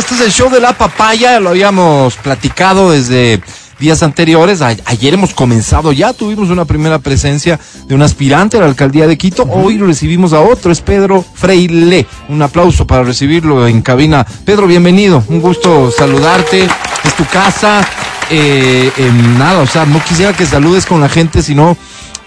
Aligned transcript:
este 0.00 0.14
es 0.14 0.20
el 0.22 0.32
show 0.32 0.50
de 0.50 0.60
la 0.60 0.72
papaya, 0.72 1.38
lo 1.40 1.50
habíamos 1.50 2.16
platicado 2.16 2.90
desde 2.90 3.38
días 3.78 4.02
anteriores. 4.02 4.62
ayer 4.62 5.12
hemos 5.12 5.34
comenzado 5.34 5.92
ya, 5.92 6.14
tuvimos 6.14 6.48
una 6.48 6.64
primera 6.64 6.98
presencia 7.00 7.60
de 7.86 7.94
un 7.94 8.00
aspirante 8.00 8.56
a 8.56 8.60
la 8.60 8.66
alcaldía 8.66 9.06
de 9.06 9.18
Quito. 9.18 9.42
Hoy 9.42 9.76
recibimos 9.76 10.32
a 10.32 10.40
otro, 10.40 10.72
es 10.72 10.80
Pedro 10.80 11.22
Freile. 11.34 12.06
Un 12.30 12.40
aplauso 12.40 12.86
para 12.86 13.02
recibirlo 13.02 13.68
en 13.68 13.82
cabina. 13.82 14.26
Pedro, 14.46 14.66
bienvenido, 14.66 15.22
un 15.28 15.42
gusto 15.42 15.90
saludarte. 15.90 16.66
Es 17.04 17.14
tu 17.14 17.26
casa. 17.26 17.86
Eh, 18.30 18.90
nada, 19.38 19.60
o 19.60 19.66
sea, 19.66 19.84
no 19.84 20.02
quisiera 20.02 20.32
que 20.32 20.46
saludes 20.46 20.86
con 20.86 21.02
la 21.02 21.10
gente, 21.10 21.42
sino 21.42 21.76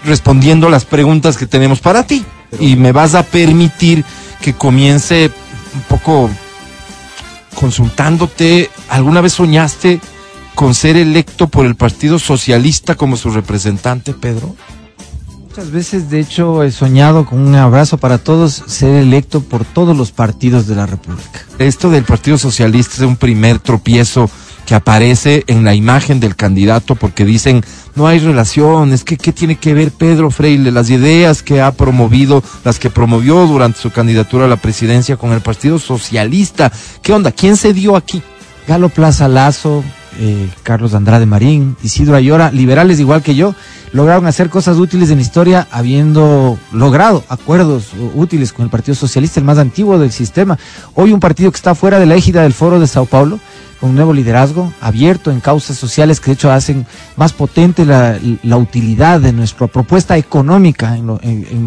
respondiendo 0.04 0.68
las 0.68 0.84
preguntas 0.84 1.36
que 1.36 1.46
tenemos 1.46 1.80
para 1.80 2.06
ti. 2.06 2.24
Y 2.60 2.76
me 2.76 2.92
vas 2.92 3.16
a 3.16 3.24
permitir 3.24 4.04
que 4.40 4.52
comience 4.52 5.32
un 5.74 5.82
poco 5.82 6.30
consultándote. 7.54 8.70
¿Alguna 8.88 9.20
vez 9.20 9.32
soñaste 9.32 10.00
con 10.54 10.74
ser 10.74 10.96
electo 10.96 11.48
por 11.48 11.66
el 11.66 11.74
Partido 11.74 12.18
Socialista 12.18 12.94
como 12.94 13.16
su 13.16 13.30
representante, 13.30 14.12
Pedro? 14.12 14.54
Muchas 15.48 15.70
veces, 15.70 16.10
de 16.10 16.18
hecho, 16.18 16.64
he 16.64 16.72
soñado 16.72 17.26
con 17.26 17.38
un 17.38 17.54
abrazo 17.54 17.96
para 17.96 18.18
todos, 18.18 18.64
ser 18.66 18.96
electo 18.96 19.40
por 19.40 19.64
todos 19.64 19.96
los 19.96 20.10
partidos 20.10 20.66
de 20.66 20.74
la 20.74 20.84
República. 20.84 21.44
Esto 21.60 21.90
del 21.90 22.02
Partido 22.02 22.38
Socialista 22.38 22.96
es 22.96 23.02
un 23.02 23.16
primer 23.16 23.60
tropiezo 23.60 24.28
que 24.66 24.74
aparece 24.74 25.44
en 25.46 25.62
la 25.62 25.74
imagen 25.74 26.18
del 26.20 26.34
candidato 26.36 26.96
porque 26.96 27.24
dicen 27.24 27.64
no 27.94 28.06
hay 28.06 28.18
relación, 28.18 28.92
es 28.92 29.04
que 29.04 29.16
qué 29.16 29.32
tiene 29.32 29.56
que 29.56 29.74
ver 29.74 29.92
Pedro 29.92 30.30
Freire, 30.30 30.72
las 30.72 30.90
ideas 30.90 31.42
que 31.42 31.60
ha 31.60 31.72
promovido, 31.72 32.42
las 32.64 32.78
que 32.78 32.90
promovió 32.90 33.46
durante 33.46 33.80
su 33.80 33.90
candidatura 33.90 34.46
a 34.46 34.48
la 34.48 34.56
presidencia 34.56 35.16
con 35.16 35.32
el 35.32 35.40
Partido 35.40 35.78
Socialista. 35.78 36.72
¿Qué 37.02 37.12
onda? 37.12 37.30
¿Quién 37.32 37.56
se 37.56 37.72
dio 37.72 37.96
aquí? 37.96 38.22
Galo 38.66 38.88
Plaza 38.88 39.28
Lazo, 39.28 39.84
eh, 40.18 40.48
Carlos 40.62 40.94
Andrade 40.94 41.26
Marín, 41.26 41.76
Isidro 41.82 42.16
Ayora, 42.16 42.50
liberales 42.50 43.00
igual 43.00 43.22
que 43.22 43.34
yo, 43.34 43.54
lograron 43.94 44.26
hacer 44.26 44.50
cosas 44.50 44.76
útiles 44.76 45.08
en 45.10 45.18
la 45.18 45.22
historia 45.22 45.68
habiendo 45.70 46.58
logrado 46.72 47.22
acuerdos 47.28 47.92
útiles 48.14 48.52
con 48.52 48.64
el 48.64 48.70
Partido 48.70 48.96
Socialista, 48.96 49.38
el 49.38 49.46
más 49.46 49.56
antiguo 49.56 50.00
del 50.00 50.10
sistema. 50.10 50.58
Hoy 50.94 51.12
un 51.12 51.20
partido 51.20 51.50
que 51.52 51.56
está 51.56 51.76
fuera 51.76 52.00
de 52.00 52.06
la 52.06 52.16
égida 52.16 52.42
del 52.42 52.52
Foro 52.52 52.80
de 52.80 52.88
Sao 52.88 53.06
Paulo, 53.06 53.38
un 53.82 53.94
nuevo 53.94 54.12
liderazgo 54.12 54.72
abierto 54.80 55.30
en 55.30 55.38
causas 55.38 55.76
sociales 55.76 56.18
que 56.18 56.26
de 56.26 56.32
hecho 56.32 56.50
hacen 56.50 56.86
más 57.14 57.32
potente 57.32 57.86
la, 57.86 58.18
utilidad 58.56 59.20
de 59.20 59.32
nuestra 59.32 59.68
propuesta 59.68 60.18
económica 60.18 60.98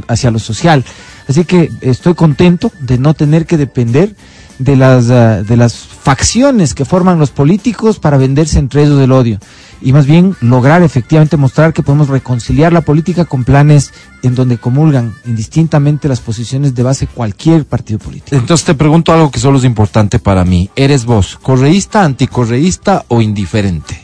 hacia 0.09 0.29
lo 0.29 0.39
social. 0.39 0.83
Así 1.29 1.45
que 1.45 1.71
estoy 1.79 2.13
contento 2.13 2.73
de 2.81 2.97
no 2.97 3.13
tener 3.13 3.45
que 3.45 3.55
depender 3.55 4.13
de 4.59 4.75
las, 4.75 5.07
de 5.07 5.55
las 5.55 5.75
facciones 5.77 6.73
que 6.73 6.83
forman 6.83 7.19
los 7.19 7.31
políticos 7.31 7.99
para 7.99 8.17
venderse 8.17 8.59
entre 8.59 8.83
ellos 8.83 8.99
del 8.99 9.13
odio 9.13 9.39
y 9.81 9.93
más 9.93 10.05
bien 10.05 10.35
lograr 10.41 10.81
efectivamente 10.81 11.37
mostrar 11.37 11.73
que 11.73 11.83
podemos 11.83 12.07
reconciliar 12.07 12.73
la 12.73 12.81
política 12.81 13.25
con 13.25 13.43
planes 13.43 13.93
en 14.23 14.35
donde 14.35 14.57
comulgan 14.57 15.13
indistintamente 15.25 16.07
las 16.07 16.19
posiciones 16.19 16.73
de 16.75 16.83
base 16.83 17.07
cualquier 17.07 17.65
partido 17.65 17.99
político. 17.99 18.35
Entonces 18.35 18.65
te 18.65 18.75
pregunto 18.75 19.13
algo 19.13 19.31
que 19.31 19.39
solo 19.39 19.57
es 19.57 19.63
importante 19.63 20.19
para 20.19 20.43
mí. 20.43 20.69
¿Eres 20.75 21.05
vos 21.05 21.37
correísta, 21.41 22.03
anticorreísta 22.03 23.05
o 23.07 23.21
indiferente 23.21 24.01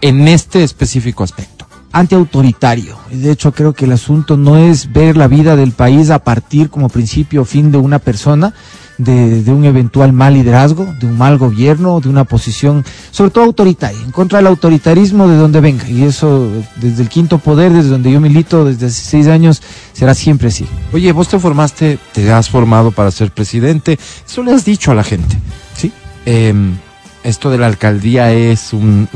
en 0.00 0.28
este 0.28 0.64
específico 0.64 1.24
aspecto? 1.24 1.66
Antiautoritario. 1.92 2.96
De 3.10 3.30
hecho, 3.30 3.52
creo 3.52 3.74
que 3.74 3.84
el 3.84 3.92
asunto 3.92 4.38
no 4.38 4.56
es 4.56 4.92
ver 4.92 5.16
la 5.16 5.28
vida 5.28 5.56
del 5.56 5.72
país 5.72 6.08
a 6.08 6.20
partir 6.20 6.70
como 6.70 6.88
principio 6.88 7.42
o 7.42 7.44
fin 7.44 7.70
de 7.70 7.76
una 7.76 7.98
persona, 7.98 8.54
de, 8.98 9.50
un 9.52 9.64
eventual 9.64 10.12
mal 10.12 10.34
liderazgo, 10.34 10.86
de 11.00 11.06
un 11.06 11.18
mal 11.18 11.38
gobierno, 11.38 12.00
de 12.00 12.08
una 12.08 12.24
posición, 12.24 12.84
sobre 13.10 13.30
todo 13.30 13.44
autoritaria, 13.44 14.00
en 14.00 14.10
contra 14.10 14.38
del 14.38 14.46
autoritarismo 14.48 15.28
de 15.28 15.36
donde 15.36 15.60
venga. 15.60 15.88
Y 15.88 16.04
eso, 16.04 16.50
desde 16.76 17.02
el 17.02 17.08
quinto 17.08 17.38
poder, 17.38 17.72
desde 17.72 17.90
donde 17.90 18.10
yo 18.10 18.20
milito 18.20 18.64
desde 18.64 18.86
hace 18.86 19.02
seis 19.02 19.26
años, 19.28 19.62
será 19.92 20.14
siempre 20.14 20.48
así. 20.48 20.66
Oye, 20.92 21.12
vos 21.12 21.28
te 21.28 21.38
formaste, 21.38 21.98
te 22.12 22.30
has 22.32 22.48
formado 22.48 22.90
para 22.90 23.10
ser 23.10 23.30
presidente, 23.30 23.98
eso 24.26 24.42
le 24.42 24.52
has 24.52 24.64
dicho 24.64 24.92
a 24.92 24.94
la 24.94 25.04
gente, 25.04 25.36
¿sí? 25.76 25.92
Em, 26.24 26.76
esto 27.24 27.50
de 27.50 27.58
la 27.58 27.66
alcaldía 27.66 28.32
es 28.32 28.72
un, 28.72 29.08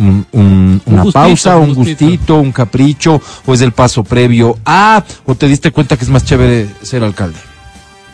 una 0.82 1.04
pausa, 1.12 1.56
un 1.56 1.74
gustito, 1.74 2.36
un 2.36 2.52
capricho, 2.52 3.20
o 3.44 3.54
es 3.54 3.60
el 3.60 3.72
paso 3.72 4.04
previo 4.04 4.58
a, 4.64 5.02
o 5.24 5.34
te 5.34 5.48
diste 5.48 5.72
cuenta 5.72 5.96
que 5.96 6.04
es 6.04 6.10
más 6.10 6.24
chévere 6.24 6.68
ser 6.82 7.02
alcalde 7.02 7.38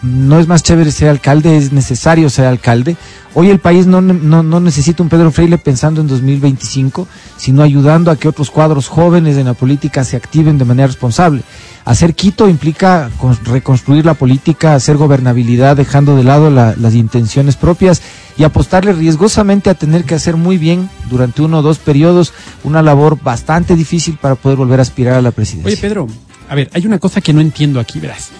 no 0.02 0.40
es 0.40 0.48
más 0.48 0.62
chévere 0.62 0.90
ser 0.90 1.08
alcalde, 1.08 1.56
es 1.56 1.72
necesario 1.72 2.28
ser 2.28 2.46
alcalde. 2.46 2.96
Hoy 3.34 3.48
el 3.48 3.60
país 3.60 3.86
no, 3.86 4.00
no, 4.02 4.60
necesita 4.60 5.02
un 5.02 5.08
Pedro 5.08 5.30
Freire 5.30 5.56
pensando 5.56 6.00
en 6.00 6.08
2025, 6.08 7.08
sino 7.36 7.62
ayudando 7.62 8.10
a 8.10 8.16
que 8.16 8.28
otros 8.28 8.50
cuadros 8.50 8.88
jóvenes 8.88 9.38
en 9.38 9.46
la 9.46 9.54
política 9.54 10.04
se 10.04 10.16
activen 10.16 10.58
de 10.58 10.64
manera 10.64 10.88
responsable. 10.88 11.42
Hacer 11.84 12.14
Quito 12.14 12.48
implica 12.48 13.10
reconstruir 13.44 14.04
la 14.04 14.14
política, 14.14 14.74
hacer 14.74 14.96
gobernabilidad, 14.96 15.76
dejando 15.76 16.14
de 16.14 16.24
lado 16.24 16.50
las 16.50 16.94
intenciones 16.94 17.56
propias 17.56 18.02
y 18.36 18.44
apostarle 18.44 18.92
riesgosamente 18.92 19.70
a 19.70 19.74
tener 19.74 20.04
que 20.04 20.14
hacer 20.14 20.36
muy 20.36 20.58
bien 20.58 20.90
durante 21.08 21.42
uno 21.42 21.60
o 21.60 21.62
dos 21.62 21.78
periodos 21.78 22.34
una 22.64 22.82
labor 22.82 23.18
bastante 23.22 23.76
difícil 23.76 24.18
para 24.20 24.34
poder 24.34 24.58
volver 24.58 24.80
a 24.80 24.82
aspirar 24.82 25.14
a 25.14 25.22
la 25.22 25.30
presidencia. 25.30 25.72
Oye, 25.72 25.80
Pedro, 25.80 26.06
a 26.48 26.54
ver, 26.54 26.70
hay 26.74 26.86
una 26.86 26.98
cosa 26.98 27.20
que 27.20 27.32
no 27.32 27.40
entiendo 27.40 27.80
aquí, 27.80 27.98
verás 27.98 28.30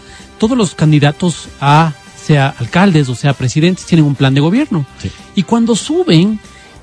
todos 0.42 0.58
los 0.58 0.75
candidatos 0.75 1.47
a 1.60 1.92
sea 2.20 2.53
alcaldes 2.58 3.08
o 3.08 3.14
sea 3.14 3.32
presidentes 3.32 3.86
tienen 3.86 4.04
un 4.04 4.16
plan 4.16 4.34
de 4.34 4.41
gobierno. 4.41 4.84
Y 5.36 5.44
cuando 5.44 5.76
suben 5.76 6.41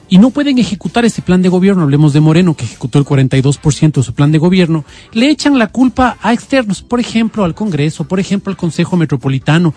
y 0.07 0.17
no 0.17 0.29
pueden 0.29 0.59
ejecutar 0.59 1.03
ese 1.03 1.21
plan 1.21 1.41
de 1.41 1.49
gobierno, 1.49 1.83
hablemos 1.83 2.13
de 2.13 2.21
Moreno, 2.21 2.55
que 2.55 2.63
ejecutó 2.63 2.99
el 2.99 3.05
42% 3.05 3.91
de 3.95 4.03
su 4.03 4.13
plan 4.13 4.31
de 4.31 4.37
gobierno, 4.37 4.85
le 5.11 5.29
echan 5.29 5.59
la 5.59 5.67
culpa 5.67 6.17
a 6.21 6.31
externos, 6.31 6.81
por 6.81 7.01
ejemplo, 7.01 7.43
al 7.43 7.53
Congreso, 7.53 8.05
por 8.05 8.21
ejemplo, 8.21 8.49
al 8.49 8.55
Consejo 8.55 8.95
Metropolitano. 8.95 9.73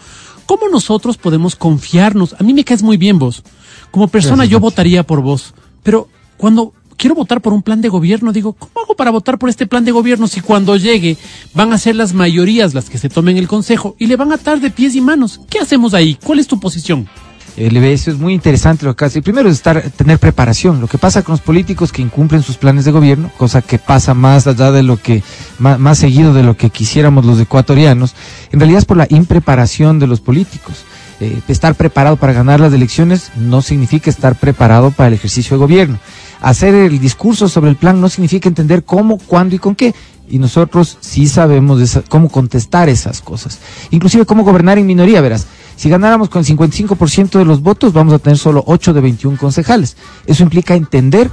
¿Cómo 0.46 0.68
nosotros 0.68 1.16
podemos 1.16 1.56
confiarnos? 1.56 2.36
A 2.38 2.44
mí 2.44 2.54
me 2.54 2.62
caes 2.62 2.84
muy 2.84 2.98
bien 2.98 3.18
vos. 3.18 3.42
Como 3.90 4.06
persona 4.06 4.44
yo 4.44 4.60
votaría 4.60 5.02
por 5.02 5.22
vos, 5.22 5.54
pero 5.82 6.08
cuando 6.36 6.72
quiero 7.02 7.16
votar 7.16 7.40
por 7.40 7.52
un 7.52 7.62
plan 7.62 7.80
de 7.80 7.88
gobierno. 7.88 8.32
Digo, 8.32 8.52
¿cómo 8.52 8.84
hago 8.84 8.94
para 8.94 9.10
votar 9.10 9.36
por 9.36 9.50
este 9.50 9.66
plan 9.66 9.84
de 9.84 9.90
gobierno 9.90 10.28
si 10.28 10.40
cuando 10.40 10.76
llegue 10.76 11.16
van 11.52 11.72
a 11.72 11.78
ser 11.78 11.96
las 11.96 12.14
mayorías 12.14 12.74
las 12.74 12.88
que 12.88 12.96
se 12.96 13.08
tomen 13.08 13.36
el 13.36 13.48
consejo 13.48 13.96
y 13.98 14.06
le 14.06 14.14
van 14.14 14.30
a 14.30 14.36
atar 14.36 14.60
de 14.60 14.70
pies 14.70 14.94
y 14.94 15.00
manos? 15.00 15.40
¿Qué 15.50 15.58
hacemos 15.58 15.94
ahí? 15.94 16.16
¿Cuál 16.22 16.38
es 16.38 16.46
tu 16.46 16.60
posición? 16.60 17.08
El 17.56 17.76
eso 17.76 18.12
es 18.12 18.18
muy 18.18 18.32
interesante 18.32 18.86
lo 18.86 18.94
que 18.94 19.04
hace. 19.04 19.20
Primero 19.20 19.48
es 19.48 19.56
estar, 19.56 19.82
tener 19.90 20.20
preparación. 20.20 20.80
Lo 20.80 20.86
que 20.86 20.96
pasa 20.96 21.22
con 21.22 21.32
los 21.32 21.40
políticos 21.40 21.90
que 21.90 22.02
incumplen 22.02 22.40
sus 22.40 22.56
planes 22.56 22.84
de 22.84 22.92
gobierno, 22.92 23.32
cosa 23.36 23.62
que 23.62 23.78
pasa 23.78 24.14
más 24.14 24.46
allá 24.46 24.70
de 24.70 24.84
lo 24.84 24.96
que, 24.96 25.24
más 25.58 25.98
seguido 25.98 26.32
de 26.32 26.44
lo 26.44 26.56
que 26.56 26.70
quisiéramos 26.70 27.26
los 27.26 27.40
ecuatorianos, 27.40 28.14
en 28.52 28.60
realidad 28.60 28.78
es 28.78 28.84
por 28.84 28.96
la 28.96 29.08
impreparación 29.10 29.98
de 29.98 30.06
los 30.06 30.20
políticos. 30.20 30.84
Eh, 31.20 31.40
estar 31.48 31.74
preparado 31.74 32.16
para 32.16 32.32
ganar 32.32 32.60
las 32.60 32.72
elecciones 32.72 33.32
no 33.36 33.60
significa 33.60 34.08
estar 34.08 34.36
preparado 34.36 34.92
para 34.92 35.08
el 35.08 35.14
ejercicio 35.14 35.56
de 35.56 35.60
gobierno. 35.60 35.98
Hacer 36.42 36.74
el 36.74 36.98
discurso 36.98 37.48
sobre 37.48 37.70
el 37.70 37.76
plan 37.76 38.00
no 38.00 38.08
significa 38.08 38.48
entender 38.48 38.82
cómo, 38.82 39.18
cuándo 39.18 39.54
y 39.54 39.58
con 39.58 39.76
qué. 39.76 39.94
Y 40.28 40.38
nosotros 40.38 40.98
sí 41.00 41.28
sabemos 41.28 42.00
cómo 42.08 42.28
contestar 42.28 42.88
esas 42.88 43.20
cosas. 43.20 43.60
Inclusive 43.90 44.26
cómo 44.26 44.42
gobernar 44.42 44.78
en 44.78 44.86
minoría, 44.86 45.20
verás. 45.20 45.46
Si 45.76 45.88
ganáramos 45.88 46.28
con 46.28 46.40
el 46.40 46.46
55% 46.46 47.38
de 47.38 47.44
los 47.44 47.62
votos, 47.62 47.92
vamos 47.92 48.12
a 48.12 48.18
tener 48.18 48.38
solo 48.38 48.64
8 48.66 48.92
de 48.92 49.00
21 49.00 49.38
concejales. 49.38 49.96
Eso 50.26 50.42
implica 50.42 50.74
entender 50.74 51.30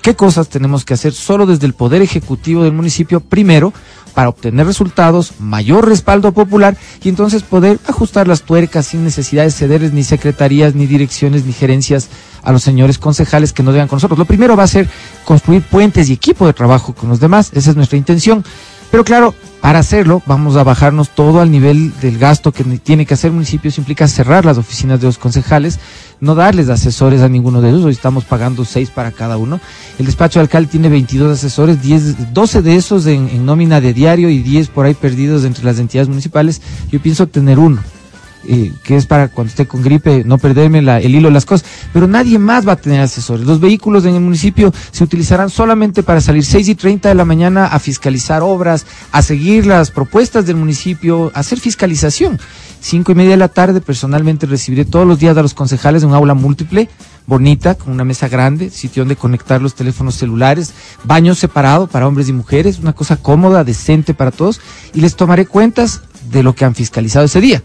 qué 0.00 0.14
cosas 0.14 0.48
tenemos 0.48 0.84
que 0.84 0.94
hacer 0.94 1.12
solo 1.12 1.46
desde 1.46 1.66
el 1.66 1.74
poder 1.74 2.02
ejecutivo 2.02 2.64
del 2.64 2.72
municipio 2.72 3.20
primero 3.20 3.72
para 4.14 4.28
obtener 4.28 4.66
resultados, 4.66 5.34
mayor 5.38 5.88
respaldo 5.88 6.32
popular 6.32 6.76
y 7.02 7.08
entonces 7.08 7.42
poder 7.42 7.78
ajustar 7.86 8.26
las 8.26 8.42
tuercas 8.42 8.86
sin 8.86 9.04
necesidad 9.04 9.44
de 9.44 9.50
cederles 9.50 9.92
ni 9.92 10.02
secretarías, 10.02 10.74
ni 10.74 10.86
direcciones, 10.86 11.44
ni 11.44 11.52
gerencias 11.52 12.08
a 12.42 12.52
los 12.52 12.62
señores 12.62 12.98
concejales 12.98 13.52
que 13.52 13.62
no 13.62 13.72
digan 13.72 13.88
con 13.88 13.96
nosotros. 13.96 14.18
Lo 14.18 14.24
primero 14.24 14.56
va 14.56 14.64
a 14.64 14.68
ser 14.68 14.88
construir 15.24 15.62
puentes 15.62 16.08
y 16.08 16.14
equipo 16.14 16.46
de 16.46 16.52
trabajo 16.52 16.94
con 16.94 17.08
los 17.08 17.20
demás, 17.20 17.50
esa 17.54 17.70
es 17.70 17.76
nuestra 17.76 17.98
intención. 17.98 18.44
Pero 18.90 19.04
claro, 19.04 19.34
para 19.60 19.78
hacerlo 19.78 20.20
vamos 20.26 20.56
a 20.56 20.64
bajarnos 20.64 21.10
todo 21.10 21.40
al 21.40 21.50
nivel 21.50 21.92
del 22.00 22.18
gasto 22.18 22.50
que 22.50 22.64
tiene 22.64 23.06
que 23.06 23.14
hacer 23.14 23.28
el 23.28 23.34
municipio, 23.34 23.68
eso 23.68 23.80
implica 23.80 24.08
cerrar 24.08 24.44
las 24.44 24.58
oficinas 24.58 25.00
de 25.00 25.06
los 25.06 25.18
concejales, 25.18 25.78
no 26.20 26.34
darles 26.34 26.68
asesores 26.68 27.22
a 27.22 27.28
ninguno 27.28 27.60
de 27.60 27.70
ellos, 27.70 27.84
hoy 27.84 27.92
estamos 27.92 28.24
pagando 28.24 28.64
seis 28.64 28.90
para 28.90 29.10
cada 29.10 29.36
uno. 29.36 29.60
El 29.98 30.06
despacho 30.06 30.38
de 30.38 30.42
alcalde 30.42 30.70
tiene 30.70 30.88
22 30.88 31.38
asesores, 31.38 31.82
10, 31.82 32.32
12 32.32 32.62
de 32.62 32.76
esos 32.76 33.06
en, 33.06 33.44
nómina 33.44 33.80
de 33.80 33.94
diario 33.94 34.28
y 34.28 34.38
10 34.40 34.68
por 34.68 34.86
ahí 34.86 34.94
perdidos 34.94 35.44
entre 35.44 35.64
las 35.64 35.78
entidades 35.78 36.08
municipales. 36.08 36.60
Yo 36.90 37.00
pienso 37.00 37.26
tener 37.26 37.58
uno. 37.58 37.82
Eh, 38.48 38.72
que 38.82 38.96
es 38.96 39.06
para 39.06 39.28
cuando 39.28 39.50
esté 39.50 39.66
con 39.66 39.82
gripe 39.82 40.24
no 40.24 40.38
perderme 40.38 40.80
la- 40.82 40.98
el 41.00 41.14
hilo 41.14 41.28
de 41.28 41.34
las 41.34 41.44
cosas, 41.44 41.68
pero 41.92 42.06
nadie 42.06 42.38
más 42.38 42.66
va 42.66 42.72
a 42.72 42.76
tener 42.76 43.00
asesores. 43.00 43.46
Los 43.46 43.60
vehículos 43.60 44.04
en 44.06 44.14
el 44.14 44.20
municipio 44.20 44.72
se 44.92 45.04
utilizarán 45.04 45.50
solamente 45.50 46.02
para 46.02 46.20
salir 46.20 46.44
6 46.44 46.68
y 46.68 46.74
30 46.74 47.08
de 47.10 47.14
la 47.14 47.24
mañana 47.24 47.66
a 47.66 47.78
fiscalizar 47.78 48.42
obras, 48.42 48.86
a 49.12 49.22
seguir 49.22 49.66
las 49.66 49.90
propuestas 49.90 50.46
del 50.46 50.56
municipio, 50.56 51.30
a 51.34 51.40
hacer 51.40 51.60
fiscalización. 51.60 52.38
Cinco 52.82 53.12
y 53.12 53.14
media 53.14 53.32
de 53.32 53.36
la 53.36 53.48
tarde 53.48 53.80
personalmente 53.82 54.46
recibiré 54.46 54.86
todos 54.86 55.06
los 55.06 55.18
días 55.18 55.36
a 55.36 55.42
los 55.42 55.52
concejales 55.52 56.02
en 56.02 56.08
un 56.08 56.14
aula 56.14 56.32
múltiple, 56.32 56.88
bonita, 57.26 57.74
con 57.74 57.92
una 57.92 58.04
mesa 58.04 58.26
grande, 58.28 58.70
sitio 58.70 59.02
donde 59.02 59.16
conectar 59.16 59.60
los 59.60 59.74
teléfonos 59.74 60.14
celulares, 60.14 60.72
baño 61.04 61.34
separado 61.34 61.88
para 61.88 62.08
hombres 62.08 62.28
y 62.30 62.32
mujeres, 62.32 62.78
una 62.78 62.94
cosa 62.94 63.16
cómoda, 63.16 63.64
decente 63.64 64.14
para 64.14 64.30
todos, 64.30 64.60
y 64.94 65.02
les 65.02 65.14
tomaré 65.14 65.44
cuentas 65.46 66.00
de 66.30 66.42
lo 66.42 66.54
que 66.54 66.64
han 66.64 66.74
fiscalizado 66.74 67.26
ese 67.26 67.40
día. 67.42 67.62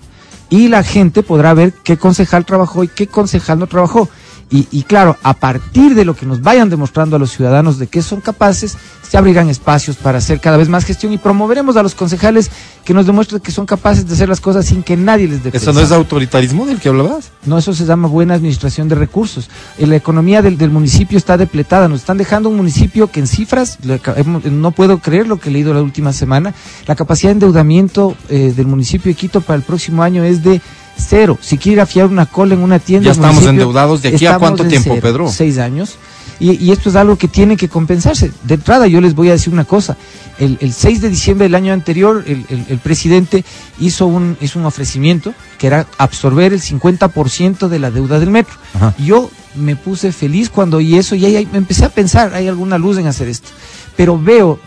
Y 0.55 0.69
la 0.69 0.83
gente 0.83 1.21
podrá 1.21 1.53
ver 1.53 1.73
qué 1.73 1.97
concejal 1.97 2.45
trabajó 2.45 2.85
y 2.85 2.87
qué 2.87 3.07
concejal 3.07 3.59
no 3.59 3.67
trabajó. 3.67 4.07
Y, 4.49 4.67
y 4.71 4.83
claro, 4.83 5.17
a 5.23 5.33
partir 5.33 5.95
de 5.95 6.05
lo 6.05 6.15
que 6.15 6.25
nos 6.25 6.41
vayan 6.41 6.69
demostrando 6.69 7.15
a 7.15 7.19
los 7.19 7.31
ciudadanos 7.31 7.79
de 7.79 7.87
que 7.87 8.03
son 8.03 8.21
capaces, 8.21 8.77
se 9.09 9.17
abrirán 9.17 9.49
espacios 9.49 9.97
para 9.97 10.19
hacer 10.19 10.39
cada 10.39 10.57
vez 10.57 10.69
más 10.69 10.85
gestión 10.85 11.13
y 11.13 11.17
promoveremos 11.17 11.75
a 11.77 11.83
los 11.83 11.95
concejales 11.95 12.51
que 12.83 12.93
nos 12.93 13.05
demuestren 13.05 13.41
que 13.41 13.51
son 13.51 13.65
capaces 13.65 14.07
de 14.07 14.13
hacer 14.13 14.29
las 14.29 14.41
cosas 14.41 14.65
sin 14.65 14.83
que 14.83 14.97
nadie 14.97 15.27
les 15.27 15.43
dé 15.43 15.51
¿Eso 15.53 15.73
no 15.73 15.79
es 15.79 15.91
autoritarismo 15.91 16.65
del 16.65 16.79
que 16.79 16.89
hablabas? 16.89 17.31
No, 17.45 17.57
eso 17.57 17.73
se 17.73 17.85
llama 17.85 18.07
buena 18.07 18.35
administración 18.35 18.87
de 18.87 18.95
recursos. 18.95 19.49
Eh, 19.77 19.87
La 19.87 19.95
economía 19.95 20.41
del, 20.41 20.57
del 20.57 20.69
municipio 20.69 21.17
está 21.17 21.37
depletada. 21.37 21.87
Nos 21.87 22.01
están 22.01 22.17
dejando 22.17 22.49
un 22.49 22.57
municipio 22.57 23.09
que 23.09 23.19
en 23.19 23.27
cifras, 23.27 23.79
no 24.51 24.71
puedo 24.71 24.99
creer 24.99 25.27
lo 25.27 25.39
que 25.39 25.49
he 25.49 25.51
leído 25.51 25.73
la 25.73 25.81
última 25.81 26.13
semana, 26.13 26.53
la 26.87 26.95
capacidad 26.95 27.29
de 27.29 27.33
endeudamiento 27.33 28.15
eh, 28.29 28.53
del 28.55 28.67
municipio 28.67 29.09
de 29.09 29.15
Quito 29.15 29.41
para 29.41 29.57
el 29.57 29.63
próximo 29.63 30.03
año 30.03 30.23
es 30.23 30.43
de 30.43 30.61
cero. 30.97 31.37
Si 31.41 31.57
quiere 31.57 31.73
ir 31.75 31.81
a 31.81 31.85
fiar 31.85 32.07
una 32.07 32.25
cola 32.25 32.53
en 32.53 32.61
una 32.61 32.79
tienda... 32.79 33.05
Ya 33.07 33.11
estamos 33.11 33.45
endeudados. 33.45 34.01
¿De 34.01 34.09
aquí 34.09 34.25
a 34.25 34.37
cuánto 34.37 34.65
tiempo, 34.65 34.91
cero. 34.93 35.01
Pedro? 35.01 35.29
Seis 35.29 35.57
años. 35.57 35.97
Y, 36.39 36.61
y 36.63 36.71
esto 36.71 36.89
es 36.89 36.95
algo 36.95 37.17
que 37.17 37.27
tiene 37.29 37.55
que 37.55 37.69
compensarse. 37.69 38.31
De 38.43 38.55
entrada, 38.55 38.87
yo 38.87 38.99
les 38.99 39.15
voy 39.15 39.29
a 39.29 39.33
decir 39.33 39.53
una 39.53 39.63
cosa. 39.63 39.95
El, 40.37 40.57
el 40.59 40.73
6 40.73 40.99
de 41.01 41.09
diciembre 41.09 41.45
del 41.45 41.55
año 41.55 41.71
anterior, 41.71 42.25
el, 42.27 42.45
el- 42.49 42.65
el 42.67 42.77
presidente 42.79 43.45
hizo 43.79 44.05
un, 44.05 44.35
hizo 44.41 44.59
un 44.59 44.65
ofrecimiento 44.65 45.33
que 45.57 45.67
era 45.67 45.87
absorber 45.97 46.51
el 46.51 46.61
50% 46.61 47.69
de 47.69 47.79
la 47.79 47.89
deuda 47.89 48.19
del 48.19 48.31
metro. 48.31 48.55
Ajá. 48.73 48.93
Yo 48.97 49.31
me 49.55 49.77
puse 49.77 50.11
feliz 50.11 50.49
cuando 50.49 50.77
oí 50.77 50.97
eso 50.97 51.15
y 51.15 51.23
ahí, 51.25 51.37
ahí 51.37 51.47
me 51.49 51.57
empecé 51.57 51.85
a 51.85 51.89
pensar, 51.89 52.33
hay 52.33 52.49
alguna 52.49 52.77
luz 52.77 52.97
en 52.97 53.07
hacer 53.07 53.29
esto. 53.29 53.47
Pero 53.95 54.19
veo 54.19 54.59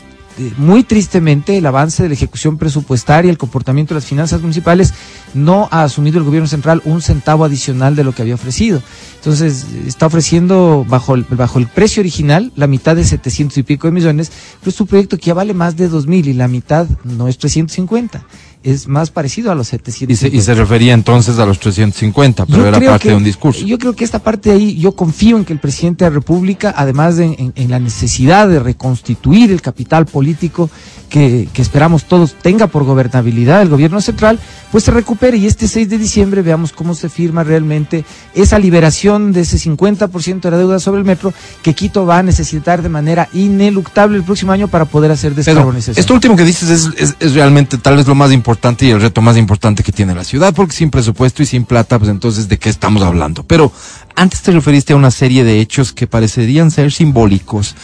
muy 0.56 0.84
tristemente 0.84 1.58
el 1.58 1.66
avance 1.66 2.02
de 2.02 2.08
la 2.08 2.14
ejecución 2.14 2.58
presupuestaria, 2.58 3.30
el 3.30 3.38
comportamiento 3.38 3.94
de 3.94 4.00
las 4.00 4.06
finanzas 4.06 4.40
municipales, 4.40 4.94
no 5.34 5.68
ha 5.70 5.82
asumido 5.82 6.18
el 6.18 6.24
gobierno 6.24 6.48
central 6.48 6.82
un 6.84 7.02
centavo 7.02 7.44
adicional 7.44 7.96
de 7.96 8.04
lo 8.04 8.12
que 8.12 8.22
había 8.22 8.34
ofrecido. 8.34 8.82
Entonces, 9.16 9.66
está 9.86 10.06
ofreciendo 10.06 10.84
bajo 10.88 11.14
el, 11.14 11.24
bajo 11.24 11.58
el 11.58 11.66
precio 11.66 12.00
original 12.00 12.52
la 12.56 12.66
mitad 12.66 12.96
de 12.96 13.04
700 13.04 13.58
y 13.58 13.62
pico 13.62 13.86
de 13.86 13.92
millones, 13.92 14.30
pero 14.60 14.70
es 14.70 14.80
un 14.80 14.86
proyecto 14.86 15.16
que 15.16 15.26
ya 15.26 15.34
vale 15.34 15.54
más 15.54 15.76
de 15.76 15.88
2 15.88 16.06
mil 16.06 16.28
y 16.28 16.32
la 16.34 16.48
mitad 16.48 16.86
no 17.04 17.28
es 17.28 17.38
350, 17.38 18.24
es 18.62 18.88
más 18.88 19.10
parecido 19.10 19.50
a 19.52 19.54
los 19.54 19.68
Y 19.68 19.70
750. 19.70 20.30
se, 20.30 20.36
y 20.36 20.40
se 20.40 20.54
refería 20.54 20.92
entonces 20.94 21.38
a 21.38 21.46
los 21.46 21.58
350, 21.60 22.46
pero 22.46 22.58
Yo 22.58 22.66
era 22.66 22.80
parte 22.80 23.04
que- 23.04 23.08
de 23.10 23.14
un 23.16 23.24
discurso. 23.24 23.64
Yo 23.64 23.78
creo 23.78 23.94
que 23.94 24.04
esta 24.04 24.18
parte 24.18 24.50
de 24.50 24.56
ahí, 24.56 24.78
yo 24.78 24.92
confío 24.92 25.36
en 25.36 25.44
que 25.44 25.52
el 25.52 25.58
presidente 25.60 26.04
de 26.04 26.10
la 26.10 26.14
República, 26.14 26.74
además 26.76 27.16
de 27.16 27.24
en, 27.26 27.52
en 27.54 27.70
la 27.70 27.78
necesidad 27.78 28.48
de 28.48 28.58
reconstituir 28.60 29.52
el 29.52 29.62
capital 29.62 30.06
político 30.06 30.70
que, 31.08 31.48
que 31.52 31.62
esperamos 31.62 32.04
todos 32.04 32.34
tenga 32.34 32.66
por 32.66 32.84
gobernabilidad 32.84 33.62
el 33.62 33.68
gobierno 33.70 34.00
central, 34.00 34.38
pues 34.70 34.84
se 34.84 34.90
recupere 34.90 35.38
y 35.38 35.46
este 35.46 35.66
6 35.66 35.88
de 35.88 35.96
diciembre 35.96 36.42
veamos 36.42 36.72
cómo 36.72 36.94
se 36.94 37.08
firma 37.08 37.44
realmente 37.44 38.04
esa 38.34 38.58
liberación 38.58 39.32
de 39.32 39.40
ese 39.42 39.56
50% 39.58 40.40
de 40.40 40.50
la 40.50 40.58
deuda 40.58 40.78
sobre 40.80 40.98
el 40.98 41.06
metro 41.06 41.32
que 41.62 41.74
Quito 41.74 42.04
va 42.04 42.18
a 42.18 42.22
necesitar 42.22 42.82
de 42.82 42.88
manera 42.90 43.28
ineluctable 43.32 44.18
el 44.18 44.24
próximo 44.24 44.52
año 44.52 44.68
para 44.68 44.84
poder 44.84 45.10
hacer 45.12 45.32
Pedro, 45.32 45.44
descarbonización. 45.44 45.98
esto 45.98 46.12
último 46.12 46.36
que 46.36 46.44
dices 46.44 46.68
es, 46.68 46.88
es- 46.98 47.16
es 47.20 47.34
realmente 47.34 47.78
tal 47.78 47.96
vez 47.96 48.06
lo 48.06 48.14
más 48.14 48.30
importante 48.32 48.57
y 48.80 48.90
el 48.90 49.00
reto 49.00 49.22
más 49.22 49.36
importante 49.36 49.82
que 49.82 49.92
tiene 49.92 50.14
la 50.14 50.24
ciudad, 50.24 50.54
porque 50.54 50.74
sin 50.74 50.90
presupuesto 50.90 51.42
y 51.42 51.46
sin 51.46 51.64
plata, 51.64 51.98
pues 51.98 52.10
entonces 52.10 52.48
de 52.48 52.58
qué 52.58 52.68
estamos 52.68 53.02
hablando. 53.02 53.42
Pero 53.44 53.72
antes 54.16 54.42
te 54.42 54.50
referiste 54.52 54.92
a 54.92 54.96
una 54.96 55.10
serie 55.10 55.44
de 55.44 55.60
hechos 55.60 55.92
que 55.92 56.06
parecerían 56.06 56.70
ser 56.70 56.92
simbólicos. 56.92 57.74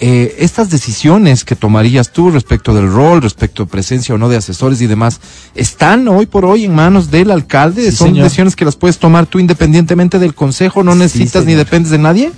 Eh, 0.00 0.36
estas 0.38 0.70
decisiones 0.70 1.44
que 1.44 1.56
tomarías 1.56 2.12
tú 2.12 2.30
respecto 2.30 2.72
del 2.72 2.88
rol, 2.92 3.20
respecto 3.20 3.64
de 3.64 3.70
presencia 3.70 4.14
o 4.14 4.18
no 4.18 4.28
de 4.28 4.36
asesores 4.36 4.80
y 4.80 4.86
demás, 4.86 5.20
¿están 5.56 6.06
hoy 6.06 6.26
por 6.26 6.44
hoy 6.44 6.66
en 6.66 6.74
manos 6.74 7.10
del 7.10 7.32
alcalde? 7.32 7.90
Sí, 7.90 7.96
¿Son 7.96 8.08
señor. 8.08 8.24
decisiones 8.24 8.54
que 8.54 8.64
las 8.64 8.76
puedes 8.76 8.98
tomar 8.98 9.26
tú 9.26 9.40
independientemente 9.40 10.20
del 10.20 10.34
consejo? 10.34 10.84
¿No 10.84 10.92
Sí, 10.92 10.98
necesitas 11.00 11.44
ni 11.46 11.54
dependes 11.54 11.90
de 11.90 11.98
nadie? 11.98 12.30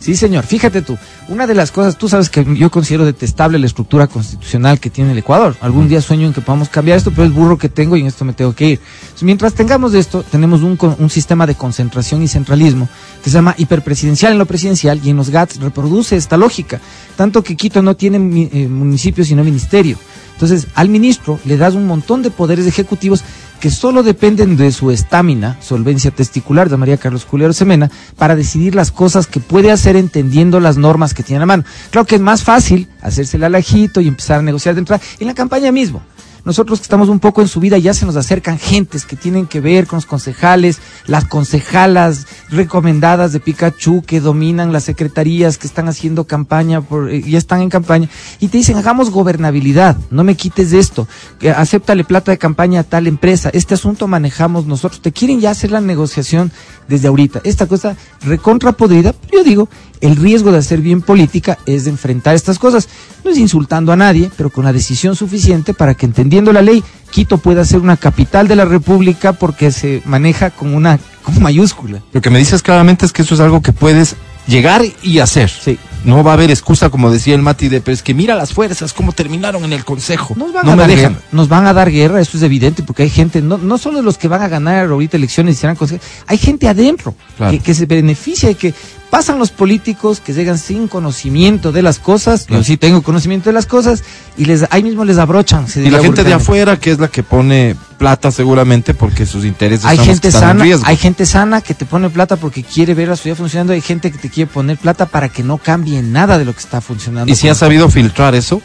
Sí, 0.00 0.14
señor. 0.14 0.44
Fíjate 0.44 0.82
tú, 0.82 0.96
una 1.28 1.46
de 1.46 1.54
las 1.54 1.72
cosas, 1.72 1.98
tú 1.98 2.08
sabes 2.08 2.30
que 2.30 2.44
yo 2.54 2.70
considero 2.70 3.04
detestable 3.04 3.58
la 3.58 3.66
estructura 3.66 4.06
constitucional 4.06 4.78
que 4.78 4.90
tiene 4.90 5.12
el 5.12 5.18
Ecuador. 5.18 5.56
Algún 5.60 5.88
día 5.88 6.00
sueño 6.00 6.26
en 6.26 6.32
que 6.32 6.40
podamos 6.40 6.68
cambiar 6.68 6.98
esto, 6.98 7.10
pero 7.10 7.24
es 7.24 7.32
burro 7.32 7.58
que 7.58 7.68
tengo 7.68 7.96
y 7.96 8.00
en 8.00 8.06
esto 8.06 8.24
me 8.24 8.32
tengo 8.32 8.54
que 8.54 8.66
ir. 8.70 8.80
Entonces, 9.00 9.22
mientras 9.24 9.54
tengamos 9.54 9.94
esto, 9.94 10.22
tenemos 10.22 10.62
un, 10.62 10.78
un 10.98 11.10
sistema 11.10 11.46
de 11.46 11.56
concentración 11.56 12.22
y 12.22 12.28
centralismo 12.28 12.88
que 13.22 13.30
se 13.30 13.34
llama 13.34 13.54
hiperpresidencial 13.58 14.32
en 14.32 14.38
lo 14.38 14.46
presidencial 14.46 15.00
y 15.02 15.10
en 15.10 15.16
los 15.16 15.30
GATS 15.30 15.60
reproduce 15.60 16.16
esta 16.16 16.36
lógica. 16.36 16.80
Tanto 17.16 17.42
que 17.42 17.56
Quito 17.56 17.82
no 17.82 17.96
tiene 17.96 18.18
eh, 18.52 18.68
municipio 18.68 19.24
sino 19.24 19.42
ministerio. 19.42 19.98
Entonces, 20.34 20.68
al 20.76 20.88
ministro 20.88 21.40
le 21.44 21.56
das 21.56 21.74
un 21.74 21.88
montón 21.88 22.22
de 22.22 22.30
poderes 22.30 22.64
ejecutivos 22.66 23.24
que 23.60 23.70
solo 23.70 24.02
dependen 24.02 24.56
de 24.56 24.72
su 24.72 24.90
estamina, 24.90 25.56
solvencia 25.60 26.10
testicular 26.10 26.68
de 26.68 26.76
María 26.76 26.96
Carlos 26.96 27.24
Culero 27.24 27.52
Semena, 27.52 27.90
para 28.16 28.36
decidir 28.36 28.74
las 28.74 28.90
cosas 28.90 29.26
que 29.26 29.40
puede 29.40 29.70
hacer 29.70 29.96
entendiendo 29.96 30.60
las 30.60 30.76
normas 30.76 31.14
que 31.14 31.22
tiene 31.22 31.38
a 31.38 31.40
la 31.40 31.46
mano. 31.46 31.64
Claro 31.90 32.06
que 32.06 32.16
es 32.16 32.20
más 32.20 32.42
fácil 32.42 32.88
hacerse 33.02 33.36
el 33.36 33.44
alajito 33.44 34.00
y 34.00 34.08
empezar 34.08 34.38
a 34.40 34.42
negociar 34.42 34.74
de 34.74 34.80
entrada 34.80 35.02
en 35.18 35.26
la 35.26 35.34
campaña 35.34 35.72
mismo. 35.72 36.02
Nosotros 36.44 36.78
que 36.78 36.84
estamos 36.84 37.08
un 37.08 37.20
poco 37.20 37.42
en 37.42 37.48
su 37.48 37.60
vida 37.60 37.78
ya 37.78 37.94
se 37.94 38.06
nos 38.06 38.16
acercan 38.16 38.58
gentes 38.58 39.04
que 39.04 39.16
tienen 39.16 39.46
que 39.46 39.60
ver 39.60 39.86
con 39.86 39.98
los 39.98 40.06
concejales, 40.06 40.80
las 41.06 41.24
concejalas 41.24 42.26
recomendadas 42.50 43.32
de 43.32 43.40
Pikachu 43.40 44.02
que 44.02 44.20
dominan 44.20 44.72
las 44.72 44.84
secretarías 44.84 45.58
que 45.58 45.66
están 45.66 45.88
haciendo 45.88 46.24
campaña, 46.24 46.80
por, 46.80 47.10
eh, 47.10 47.22
ya 47.22 47.38
están 47.38 47.60
en 47.62 47.70
campaña, 47.70 48.08
y 48.40 48.48
te 48.48 48.58
dicen 48.58 48.76
hagamos 48.76 49.10
gobernabilidad, 49.10 49.96
no 50.10 50.24
me 50.24 50.36
quites 50.36 50.70
de 50.70 50.78
esto, 50.78 51.08
acéptale 51.56 52.04
plata 52.04 52.32
de 52.32 52.38
campaña 52.38 52.80
a 52.80 52.84
tal 52.84 53.06
empresa, 53.06 53.50
este 53.52 53.74
asunto 53.74 54.08
manejamos 54.08 54.66
nosotros, 54.66 55.02
te 55.02 55.12
quieren 55.12 55.40
ya 55.40 55.50
hacer 55.50 55.70
la 55.70 55.80
negociación 55.80 56.52
desde 56.88 57.08
ahorita. 57.08 57.40
Esta 57.44 57.66
cosa 57.66 57.96
recontra 58.22 58.72
podrida, 58.72 59.14
yo 59.32 59.44
digo, 59.44 59.68
el 60.00 60.16
riesgo 60.16 60.52
de 60.52 60.58
hacer 60.58 60.80
bien 60.80 61.02
política 61.02 61.58
es 61.66 61.84
de 61.84 61.90
enfrentar 61.90 62.34
estas 62.34 62.58
cosas. 62.58 62.88
No 63.24 63.30
es 63.30 63.38
insultando 63.38 63.92
a 63.92 63.96
nadie, 63.96 64.30
pero 64.36 64.50
con 64.50 64.64
la 64.64 64.72
decisión 64.72 65.16
suficiente 65.16 65.74
para 65.74 65.94
que 65.94 66.06
entendiendo 66.06 66.52
la 66.52 66.62
ley, 66.62 66.82
Quito 67.10 67.38
pueda 67.38 67.64
ser 67.64 67.80
una 67.80 67.96
capital 67.96 68.48
de 68.48 68.56
la 68.56 68.64
República 68.66 69.32
porque 69.32 69.72
se 69.72 70.02
maneja 70.04 70.50
con 70.50 70.74
una 70.74 70.98
con 71.22 71.40
mayúscula. 71.42 72.02
Lo 72.12 72.20
que 72.20 72.30
me 72.30 72.38
dices 72.38 72.62
claramente 72.62 73.06
es 73.06 73.12
que 73.12 73.22
eso 73.22 73.34
es 73.34 73.40
algo 73.40 73.62
que 73.62 73.72
puedes 73.72 74.14
llegar 74.46 74.82
y 75.02 75.18
hacer. 75.18 75.48
Sí. 75.50 75.78
No 76.04 76.22
va 76.22 76.30
a 76.30 76.34
haber 76.34 76.50
excusa, 76.50 76.90
como 76.90 77.10
decía 77.10 77.34
el 77.34 77.42
Mati, 77.42 77.68
de, 77.68 77.80
pero 77.80 77.92
es 77.94 78.02
que 78.02 78.14
mira 78.14 78.34
las 78.36 78.52
fuerzas, 78.52 78.92
cómo 78.92 79.12
terminaron 79.12 79.64
en 79.64 79.72
el 79.72 79.84
consejo. 79.84 80.34
Nos 80.36 80.52
van, 80.52 80.64
no 80.64 80.72
a 80.72 80.76
me 80.76 80.82
dar 80.82 80.90
dejan. 80.90 81.12
guerra, 81.14 81.24
nos 81.32 81.48
van 81.48 81.66
a 81.66 81.72
dar 81.74 81.90
guerra, 81.90 82.20
eso 82.20 82.36
es 82.36 82.42
evidente, 82.44 82.82
porque 82.82 83.02
hay 83.02 83.10
gente, 83.10 83.42
no, 83.42 83.58
no 83.58 83.78
solo 83.78 84.00
los 84.00 84.16
que 84.16 84.28
van 84.28 84.40
a 84.42 84.48
ganar 84.48 84.86
ahorita 84.88 85.16
elecciones 85.16 85.56
y 85.56 85.60
serán 85.60 85.76
consejeros, 85.76 86.06
hay 86.26 86.38
gente 86.38 86.68
adentro 86.68 87.14
Claro. 87.36 87.52
que, 87.52 87.58
que 87.58 87.74
se 87.74 87.86
beneficia 87.86 88.50
y 88.50 88.54
que 88.54 88.72
pasan 89.10 89.38
los 89.38 89.50
políticos 89.50 90.20
que 90.20 90.32
llegan 90.34 90.58
sin 90.58 90.86
conocimiento 90.88 91.72
de 91.72 91.82
las 91.82 91.98
cosas, 91.98 92.46
yo 92.46 92.62
sí 92.62 92.76
tengo 92.76 93.02
conocimiento 93.02 93.48
de 93.48 93.54
las 93.54 93.66
cosas, 93.66 94.02
y 94.36 94.44
les 94.44 94.64
ahí 94.70 94.82
mismo 94.82 95.04
les 95.04 95.18
abrochan. 95.18 95.66
se 95.68 95.82
Y 95.82 95.90
la 95.90 96.00
gente 96.00 96.24
de 96.24 96.34
afuera, 96.34 96.78
que 96.78 96.90
es 96.90 96.98
la 96.98 97.08
que 97.08 97.22
pone 97.22 97.74
plata 97.98 98.30
seguramente 98.30 98.94
porque 98.94 99.26
sus 99.26 99.44
intereses 99.44 99.84
Hay 99.86 99.96
son 99.96 100.06
los 100.06 100.14
gente 100.14 100.28
en 100.28 100.32
sana, 100.32 100.62
riesgo. 100.62 100.84
hay 100.86 100.96
gente 100.96 101.26
sana 101.26 101.60
que 101.62 101.74
te 101.74 101.84
pone 101.86 102.10
plata 102.10 102.36
porque 102.36 102.62
quiere 102.62 102.94
ver 102.94 103.08
la 103.08 103.16
ciudad 103.16 103.36
funcionando, 103.36 103.72
hay 103.72 103.80
gente 103.80 104.12
que 104.12 104.18
te 104.18 104.28
quiere 104.30 104.50
poner 104.50 104.76
plata 104.78 105.06
para 105.06 105.28
que 105.28 105.42
no 105.42 105.58
cambie 105.58 106.00
nada 106.02 106.38
de 106.38 106.44
lo 106.44 106.52
que 106.52 106.60
está 106.60 106.80
funcionando. 106.80 107.32
¿Y 107.32 107.34
si 107.34 107.48
has 107.48 107.58
sabido 107.58 107.88
filtrar 107.88 108.34
eso? 108.34 108.60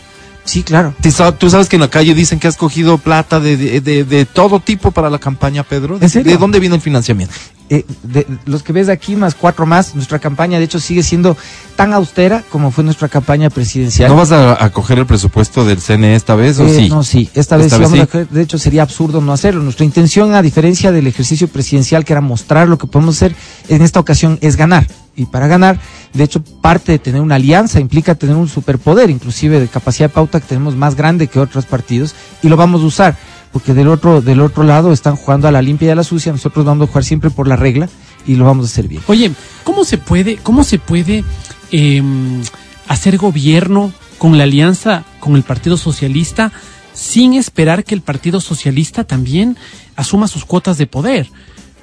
Sí, 0.45 0.61
claro. 0.63 0.93
¿Tú 1.01 1.09
sa- 1.09 1.31
Tú 1.37 1.49
sabes 1.49 1.69
que 1.69 1.77
en 1.77 1.81
la 1.83 1.89
calle 1.89 2.13
dicen 2.13 2.37
que 2.37 2.49
has 2.49 2.57
cogido 2.57 2.97
plata 2.97 3.39
de, 3.39 3.55
de, 3.55 3.79
de- 3.79 4.03
de 4.03 4.25
todo 4.25 4.59
tipo 4.59 4.91
para 4.91 5.09
la 5.09 5.17
campaña, 5.17 5.63
Pedro. 5.63 5.97
¿En 6.01 6.09
serio? 6.09 6.29
¿De 6.33 6.37
dónde 6.37 6.59
viene 6.59 6.75
el 6.75 6.81
financiamiento? 6.81 7.33
Eh, 7.73 7.85
de, 8.03 8.27
los 8.45 8.61
que 8.61 8.71
ves 8.71 8.87
aquí, 8.87 9.15
más 9.15 9.33
cuatro 9.33 9.65
más, 9.65 9.95
nuestra 9.95 10.19
campaña 10.19 10.59
de 10.59 10.65
hecho 10.65 10.79
sigue 10.79 11.01
siendo 11.01 11.35
tan 11.75 11.91
austera 11.93 12.43
como 12.51 12.69
fue 12.69 12.83
nuestra 12.83 13.07
campaña 13.09 13.49
presidencial. 13.49 14.09
¿No 14.11 14.15
vas 14.15 14.31
a, 14.31 14.63
a 14.63 14.69
coger 14.69 14.99
el 14.99 15.07
presupuesto 15.07 15.65
del 15.65 15.79
CNE 15.81 16.15
esta 16.15 16.35
vez 16.35 16.59
o 16.59 16.67
Eh, 16.67 16.75
sí? 16.75 16.89
No, 16.89 17.03
sí, 17.03 17.31
esta 17.33 17.57
vez 17.57 17.65
Esta 17.67 17.77
sí 17.77 17.81
vez 17.81 17.91
vamos 17.91 18.07
a 18.07 18.11
coger- 18.11 18.27
de 18.29 18.41
hecho 18.43 18.59
sería 18.59 18.83
absurdo 18.83 19.21
no 19.21 19.33
hacerlo. 19.33 19.63
Nuestra 19.63 19.85
intención, 19.85 20.35
a 20.35 20.43
diferencia 20.43 20.91
del 20.91 21.07
ejercicio 21.07 21.47
presidencial, 21.47 22.05
que 22.05 22.13
era 22.13 22.21
mostrar 22.21 22.67
lo 22.67 22.77
que 22.77 22.85
podemos 22.85 23.15
hacer, 23.15 23.35
en 23.69 23.81
esta 23.81 23.99
ocasión 23.99 24.37
es 24.41 24.55
ganar. 24.55 24.85
Y 25.15 25.25
para 25.25 25.47
ganar, 25.47 25.79
de 26.13 26.23
hecho, 26.23 26.43
parte 26.61 26.91
de 26.91 26.99
tener 26.99 27.21
una 27.21 27.35
alianza 27.35 27.79
implica 27.79 28.13
tener 28.13 28.35
un 28.35 28.49
superpoder, 28.49 29.09
inclusive 29.09 29.59
de 29.59 29.67
capacidad 29.67 30.09
de 30.09 30.13
pauta 30.13 30.39
que 30.39 30.47
tenemos 30.47 30.75
más 30.75 30.93
grande 30.95 31.25
que 31.27 31.39
otros 31.39 31.65
partidos, 31.65 32.13
y 32.43 32.49
lo 32.49 32.55
vamos 32.57 32.81
a 32.81 32.85
usar. 32.85 33.17
Porque 33.53 33.75
del 33.75 33.87
otro, 33.87 34.19
del 34.19 34.41
otro 34.41 34.63
lado 34.63 34.91
están 34.91 35.15
jugando 35.15 35.47
a 35.47 35.51
la 35.51 35.61
limpia 35.61 35.89
y 35.89 35.91
a 35.91 35.95
la 35.95 36.03
sucia, 36.03 36.31
nosotros 36.31 36.65
vamos 36.65 36.89
a 36.89 36.91
jugar 36.91 37.03
siempre 37.03 37.29
por 37.29 37.47
la 37.47 37.55
regla 37.55 37.87
y 38.25 38.35
lo 38.35 38.45
vamos 38.45 38.65
a 38.65 38.69
hacer 38.69 38.87
bien. 38.87 39.03
Oye, 39.07 39.31
¿cómo 39.63 39.85
se 39.85 39.99
puede, 39.99 40.37
cómo 40.37 40.63
se 40.63 40.79
puede 40.79 41.23
em, 41.71 42.41
hacer 42.87 43.17
gobierno 43.17 43.93
con 44.17 44.37
la 44.37 44.45
alianza 44.45 45.05
con 45.19 45.35
el 45.35 45.43
Partido 45.43 45.77
Socialista 45.77 46.51
sin 46.93 47.35
esperar 47.35 47.83
que 47.83 47.93
el 47.93 48.01
Partido 48.01 48.41
Socialista 48.41 49.03
también 49.03 49.55
asuma 49.95 50.27
sus 50.27 50.45
cuotas 50.45 50.79
de 50.79 50.87
poder? 50.87 51.29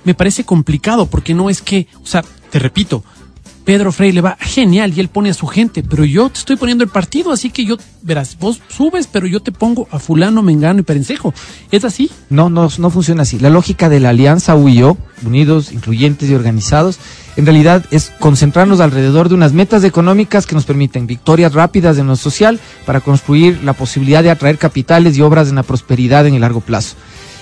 Me 0.02 0.14
parece 0.14 0.44
complicado 0.44 1.06
porque 1.06 1.34
no 1.34 1.50
es 1.50 1.62
que, 1.62 1.86
o 2.02 2.06
sea, 2.06 2.24
te 2.50 2.58
repito, 2.58 3.04
Pedro 3.70 3.92
Frey 3.92 4.10
le 4.10 4.20
va 4.20 4.36
genial 4.40 4.92
y 4.96 4.98
él 4.98 5.06
pone 5.06 5.30
a 5.30 5.32
su 5.32 5.46
gente, 5.46 5.84
pero 5.84 6.04
yo 6.04 6.28
te 6.28 6.40
estoy 6.40 6.56
poniendo 6.56 6.82
el 6.82 6.90
partido, 6.90 7.30
así 7.30 7.50
que 7.50 7.64
yo, 7.64 7.76
verás, 8.02 8.36
vos 8.36 8.60
subes, 8.66 9.06
pero 9.06 9.28
yo 9.28 9.38
te 9.38 9.52
pongo 9.52 9.86
a 9.92 10.00
fulano, 10.00 10.42
mengano 10.42 10.80
y 10.80 10.82
perencejo. 10.82 11.32
¿Es 11.70 11.84
así? 11.84 12.10
No, 12.30 12.50
no, 12.50 12.68
no 12.78 12.90
funciona 12.90 13.22
así. 13.22 13.38
La 13.38 13.48
lógica 13.48 13.88
de 13.88 14.00
la 14.00 14.08
alianza 14.08 14.56
U 14.56 14.68
y 14.68 14.78
yo, 14.78 14.96
unidos, 15.24 15.70
incluyentes 15.70 16.28
y 16.28 16.34
organizados, 16.34 16.98
en 17.36 17.46
realidad 17.46 17.84
es 17.92 18.10
concentrarnos 18.18 18.80
alrededor 18.80 19.28
de 19.28 19.36
unas 19.36 19.52
metas 19.52 19.84
económicas 19.84 20.48
que 20.48 20.56
nos 20.56 20.64
permiten 20.64 21.06
victorias 21.06 21.54
rápidas 21.54 21.96
en 21.98 22.08
lo 22.08 22.16
social 22.16 22.58
para 22.86 23.00
construir 23.00 23.62
la 23.62 23.74
posibilidad 23.74 24.24
de 24.24 24.30
atraer 24.30 24.58
capitales 24.58 25.16
y 25.16 25.22
obras 25.22 25.48
en 25.48 25.54
la 25.54 25.62
prosperidad 25.62 26.26
en 26.26 26.34
el 26.34 26.40
largo 26.40 26.60
plazo. 26.60 26.96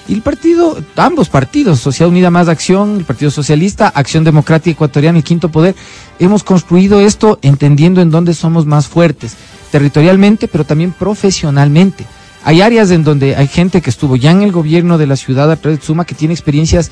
Y 0.09 0.15
el 0.15 0.23
partido, 0.23 0.79
ambos 0.97 1.29
partidos, 1.29 1.81
Sociedad 1.81 2.09
Unida 2.09 2.31
Más 2.31 2.49
Acción, 2.49 2.97
el 2.97 3.05
Partido 3.05 3.31
Socialista, 3.31 3.89
Acción 3.89 4.25
Democrática 4.25 4.71
Ecuatoriana, 4.71 5.19
el 5.19 5.25
Quinto 5.25 5.51
Poder, 5.51 5.75
hemos 6.19 6.43
construido 6.45 7.01
esto 7.01 7.39
entendiendo 7.43 8.01
en 8.01 8.11
dónde 8.11 8.33
somos 8.33 8.65
más 8.65 8.89
fuertes, 8.89 9.37
territorialmente, 9.71 10.49
pero 10.49 10.65
también 10.65 10.93
profesionalmente. 10.93 12.07
Hay 12.43 12.63
áreas 12.63 12.91
en 12.91 13.05
donde 13.05 13.37
hay 13.37 13.49
gente 13.49 13.83
que 13.83 13.91
estuvo 13.91 14.17
ya 14.17 14.31
en 14.31 14.41
el 14.41 14.51
gobierno 14.51 14.97
de 14.97 15.07
la 15.07 15.17
ciudad 15.17 15.51
a 15.53 15.57
través 15.57 15.81
de 15.81 15.85
Suma 15.85 16.07
que 16.07 16.15
tiene 16.15 16.33
experiencias 16.33 16.91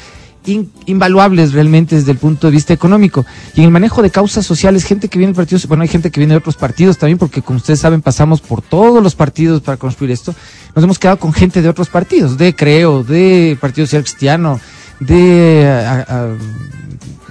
invaluables 0.86 1.52
realmente 1.52 1.96
desde 1.96 2.12
el 2.12 2.18
punto 2.18 2.46
de 2.46 2.52
vista 2.52 2.72
económico. 2.72 3.24
Y 3.54 3.60
en 3.60 3.66
el 3.66 3.70
manejo 3.70 4.02
de 4.02 4.10
causas 4.10 4.46
sociales, 4.46 4.84
gente 4.84 5.08
que 5.08 5.18
viene 5.18 5.32
del 5.32 5.36
partido, 5.36 5.60
bueno, 5.68 5.82
hay 5.82 5.88
gente 5.88 6.10
que 6.10 6.20
viene 6.20 6.34
de 6.34 6.38
otros 6.38 6.56
partidos 6.56 6.98
también, 6.98 7.18
porque 7.18 7.42
como 7.42 7.56
ustedes 7.56 7.80
saben, 7.80 8.02
pasamos 8.02 8.40
por 8.40 8.62
todos 8.62 9.02
los 9.02 9.14
partidos 9.14 9.60
para 9.60 9.76
construir 9.76 10.12
esto. 10.12 10.34
Nos 10.76 10.84
hemos 10.84 10.98
quedado 10.98 11.18
con 11.18 11.32
gente 11.32 11.62
de 11.62 11.70
otros 11.70 11.88
partidos, 11.88 12.36
de 12.36 12.54
Creo, 12.54 13.02
de 13.02 13.56
Partido 13.58 13.86
Social 13.86 14.02
Cristiano, 14.02 14.60
de... 15.00 16.04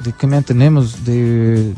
¿De 0.03 0.13
qué 0.13 0.25
me 0.25 0.41
tenemos? 0.41 1.05
De 1.05 1.73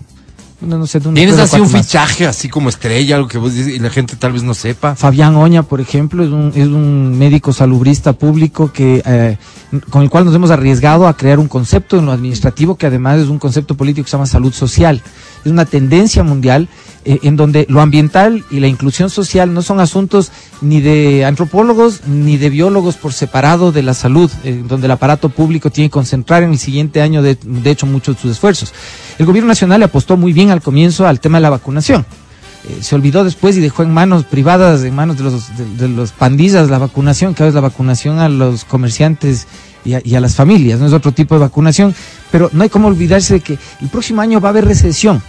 no, 0.59 0.79
no 0.79 0.87
sé, 0.87 0.99
¿Tienes 0.99 1.37
así 1.37 1.59
un 1.59 1.69
fichaje 1.69 2.25
así 2.25 2.49
como 2.49 2.69
estrella, 2.69 3.17
algo 3.17 3.27
que 3.27 3.37
vos 3.37 3.53
dices 3.53 3.75
y 3.75 3.79
la 3.79 3.91
gente 3.91 4.15
tal 4.15 4.31
vez 4.31 4.41
no 4.41 4.55
sepa? 4.55 4.95
Fabián 4.95 5.35
Oña, 5.35 5.61
por 5.61 5.79
ejemplo, 5.79 6.23
es 6.23 6.31
un, 6.31 6.51
es 6.55 6.67
un 6.67 7.15
médico 7.15 7.53
salubrista 7.53 8.13
público 8.13 8.71
que 8.73 9.03
eh, 9.05 9.37
con 9.91 10.01
el 10.01 10.09
cual 10.09 10.25
nos 10.25 10.33
hemos 10.33 10.49
arriesgado 10.49 11.07
a 11.07 11.15
crear 11.15 11.37
un 11.37 11.47
concepto 11.47 11.99
en 11.99 12.07
lo 12.07 12.11
administrativo 12.11 12.75
que 12.75 12.87
además 12.87 13.19
es 13.19 13.27
un 13.27 13.37
concepto 13.37 13.75
político 13.75 14.05
que 14.05 14.09
se 14.09 14.17
llama 14.17 14.25
salud 14.25 14.51
social. 14.51 15.03
Es 15.47 15.51
una 15.53 15.63
tendencia 15.63 16.23
mundial 16.23 16.67
eh, 17.05 17.19
en 17.23 17.37
donde 17.37 17.65
lo 17.69 17.79
ambiental 17.79 18.43
y 18.51 18.59
la 18.59 18.67
inclusión 18.67 19.09
social 19.09 19.53
no 19.53 19.61
son 19.61 19.79
asuntos 19.79 20.29
ni 20.59 20.81
de 20.81 21.23
antropólogos 21.23 22.05
ni 22.05 22.35
de 22.35 22.49
biólogos 22.49 22.97
por 22.97 23.13
separado 23.13 23.71
de 23.71 23.81
la 23.81 23.93
salud, 23.93 24.29
eh, 24.43 24.61
donde 24.67 24.87
el 24.87 24.91
aparato 24.91 25.29
público 25.29 25.69
tiene 25.69 25.87
que 25.87 25.93
concentrar 25.93 26.43
en 26.43 26.51
el 26.51 26.57
siguiente 26.57 27.01
año, 27.01 27.21
de, 27.21 27.37
de 27.41 27.71
hecho, 27.71 27.85
muchos 27.85 28.15
de 28.15 28.21
sus 28.23 28.31
esfuerzos. 28.31 28.73
El 29.17 29.25
gobierno 29.25 29.47
nacional 29.47 29.79
le 29.79 29.85
apostó 29.85 30.17
muy 30.17 30.33
bien 30.33 30.51
al 30.51 30.61
comienzo 30.61 31.07
al 31.07 31.21
tema 31.21 31.37
de 31.37 31.43
la 31.43 31.49
vacunación. 31.49 32.05
Eh, 32.65 32.79
se 32.81 32.95
olvidó 32.95 33.23
después 33.23 33.55
y 33.55 33.61
dejó 33.61 33.83
en 33.83 33.93
manos 33.93 34.25
privadas, 34.25 34.83
en 34.83 34.93
manos 34.93 35.17
de 35.17 35.23
los, 35.23 35.77
de, 35.77 35.87
los 35.87 36.11
pandillas 36.11 36.69
la 36.69 36.77
vacunación, 36.77 37.33
que 37.33 37.43
ahora 37.43 37.49
es 37.49 37.55
la 37.55 37.61
vacunación 37.61 38.19
a 38.19 38.27
los 38.27 38.65
comerciantes 38.65 39.47
y 39.85 39.93
a, 39.93 40.01
y 40.03 40.15
a, 40.15 40.19
las 40.19 40.35
familias, 40.35 40.77
no 40.81 40.87
es 40.87 40.91
otro 40.91 41.13
tipo 41.13 41.35
de 41.35 41.39
vacunación, 41.39 41.95
pero 42.31 42.49
no 42.51 42.63
hay 42.63 42.69
como 42.69 42.89
olvidarse 42.89 43.35
de 43.35 43.39
que 43.39 43.57
el 43.79 43.87
próximo 43.87 44.19
año 44.19 44.41
va 44.41 44.49
a 44.49 44.51
haber 44.51 44.65
recesión 44.65 45.23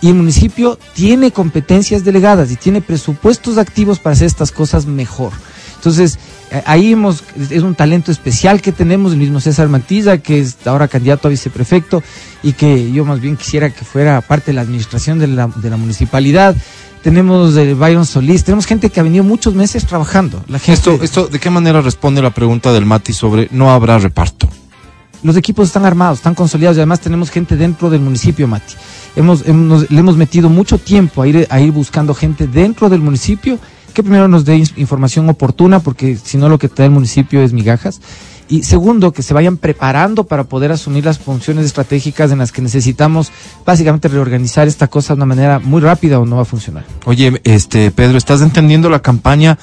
y 0.00 0.08
el 0.08 0.14
municipio 0.14 0.78
tiene 0.94 1.30
competencias 1.30 2.04
delegadas 2.04 2.50
y 2.50 2.56
tiene 2.56 2.80
presupuestos 2.80 3.58
activos 3.58 3.98
para 3.98 4.14
hacer 4.14 4.26
estas 4.26 4.52
cosas 4.52 4.86
mejor. 4.86 5.32
Entonces, 5.76 6.18
eh, 6.50 6.62
ahí 6.66 6.92
hemos, 6.92 7.22
es 7.50 7.62
un 7.62 7.74
talento 7.74 8.10
especial 8.10 8.60
que 8.60 8.72
tenemos, 8.72 9.12
el 9.12 9.18
mismo 9.18 9.40
César 9.40 9.68
Matiza, 9.68 10.18
que 10.18 10.40
es 10.40 10.56
ahora 10.66 10.88
candidato 10.88 11.28
a 11.28 11.30
viceprefecto 11.30 12.02
y 12.42 12.52
que 12.52 12.90
yo 12.92 13.04
más 13.04 13.20
bien 13.20 13.36
quisiera 13.36 13.70
que 13.70 13.84
fuera 13.84 14.20
parte 14.20 14.46
de 14.46 14.54
la 14.54 14.62
administración 14.62 15.18
de 15.18 15.28
la, 15.28 15.48
de 15.48 15.70
la 15.70 15.76
municipalidad. 15.76 16.56
Tenemos 17.02 17.54
de 17.54 17.74
Byron 17.74 18.04
Solís, 18.04 18.42
tenemos 18.42 18.66
gente 18.66 18.90
que 18.90 18.98
ha 18.98 19.02
venido 19.02 19.22
muchos 19.22 19.54
meses 19.54 19.86
trabajando. 19.86 20.42
La 20.48 20.58
esto, 20.58 20.98
esto, 21.02 21.28
¿de 21.28 21.38
qué 21.38 21.50
manera 21.50 21.80
responde 21.80 22.20
la 22.20 22.30
pregunta 22.30 22.72
del 22.72 22.84
Mati 22.84 23.12
sobre 23.12 23.48
no 23.52 23.70
habrá 23.70 23.98
reparto? 23.98 24.48
Los 25.22 25.36
equipos 25.36 25.68
están 25.68 25.84
armados, 25.84 26.18
están 26.18 26.34
consolidados 26.34 26.76
y 26.76 26.80
además 26.80 27.00
tenemos 27.00 27.30
gente 27.30 27.56
dentro 27.56 27.90
del 27.90 28.00
municipio, 28.00 28.48
Mati 28.48 28.74
hemos, 29.16 29.44
le 29.46 29.98
hemos 29.98 30.16
metido 30.16 30.48
mucho 30.48 30.78
tiempo 30.78 31.22
a 31.22 31.28
ir, 31.28 31.46
a 31.50 31.60
ir 31.60 31.72
buscando 31.72 32.14
gente 32.14 32.46
dentro 32.46 32.88
del 32.88 33.00
municipio 33.00 33.58
que 33.96 34.02
primero 34.02 34.28
nos 34.28 34.44
dé 34.44 34.62
información 34.76 35.26
oportuna, 35.30 35.80
porque 35.80 36.18
si 36.22 36.36
no 36.36 36.50
lo 36.50 36.58
que 36.58 36.68
te 36.68 36.82
da 36.82 36.84
el 36.84 36.90
municipio 36.90 37.40
es 37.40 37.54
migajas. 37.54 38.02
Y 38.46 38.62
segundo, 38.62 39.10
que 39.10 39.22
se 39.22 39.32
vayan 39.32 39.56
preparando 39.56 40.24
para 40.24 40.44
poder 40.44 40.70
asumir 40.70 41.06
las 41.06 41.18
funciones 41.18 41.64
estratégicas 41.64 42.30
en 42.30 42.38
las 42.38 42.52
que 42.52 42.60
necesitamos 42.60 43.32
básicamente 43.64 44.08
reorganizar 44.08 44.68
esta 44.68 44.86
cosa 44.88 45.14
de 45.14 45.16
una 45.16 45.26
manera 45.26 45.60
muy 45.60 45.80
rápida 45.80 46.20
o 46.20 46.26
no 46.26 46.36
va 46.36 46.42
a 46.42 46.44
funcionar. 46.44 46.84
Oye, 47.06 47.40
este 47.44 47.90
Pedro, 47.90 48.18
¿estás 48.18 48.42
entendiendo 48.42 48.90
la 48.90 49.00
campaña 49.00 49.58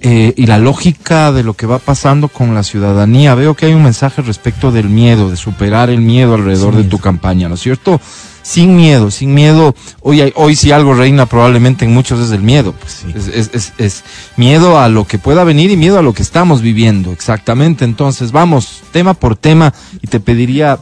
eh, 0.00 0.34
y 0.36 0.46
la 0.46 0.58
lógica 0.58 1.30
de 1.30 1.44
lo 1.44 1.54
que 1.54 1.66
va 1.66 1.78
pasando 1.78 2.26
con 2.26 2.56
la 2.56 2.64
ciudadanía? 2.64 3.36
Veo 3.36 3.54
que 3.54 3.66
hay 3.66 3.72
un 3.72 3.84
mensaje 3.84 4.20
respecto 4.20 4.72
del 4.72 4.88
miedo, 4.88 5.30
de 5.30 5.36
superar 5.36 5.90
el 5.90 6.00
miedo 6.00 6.34
alrededor 6.34 6.74
de 6.74 6.84
tu 6.84 6.98
campaña, 6.98 7.48
¿no 7.48 7.54
es 7.54 7.60
cierto? 7.60 8.00
Sin 8.46 8.76
miedo, 8.76 9.10
sin 9.10 9.34
miedo. 9.34 9.74
Hoy, 10.02 10.32
hoy 10.36 10.54
si 10.54 10.70
algo 10.70 10.94
reina 10.94 11.26
probablemente 11.26 11.84
en 11.84 11.92
muchos 11.92 12.20
es 12.20 12.30
el 12.30 12.42
miedo. 12.42 12.72
Pues. 12.72 13.04
Es, 13.28 13.50
es, 13.52 13.72
es, 13.76 14.04
miedo 14.36 14.78
a 14.78 14.88
lo 14.88 15.04
que 15.04 15.18
pueda 15.18 15.42
venir 15.42 15.72
y 15.72 15.76
miedo 15.76 15.98
a 15.98 16.02
lo 16.02 16.12
que 16.12 16.22
estamos 16.22 16.62
viviendo. 16.62 17.10
Exactamente. 17.10 17.84
Entonces, 17.84 18.30
vamos 18.30 18.82
tema 18.92 19.14
por 19.14 19.34
tema 19.34 19.74
y 20.00 20.06
te 20.06 20.20
pediría 20.20 20.78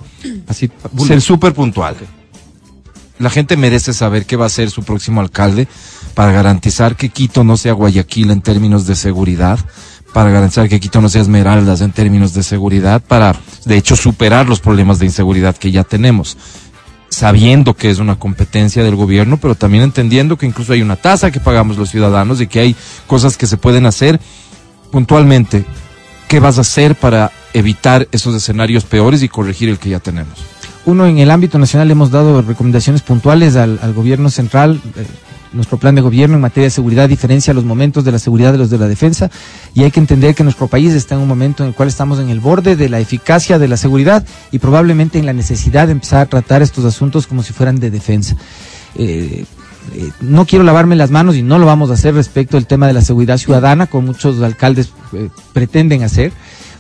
así 0.47 0.71
ser 1.07 1.23
súper 1.23 1.55
puntual. 1.55 1.97
La 3.19 3.31
gente 3.31 3.57
merece 3.57 3.95
saber 3.95 4.27
qué 4.27 4.37
va 4.37 4.45
a 4.45 4.51
ser 4.51 4.71
su 4.71 4.83
próximo 4.83 5.23
alcalde 5.23 5.67
para 6.13 6.33
garantizar 6.33 6.97
que 6.97 7.09
Quito 7.09 7.45
no 7.45 7.57
sea 7.57 7.73
Guayaquil 7.73 8.31
en 8.31 8.43
términos 8.43 8.87
de 8.87 8.95
seguridad, 8.95 9.59
para 10.13 10.31
garantizar 10.31 10.69
que 10.69 10.81
Quito 10.81 11.01
no 11.01 11.09
sea 11.09 11.23
Esmeraldas 11.23 11.81
en 11.81 11.93
términos 11.93 12.35
de 12.35 12.43
seguridad, 12.43 13.03
para 13.03 13.35
de 13.65 13.77
hecho 13.77 13.97
superar 13.97 14.49
los 14.49 14.61
problemas 14.61 14.99
de 14.99 15.07
inseguridad 15.07 15.57
que 15.57 15.71
ya 15.71 15.85
tenemos 15.85 16.37
sabiendo 17.15 17.75
que 17.75 17.91
es 17.91 17.99
una 17.99 18.17
competencia 18.17 18.83
del 18.83 18.97
gobierno, 18.97 19.37
pero 19.37 19.55
también 19.55 19.85
entendiendo 19.85 20.37
que 20.37 20.47
incluso 20.47 20.73
hay 20.73 20.83
una 20.83 20.97
tasa 20.97 21.31
que 21.31 21.41
pagamos 21.41 21.79
los 21.79 21.91
ciudadanos 21.91 22.41
y 22.41 22.49
que 22.49 22.61
hay 22.61 22.77
cosas 23.07 23.37
que 23.37 23.47
se 23.47 23.57
pueden 23.57 23.87
hacer 23.87 24.21
puntualmente. 24.91 25.65
¿Qué 26.29 26.41
vas 26.41 26.59
a 26.59 26.63
hacer 26.63 26.97
para 26.97 27.31
evitar 27.53 28.09
esos 28.11 28.35
escenarios 28.35 28.85
peores 28.85 29.23
y 29.23 29.29
corregir 29.29 29.69
el 29.69 29.79
que 29.79 29.91
ya 29.91 30.01
tenemos? 30.01 30.35
Uno, 30.87 31.07
en 31.07 31.19
el 31.19 31.31
ámbito 31.31 31.59
nacional 31.59 31.91
hemos 31.91 32.11
dado 32.11 32.43
recomendaciones 32.43 33.03
puntuales 33.03 33.57
al, 33.57 33.79
gobierno 33.95 34.29
central. 34.29 34.81
Eh, 34.97 35.07
nuestro 35.55 35.79
plan 35.79 35.95
de 35.95 36.01
gobierno 36.01 36.37
en 36.37 36.43
materia 36.43 36.67
de 36.67 36.71
seguridad 36.71 37.09
diferencia 37.09 37.55
los 37.55 37.65
momentos 37.65 38.05
de 38.05 38.13
la 38.13 38.19
seguridad 38.19 38.53
de 38.53 38.59
los 38.59 38.71
de 38.71 38.79
la 38.79 38.89
defensa 38.89 39.31
y 39.73 39.85
hay 39.85 39.91
que 39.91 40.01
entender 40.01 40.35
que 40.35 40.45
nuestro 40.45 40.69
país 40.69 40.93
está 40.93 41.15
en 41.15 41.23
un 41.23 41.29
momento 41.29 41.63
en 41.63 41.71
el 41.71 41.75
cual 41.75 41.89
estamos 41.89 42.19
en 42.19 42.29
el 42.29 42.41
borde 42.41 42.77
de 42.77 42.89
la 42.89 43.01
eficacia 43.01 43.59
de 43.59 43.69
la 43.69 43.77
seguridad 43.77 44.27
y 44.53 44.59
probablemente 44.59 45.19
en 45.19 45.27
la 45.27 45.33
necesidad 45.33 45.87
de 45.87 45.93
empezar 45.93 46.21
a 46.21 46.27
tratar 46.27 46.63
estos 46.63 46.85
asuntos 46.85 47.27
como 47.27 47.43
si 47.43 47.53
fueran 47.53 47.81
de 47.81 47.91
defensa. 47.91 48.37
Eh, 48.97 49.45
eh, 49.95 50.11
no 50.21 50.47
quiero 50.47 50.65
lavarme 50.65 50.97
las 50.97 51.11
manos 51.11 51.37
y 51.37 51.43
no 51.43 51.59
lo 51.59 51.67
vamos 51.67 51.91
a 51.91 51.95
hacer 51.95 52.15
respecto 52.15 52.57
al 52.57 52.67
tema 52.67 52.87
de 52.87 52.95
la 52.95 53.03
seguridad 53.03 53.39
ciudadana, 53.39 53.87
como 53.87 54.09
muchos 54.09 54.41
alcaldes 54.43 54.93
eh, 55.13 55.29
pretenden 55.53 56.03
hacer 56.03 56.33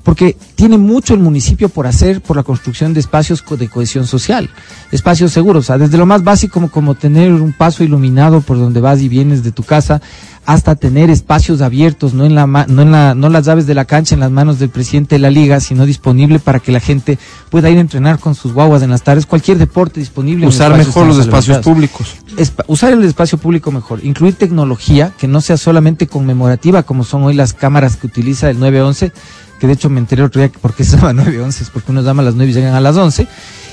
porque 0.04 0.36
tiene 0.54 0.78
mucho 0.78 1.14
el 1.14 1.20
municipio 1.20 1.68
por 1.68 1.86
hacer 1.86 2.20
por 2.20 2.36
la 2.36 2.42
construcción 2.42 2.92
de 2.94 3.00
espacios 3.00 3.42
de 3.58 3.68
cohesión 3.68 4.06
social, 4.06 4.50
espacios 4.92 5.32
seguros, 5.32 5.64
o 5.64 5.66
sea, 5.66 5.78
desde 5.78 5.96
lo 5.96 6.06
más 6.06 6.22
básico 6.22 6.68
como, 6.68 6.94
tener 6.94 7.32
un 7.32 7.52
paso 7.52 7.82
iluminado 7.82 8.42
por 8.42 8.58
donde 8.58 8.80
vas 8.80 9.00
y 9.00 9.08
vienes 9.08 9.42
de 9.42 9.50
tu 9.50 9.62
casa, 9.62 10.02
hasta 10.46 10.74
tener 10.76 11.08
espacios 11.08 11.62
abiertos, 11.62 12.12
no 12.12 12.26
en 12.26 12.34
la 12.34 12.46
no 12.46 12.82
en 12.82 12.92
la 12.92 13.14
no 13.14 13.30
las 13.30 13.46
llaves 13.46 13.66
de 13.66 13.74
la 13.74 13.86
cancha 13.86 14.14
en 14.14 14.20
las 14.20 14.30
manos 14.30 14.58
del 14.58 14.68
presidente 14.68 15.14
de 15.14 15.20
la 15.20 15.30
liga, 15.30 15.58
sino 15.58 15.86
disponible 15.86 16.38
para 16.38 16.60
que 16.60 16.70
la 16.70 16.80
gente 16.80 17.18
pueda 17.48 17.70
ir 17.70 17.78
a 17.78 17.80
entrenar 17.80 18.18
con 18.18 18.34
sus 18.34 18.52
guaguas 18.52 18.82
en 18.82 18.90
las 18.90 19.02
tardes, 19.02 19.24
cualquier 19.24 19.56
deporte 19.56 20.00
disponible. 20.00 20.46
Usar 20.46 20.76
mejor 20.76 21.06
los 21.06 21.18
espacios 21.18 21.58
públicos. 21.58 22.16
usar 22.66 22.92
el 22.92 23.02
espacio 23.04 23.38
público 23.38 23.72
mejor, 23.72 24.04
incluir 24.04 24.34
tecnología 24.34 25.12
que 25.16 25.28
no 25.28 25.40
sea 25.40 25.56
solamente 25.56 26.06
conmemorativa 26.06 26.82
como 26.82 27.04
son 27.04 27.22
hoy 27.22 27.34
las 27.34 27.54
cámaras 27.54 27.96
que 27.96 28.06
utiliza 28.06 28.50
el 28.50 28.58
911, 28.58 29.12
que 29.60 29.66
de 29.66 29.72
hecho 29.74 29.88
me 29.90 30.00
enteré 30.00 30.22
otro 30.22 30.40
día 30.40 30.48
que 30.50 30.58
por 30.58 30.74
qué 30.74 30.84
se 30.84 30.96
llama 30.96 31.12
9-11, 31.12 31.60
es 31.62 31.70
porque 31.70 31.92
unos 31.92 32.04
llaman 32.04 32.24
a 32.24 32.28
las 32.30 32.34
9 32.34 32.50
y 32.50 32.54
llegan 32.54 32.74
a 32.74 32.80
las 32.80 32.96
11, 32.96 33.26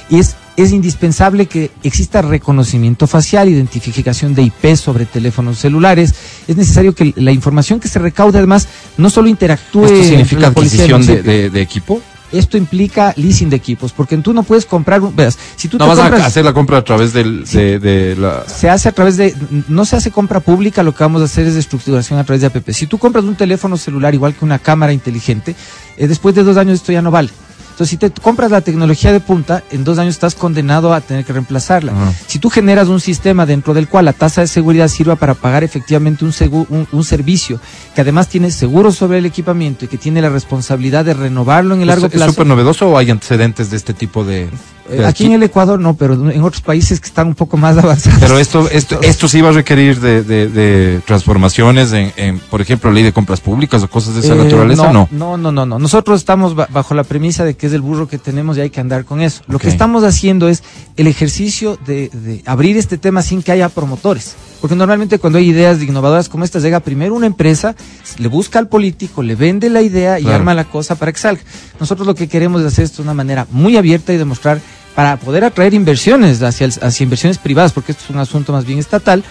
y 0.09 0.19
es 0.19 0.35
es 0.57 0.73
indispensable 0.73 1.45
que 1.45 1.71
exista 1.81 2.21
reconocimiento 2.21 3.07
facial, 3.07 3.47
identificación 3.47 4.35
de 4.35 4.43
IP 4.43 4.75
sobre 4.75 5.05
teléfonos 5.05 5.57
celulares. 5.57 6.13
Es 6.47 6.57
necesario 6.57 6.93
que 6.93 7.13
la 7.15 7.31
información 7.31 7.79
que 7.79 7.87
se 7.87 7.99
recaude 7.99 8.37
además 8.37 8.67
no 8.97 9.09
solo 9.09 9.29
interactúe 9.29 9.85
¿Esto 9.85 10.03
significa 10.03 10.41
la 10.41 10.47
adquisición 10.49 11.05
de- 11.05 11.49
de 11.49 11.61
equipo? 11.61 12.01
Esto 12.31 12.57
implica 12.57 13.13
leasing 13.17 13.49
de 13.49 13.55
equipos, 13.57 13.91
porque 13.91 14.17
tú 14.17 14.33
no 14.33 14.43
puedes 14.43 14.65
comprar, 14.65 15.01
un- 15.01 15.15
verás, 15.15 15.37
si 15.55 15.67
tú 15.67 15.77
No 15.77 15.85
te 15.85 15.89
vas 15.89 15.99
compras, 15.99 16.21
a 16.21 16.25
hacer 16.27 16.45
la 16.45 16.53
compra 16.53 16.77
a 16.77 16.83
través 16.83 17.11
del, 17.13 17.43
de, 17.45 17.79
de 17.79 18.15
la... 18.15 18.43
se 18.47 18.69
hace 18.69 18.87
a 18.89 18.91
través 18.93 19.17
de, 19.17 19.35
no 19.67 19.83
se 19.85 19.95
hace 19.97 20.11
compra 20.11 20.39
pública, 20.39 20.81
lo 20.83 20.95
que 20.95 21.03
vamos 21.03 21.21
a 21.21 21.25
hacer 21.25 21.45
es 21.47 21.55
estructuración 21.55 22.19
a 22.19 22.23
través 22.23 22.41
de 22.41 22.47
APP. 22.47 22.69
Si 22.71 22.87
tú 22.87 22.97
compras 22.97 23.25
un 23.25 23.35
teléfono 23.35 23.75
celular 23.77 24.13
igual 24.13 24.33
que 24.33 24.45
una 24.45 24.59
cámara 24.59 24.93
inteligente, 24.93 25.55
eh, 25.97 26.07
después 26.07 26.33
de 26.35 26.43
dos 26.43 26.57
años 26.57 26.75
esto 26.75 26.91
ya 26.91 27.01
no 27.01 27.11
vale. 27.11 27.29
Entonces, 27.71 27.89
si 27.89 27.97
te 27.97 28.11
compras 28.11 28.51
la 28.51 28.61
tecnología 28.61 29.11
de 29.11 29.19
punta, 29.19 29.63
en 29.71 29.83
dos 29.83 29.97
años 29.97 30.13
estás 30.13 30.35
condenado 30.35 30.93
a 30.93 31.01
tener 31.01 31.25
que 31.25 31.33
reemplazarla. 31.33 31.93
Si 32.27 32.37
tú 32.37 32.49
generas 32.49 32.87
un 32.89 32.99
sistema 32.99 33.45
dentro 33.45 33.73
del 33.73 33.87
cual 33.87 34.05
la 34.05 34.13
tasa 34.13 34.41
de 34.41 34.47
seguridad 34.47 34.87
sirva 34.87 35.15
para 35.15 35.33
pagar 35.33 35.63
efectivamente 35.63 36.23
un, 36.23 36.31
segu- 36.31 36.67
un, 36.69 36.87
un 36.91 37.03
servicio 37.03 37.59
que 37.95 38.01
además 38.01 38.27
tiene 38.27 38.51
seguro 38.51 38.91
sobre 38.91 39.17
el 39.17 39.25
equipamiento 39.25 39.85
y 39.85 39.87
que 39.87 39.97
tiene 39.97 40.21
la 40.21 40.29
responsabilidad 40.29 41.05
de 41.05 41.13
renovarlo 41.15 41.73
en 41.73 41.81
el 41.81 41.87
largo 41.87 42.05
¿Es- 42.05 42.13
¿Es 42.13 42.17
plazo. 42.17 42.31
súper 42.33 42.47
novedoso 42.47 42.89
o 42.89 42.97
hay 42.97 43.09
antecedentes 43.09 43.71
de 43.71 43.77
este 43.77 43.93
tipo 43.93 44.23
de...? 44.23 44.49
Eh, 44.91 45.05
aquí 45.05 45.25
en 45.25 45.33
el 45.33 45.43
Ecuador 45.43 45.79
no, 45.79 45.95
pero 45.95 46.13
en 46.29 46.41
otros 46.43 46.61
países 46.61 46.99
que 46.99 47.07
están 47.07 47.27
un 47.27 47.35
poco 47.35 47.57
más 47.57 47.77
avanzados. 47.83 48.19
Pero 48.19 48.37
esto, 48.37 48.69
esto, 48.69 48.99
esto 49.01 49.27
sí 49.27 49.41
va 49.41 49.49
a 49.49 49.53
requerir 49.53 49.99
de, 49.99 50.23
de- 50.23 50.47
de 50.49 51.01
transformaciones 51.05 51.93
en, 51.93 52.11
en, 52.17 52.39
por 52.39 52.61
ejemplo, 52.61 52.91
ley 52.91 53.03
de 53.03 53.13
compras 53.13 53.39
públicas 53.39 53.81
o 53.83 53.89
cosas 53.89 54.15
de 54.15 54.19
esa 54.21 54.33
Eh, 54.33 54.37
naturaleza, 54.43 54.91
¿no? 54.91 55.07
No, 55.11 55.37
no, 55.37 55.51
no, 55.51 55.65
no. 55.65 55.79
Nosotros 55.79 56.19
estamos 56.19 56.55
ba- 56.55 56.67
bajo 56.71 56.93
la 56.93 57.03
premisa 57.03 57.43
de 57.45 57.53
que 57.55 57.67
es 57.67 57.73
el 57.73 57.81
burro 57.81 58.07
que 58.07 58.17
tenemos 58.17 58.57
y 58.57 58.61
hay 58.61 58.69
que 58.69 58.79
andar 58.81 59.05
con 59.05 59.21
eso. 59.21 59.41
Lo 59.47 59.59
que 59.59 59.67
estamos 59.69 60.03
haciendo 60.03 60.47
es 60.49 60.63
el 60.97 61.07
ejercicio 61.07 61.77
de, 61.85 62.09
de 62.09 62.41
abrir 62.45 62.77
este 62.77 62.97
tema 62.97 63.21
sin 63.21 63.41
que 63.43 63.51
haya 63.51 63.69
promotores. 63.69 64.35
Porque 64.59 64.75
normalmente 64.75 65.17
cuando 65.17 65.39
hay 65.39 65.49
ideas 65.49 65.81
innovadoras 65.81 66.29
como 66.29 66.43
estas, 66.43 66.61
llega 66.61 66.79
primero 66.81 67.15
una 67.15 67.25
empresa, 67.25 67.75
le 68.19 68.27
busca 68.27 68.59
al 68.59 68.67
político, 68.67 69.23
le 69.23 69.35
vende 69.35 69.69
la 69.69 69.81
idea 69.81 70.19
y 70.19 70.23
Claro. 70.23 70.35
arma 70.37 70.53
la 70.53 70.65
cosa 70.65 70.95
para 70.95 71.11
que 71.11 71.17
salga. 71.19 71.41
Nosotros 71.79 72.05
lo 72.05 72.13
que 72.13 72.27
queremos 72.27 72.61
es 72.61 72.67
hacer 72.67 72.85
esto 72.85 72.97
de 72.97 73.03
una 73.03 73.15
manera 73.15 73.47
muy 73.51 73.75
abierta 73.77 74.13
y 74.13 74.17
demostrar 74.17 74.61
para 74.95 75.17
poder 75.17 75.43
atraer 75.43 75.73
inversiones 75.73 76.41
hacia, 76.43 76.65
el- 76.65 76.73
hacia 76.81 77.03
inversiones 77.03 77.37
privadas, 77.37 77.71
porque 77.71 77.91
esto 77.93 78.03
es 78.05 78.09
un 78.09 78.17
asunto 78.19 78.51
más 78.53 78.65
bien 78.65 78.79
estatal, 78.79 79.23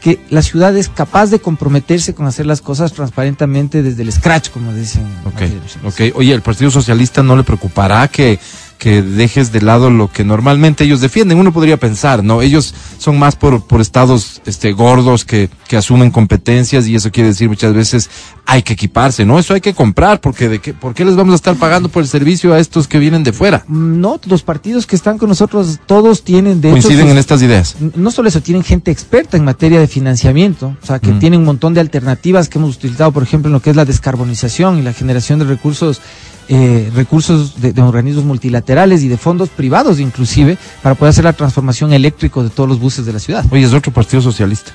que 0.00 0.20
la 0.30 0.42
ciudad 0.42 0.76
es 0.76 0.88
capaz 0.88 1.26
de 1.26 1.40
comprometerse 1.40 2.14
con 2.14 2.26
hacer 2.26 2.46
las 2.46 2.60
cosas 2.60 2.92
transparentemente 2.92 3.82
desde 3.82 4.02
el 4.02 4.12
scratch, 4.12 4.50
como 4.50 4.72
dicen. 4.72 5.02
Ok, 5.24 5.40
las 5.40 5.50
inversiones. 5.50 5.92
ok. 5.92 6.16
Oye, 6.16 6.32
¿el 6.32 6.42
Partido 6.42 6.70
Socialista 6.70 7.22
no 7.24 7.36
le 7.36 7.42
preocupará 7.42 8.06
que, 8.06 8.38
que 8.78 9.02
dejes 9.02 9.50
de 9.52 9.60
lado 9.60 9.90
lo 9.90 10.10
que 10.10 10.24
normalmente 10.24 10.84
ellos 10.84 11.00
defienden? 11.00 11.38
Uno 11.38 11.52
podría 11.52 11.76
pensar, 11.76 12.22
¿no? 12.22 12.42
Ellos 12.42 12.74
son 12.98 13.18
más 13.18 13.34
por, 13.36 13.64
por 13.66 13.80
estados 13.80 14.40
este, 14.46 14.72
gordos 14.72 15.24
que, 15.24 15.50
que 15.66 15.76
asumen 15.76 16.10
competencias 16.10 16.86
y 16.86 16.94
eso 16.94 17.10
quiere 17.10 17.30
decir 17.30 17.48
muchas 17.48 17.74
veces 17.74 18.08
hay 18.46 18.62
que 18.62 18.72
equiparse, 18.74 19.24
¿no? 19.26 19.38
Eso 19.38 19.52
hay 19.52 19.60
que 19.60 19.74
comprar 19.74 20.20
porque 20.20 20.48
de 20.48 20.60
qué, 20.60 20.72
¿por 20.72 20.94
qué 20.94 21.04
les 21.04 21.16
vamos 21.16 21.32
a 21.32 21.36
estar 21.36 21.56
pagando 21.56 21.88
por 21.90 22.02
el 22.02 22.08
servicio 22.08 22.54
a 22.54 22.58
estos 22.60 22.88
que 22.88 22.98
vienen 22.98 23.22
de 23.24 23.32
fuera? 23.32 23.64
Mm, 23.66 24.00
No, 24.00 24.18
los 24.26 24.42
partidos 24.42 24.86
que 24.86 24.96
están 24.96 25.18
con 25.18 25.28
nosotros, 25.28 25.80
todos 25.86 26.22
tienen 26.22 26.60
de 26.60 26.70
Coinciden 26.70 27.02
sus- 27.02 27.10
en 27.10 27.18
estas 27.18 27.42
ideas. 27.42 27.76
No 27.96 28.10
solo 28.10 28.28
eso, 28.28 28.40
tienen 28.40 28.62
gente 28.64 28.90
experta 28.90 29.36
en 29.36 29.44
materia 29.44 29.80
de 29.80 29.86
financiamiento, 29.88 30.76
o 30.82 30.86
sea, 30.86 30.98
que 30.98 31.12
Mm. 31.12 31.18
tienen 31.18 31.40
un 31.40 31.46
montón 31.46 31.74
de 31.74 31.80
alternativas 31.80 32.48
que 32.48 32.58
hemos 32.58 32.76
utilizado, 32.76 33.12
por 33.12 33.22
ejemplo, 33.22 33.48
en 33.48 33.52
lo 33.54 33.60
que 33.60 33.70
es 33.70 33.76
la 33.76 33.84
descarbonización 33.84 34.78
y 34.78 34.82
la 34.82 34.92
generación 34.92 35.38
de 35.40 35.44
recursos, 35.44 36.00
eh, 36.48 36.90
recursos 36.94 37.60
de, 37.60 37.72
de 37.72 37.82
organismos 37.82 38.24
multilaterales 38.24 39.02
y 39.02 39.08
de 39.08 39.16
fondos 39.18 39.48
privados 39.50 40.00
inclusive, 40.00 40.56
para 40.82 40.94
poder 40.94 41.10
hacer 41.10 41.24
la 41.24 41.32
transformación 41.34 41.92
eléctrica 41.92 42.42
de 42.42 42.50
todos 42.50 42.68
los 42.68 42.80
buses 42.80 43.04
de 43.06 43.12
la 43.12 43.18
ciudad. 43.18 43.44
Oye, 43.50 43.64
es 43.64 43.72
otro 43.74 43.92
Partido 43.92 44.22
Socialista. 44.22 44.72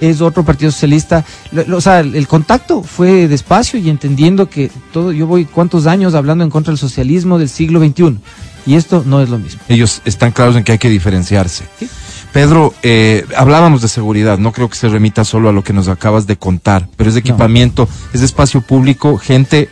Es 0.00 0.20
otro 0.20 0.44
partido 0.44 0.70
socialista, 0.72 1.24
Lo- 1.52 1.64
lo- 1.66 1.76
o 1.78 1.80
sea, 1.80 2.00
el, 2.00 2.16
el 2.16 2.26
contacto 2.26 2.82
fue 2.82 3.28
despacio 3.28 3.78
y 3.78 3.88
entendiendo 3.88 4.50
que 4.50 4.70
todo, 4.92 5.12
yo 5.12 5.26
voy 5.28 5.44
cuántos 5.44 5.86
años 5.86 6.14
hablando 6.14 6.42
en 6.44 6.50
contra 6.50 6.72
del 6.72 6.78
socialismo 6.78 7.38
del 7.38 7.48
siglo 7.48 7.78
XXI, 7.78 8.18
y 8.66 8.74
esto 8.74 9.04
no 9.06 9.22
es 9.22 9.28
lo 9.30 9.38
mismo. 9.38 9.60
Ellos 9.68 10.02
están 10.04 10.32
claros 10.32 10.56
en 10.56 10.64
que 10.64 10.72
hay 10.72 10.78
que 10.78 10.90
diferenciarse. 10.90 11.64
Sí. 11.78 11.88
Pedro, 12.32 12.74
eh, 12.82 13.24
hablábamos 13.36 13.80
de 13.82 13.88
seguridad, 13.88 14.36
no 14.36 14.50
creo 14.52 14.68
que 14.68 14.76
se 14.76 14.88
remita 14.88 15.24
solo 15.24 15.48
a 15.48 15.52
lo 15.52 15.62
que 15.62 15.72
nos 15.72 15.86
acabas 15.86 16.26
de 16.26 16.36
contar, 16.36 16.88
pero 16.96 17.08
es 17.08 17.14
de 17.14 17.20
No. 17.22 17.28
equipamiento, 17.28 17.88
es 18.12 18.18
de 18.20 18.26
espacio 18.26 18.62
público, 18.62 19.16
gente 19.16 19.68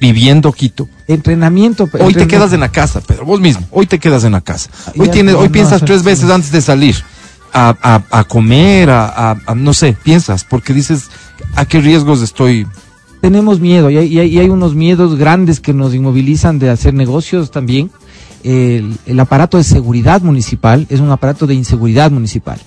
viviendo 0.00 0.52
Quito. 0.52 0.88
Entrenamiento. 1.06 1.88
Hoy 2.00 2.14
te 2.14 2.26
quedas 2.26 2.52
en 2.52 2.60
la 2.60 2.70
casa, 2.70 3.00
Pedro, 3.00 3.24
vos 3.26 3.40
mismo, 3.40 3.66
hoy 3.70 3.86
te 3.86 3.98
quedas 3.98 4.24
en 4.24 4.32
la 4.32 4.40
casa. 4.40 4.70
Ah, 4.86 4.92
Hoy 4.98 5.06
ya, 5.06 5.12
tienes, 5.12 5.34
no, 5.34 5.40
hoy 5.40 5.48
piensas 5.50 5.84
tres 5.84 6.02
veces 6.02 6.30
antes 6.30 6.50
de 6.52 6.60
salir 6.62 6.96
a, 7.52 7.76
a- 7.82 8.18
a 8.18 8.24
comer, 8.24 8.90
a, 8.90 9.06
a- 9.32 9.36
a- 9.46 9.54
no 9.54 9.74
sé, 9.74 9.96
piensas, 10.02 10.44
porque 10.44 10.72
dices, 10.72 11.08
¿a 11.56 11.64
qué 11.66 11.80
riesgos 11.80 12.22
estoy? 12.22 12.66
tenemos 13.20 13.60
miedo 13.60 13.90
y 13.90 13.98
hay, 13.98 14.06
y 14.06 14.18
hay- 14.18 14.28
y 14.34 14.38
hay 14.38 14.48
unos 14.48 14.74
miedos 14.74 15.16
grandes 15.16 15.60
que 15.60 15.74
nos 15.74 15.92
inmovilizan 15.94 16.58
de 16.58 16.70
hacer 16.70 16.94
negocios 16.94 17.50
también. 17.50 17.90
El, 18.42 18.96
el 19.04 19.20
aparato 19.20 19.58
de 19.58 19.64
seguridad 19.64 20.22
municipal 20.22 20.86
es 20.88 21.00
un 21.00 21.10
aparato 21.10 21.46
de 21.46 21.52
inseguridad 21.54 22.10
municipal. 22.10 22.58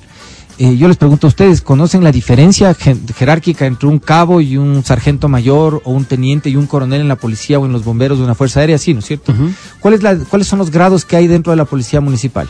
Eh, 0.60 0.78
yo 0.78 0.88
les 0.88 0.98
pregunto 0.98 1.26
a 1.26 1.30
ustedes, 1.30 1.62
¿conocen 1.62 2.04
la 2.04 2.12
diferencia 2.12 2.76
jerárquica 2.76 3.66
entre 3.66 3.88
un 3.88 3.98
cabo 3.98 4.40
y 4.40 4.56
un 4.58 4.84
sargento 4.84 5.28
mayor 5.28 5.82
o 5.84 5.92
un 5.92 6.06
teniente 6.06 6.50
y 6.50 6.56
un 6.56 6.68
coronel 6.68 7.02
en 7.02 7.08
la 7.08 7.16
policía 7.16 7.58
o 7.58 7.66
en 7.66 7.72
los 7.72 7.84
bomberos 7.84 8.20
de 8.20 8.24
una 8.24 8.36
fuerza 8.36 8.60
aérea? 8.60 8.78
Sí, 8.78 8.94
¿no 8.94 9.00
es 9.00 9.06
cierto? 9.06 9.34
¿Cuál 9.80 9.96
es 9.96 10.04
la- 10.04 10.16
¿Cuáles 10.16 10.48
son 10.48 10.60
los 10.60 10.70
grados 10.70 11.06
que 11.06 11.16
hay 11.16 11.28
dentro 11.28 11.52
de 11.52 11.58
la 11.58 11.66
policía 11.66 12.02
municipal? 12.02 12.48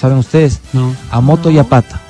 ¿Saben 0.00 0.18
ustedes? 0.18 0.60
No. 0.72 0.94
a 1.10 1.20
moto 1.20 1.50
y 1.50 1.58
a 1.58 1.64
pata. 1.64 2.00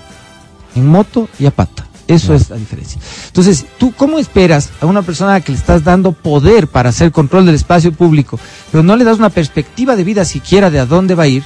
En 0.75 0.87
moto 0.87 1.29
y 1.39 1.47
a 1.47 1.51
pata. 1.51 1.87
Eso 2.09 2.35
es 2.35 2.51
la 2.51 2.57
diferencia. 2.57 3.01
Entonces, 3.29 3.65
¿tú 3.79 3.93
cómo 3.97 4.19
esperas 4.19 4.71
a 4.83 4.87
una 4.87 5.01
persona 5.03 5.31
a 5.31 5.35
la 5.35 5.41
que 5.41 5.53
le 5.53 5.59
estás 5.59 5.85
dando 5.85 6.13
poder 6.13 6.67
para 6.69 6.91
hacer 6.91 7.13
control 7.13 7.47
del 7.47 7.55
espacio 7.55 7.93
público, 7.93 8.39
pero 8.71 8.83
no 8.83 8.97
le 8.97 9.05
das 9.05 9.19
una 9.19 9.31
perspectiva 9.31 9.97
de 9.97 10.05
vida 10.05 10.25
siquiera 10.27 10.69
de 10.71 10.81
a 10.81 10.87
dónde 10.87 11.15
va 11.15 11.23
a 11.23 11.29
ir? 11.29 11.45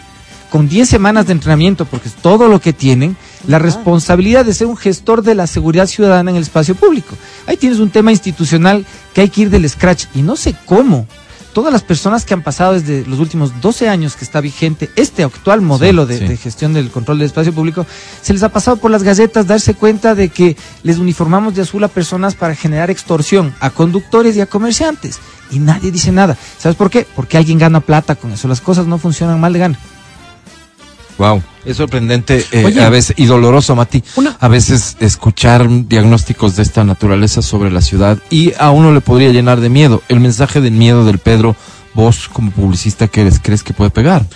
Con 0.50 0.68
10 0.68 0.88
semanas 0.88 1.26
de 1.26 1.32
entrenamiento, 1.32 1.84
porque 1.84 2.08
es 2.08 2.14
todo 2.14 2.48
lo 2.48 2.60
que 2.60 2.72
tienen, 2.72 3.16
la 3.46 3.58
responsabilidad 3.58 4.44
de 4.44 4.54
ser 4.54 4.66
un 4.66 4.76
gestor 4.76 5.22
de 5.22 5.34
la 5.34 5.46
seguridad 5.46 5.86
ciudadana 5.86 6.30
en 6.30 6.36
el 6.36 6.42
espacio 6.42 6.74
público. 6.74 7.16
Ahí 7.46 7.56
tienes 7.56 7.78
un 7.78 7.90
tema 7.90 8.12
institucional 8.12 8.86
que 9.14 9.22
hay 9.22 9.28
que 9.28 9.42
ir 9.42 9.50
del 9.50 9.68
scratch 9.68 10.06
y 10.14 10.22
no 10.22 10.36
sé 10.36 10.54
cómo. 10.64 11.06
Todas 11.52 11.72
las 11.72 11.82
personas 11.82 12.26
que 12.26 12.34
han 12.34 12.42
pasado 12.42 12.74
desde 12.74 13.06
los 13.06 13.18
últimos 13.18 13.62
12 13.62 13.88
años 13.88 14.14
que 14.14 14.26
está 14.26 14.42
vigente 14.42 14.90
este 14.94 15.24
actual 15.24 15.62
modelo 15.62 16.04
de, 16.04 16.18
sí. 16.18 16.26
de 16.26 16.36
gestión 16.36 16.74
del 16.74 16.90
control 16.90 17.18
del 17.18 17.28
espacio 17.28 17.54
público, 17.54 17.86
se 18.20 18.34
les 18.34 18.42
ha 18.42 18.50
pasado 18.50 18.76
por 18.76 18.90
las 18.90 19.02
galletas 19.02 19.46
darse 19.46 19.72
cuenta 19.72 20.14
de 20.14 20.28
que 20.28 20.54
les 20.82 20.98
uniformamos 20.98 21.54
de 21.54 21.62
azul 21.62 21.82
a 21.82 21.88
personas 21.88 22.34
para 22.34 22.54
generar 22.54 22.90
extorsión 22.90 23.54
a 23.60 23.70
conductores 23.70 24.36
y 24.36 24.42
a 24.42 24.46
comerciantes. 24.46 25.18
Y 25.50 25.58
nadie 25.58 25.90
dice 25.90 26.12
nada. 26.12 26.36
¿Sabes 26.58 26.76
por 26.76 26.90
qué? 26.90 27.06
Porque 27.16 27.38
alguien 27.38 27.58
gana 27.58 27.80
plata 27.80 28.16
con 28.16 28.32
eso. 28.32 28.48
Las 28.48 28.60
cosas 28.60 28.86
no 28.86 28.98
funcionan 28.98 29.40
mal 29.40 29.54
de 29.54 29.58
gana. 29.60 29.78
Wow, 31.18 31.42
es 31.64 31.78
sorprendente 31.78 32.44
eh, 32.52 32.64
Oye. 32.66 32.82
a 32.82 32.90
veces 32.90 33.14
y 33.18 33.24
doloroso, 33.24 33.74
Mati. 33.74 34.02
Una- 34.16 34.36
A 34.38 34.48
veces 34.48 34.96
escuchar 35.00 35.66
diagnósticos 35.88 36.56
de 36.56 36.62
esta 36.62 36.84
naturaleza 36.84 37.40
sobre 37.40 37.70
la 37.70 37.80
ciudad 37.80 38.18
y 38.28 38.52
a 38.58 38.70
uno 38.70 38.92
le 38.92 39.00
podría 39.00 39.30
llenar 39.32 39.60
de 39.60 39.70
miedo. 39.70 40.02
El 40.08 40.20
mensaje 40.20 40.60
del 40.60 40.72
miedo 40.74 41.06
del 41.06 41.18
Pedro, 41.18 41.56
vos 41.94 42.28
como 42.30 42.50
publicista 42.50 43.08
que 43.08 43.22
eres, 43.22 43.40
¿crees 43.42 43.62
que 43.62 43.72
puede 43.72 43.88
pegar? 43.90 44.26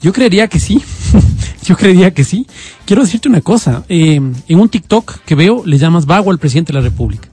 Yo 0.00 0.12
creería 0.12 0.46
que 0.46 0.60
sí. 0.60 0.80
Yo 1.64 1.76
creería 1.76 2.14
que 2.14 2.22
sí. 2.22 2.46
Quiero 2.86 3.02
decirte 3.02 3.28
una 3.28 3.40
cosa. 3.40 3.82
eh, 3.88 4.14
en 4.46 4.60
un 4.60 4.68
TikTok 4.68 5.18
que 5.26 5.34
veo 5.34 5.64
le 5.66 5.76
llamas 5.76 6.06
vago 6.06 6.30
al 6.30 6.38
presidente 6.38 6.72
de 6.72 6.78
la 6.78 6.84
República. 6.84 7.28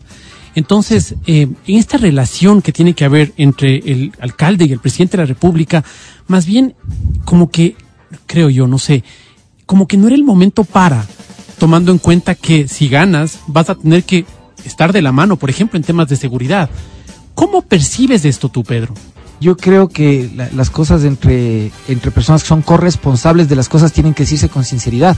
Entonces, 0.56 1.14
eh, 1.28 1.48
en 1.68 1.78
esta 1.78 1.98
relación 1.98 2.62
que 2.64 2.72
tiene 2.72 2.94
que 2.94 3.06
haber 3.06 3.34
entre 3.38 3.76
el 3.78 4.14
alcalde 4.20 4.66
y 4.66 4.72
el 4.72 4.80
presidente 4.80 5.18
de 5.18 5.24
la 5.24 5.28
República, 5.28 5.84
más 6.28 6.46
bien 6.48 6.74
como 7.26 7.52
que, 7.52 7.76
creo 8.28 8.50
yo, 8.50 8.68
no 8.68 8.78
sé, 8.80 9.04
como 9.66 9.88
que 9.88 9.98
no 9.98 10.08
era 10.08 10.16
el 10.16 10.24
momento 10.24 10.64
para, 10.64 11.06
tomando 11.58 11.92
en 11.92 11.98
cuenta 11.98 12.36
que 12.36 12.68
si 12.68 12.88
ganas 12.88 13.40
vas 13.48 13.70
a 13.70 13.76
tener 13.76 14.04
que 14.04 14.26
estar 14.64 14.92
de 14.94 15.02
la 15.02 15.12
mano, 15.12 15.36
por 15.38 15.50
ejemplo, 15.50 15.78
en 15.78 15.84
temas 15.84 16.08
de 16.10 16.16
seguridad. 16.16 16.70
¿Cómo 17.34 17.62
percibes 17.62 18.26
esto 18.26 18.50
tú, 18.50 18.64
Pedro? 18.64 18.94
Yo 19.42 19.58
creo 19.58 19.90
que 19.90 20.30
la- 20.34 20.50
las 20.56 20.70
cosas 20.70 21.04
entre, 21.04 21.70
entre 21.90 22.10
personas 22.10 22.42
que 22.42 22.48
son 22.48 22.62
corresponsables 22.62 23.50
de 23.50 23.58
las 23.58 23.68
cosas 23.68 23.92
tienen 23.92 24.14
que 24.14 24.24
decirse 24.24 24.48
con 24.48 24.64
sinceridad. 24.64 25.18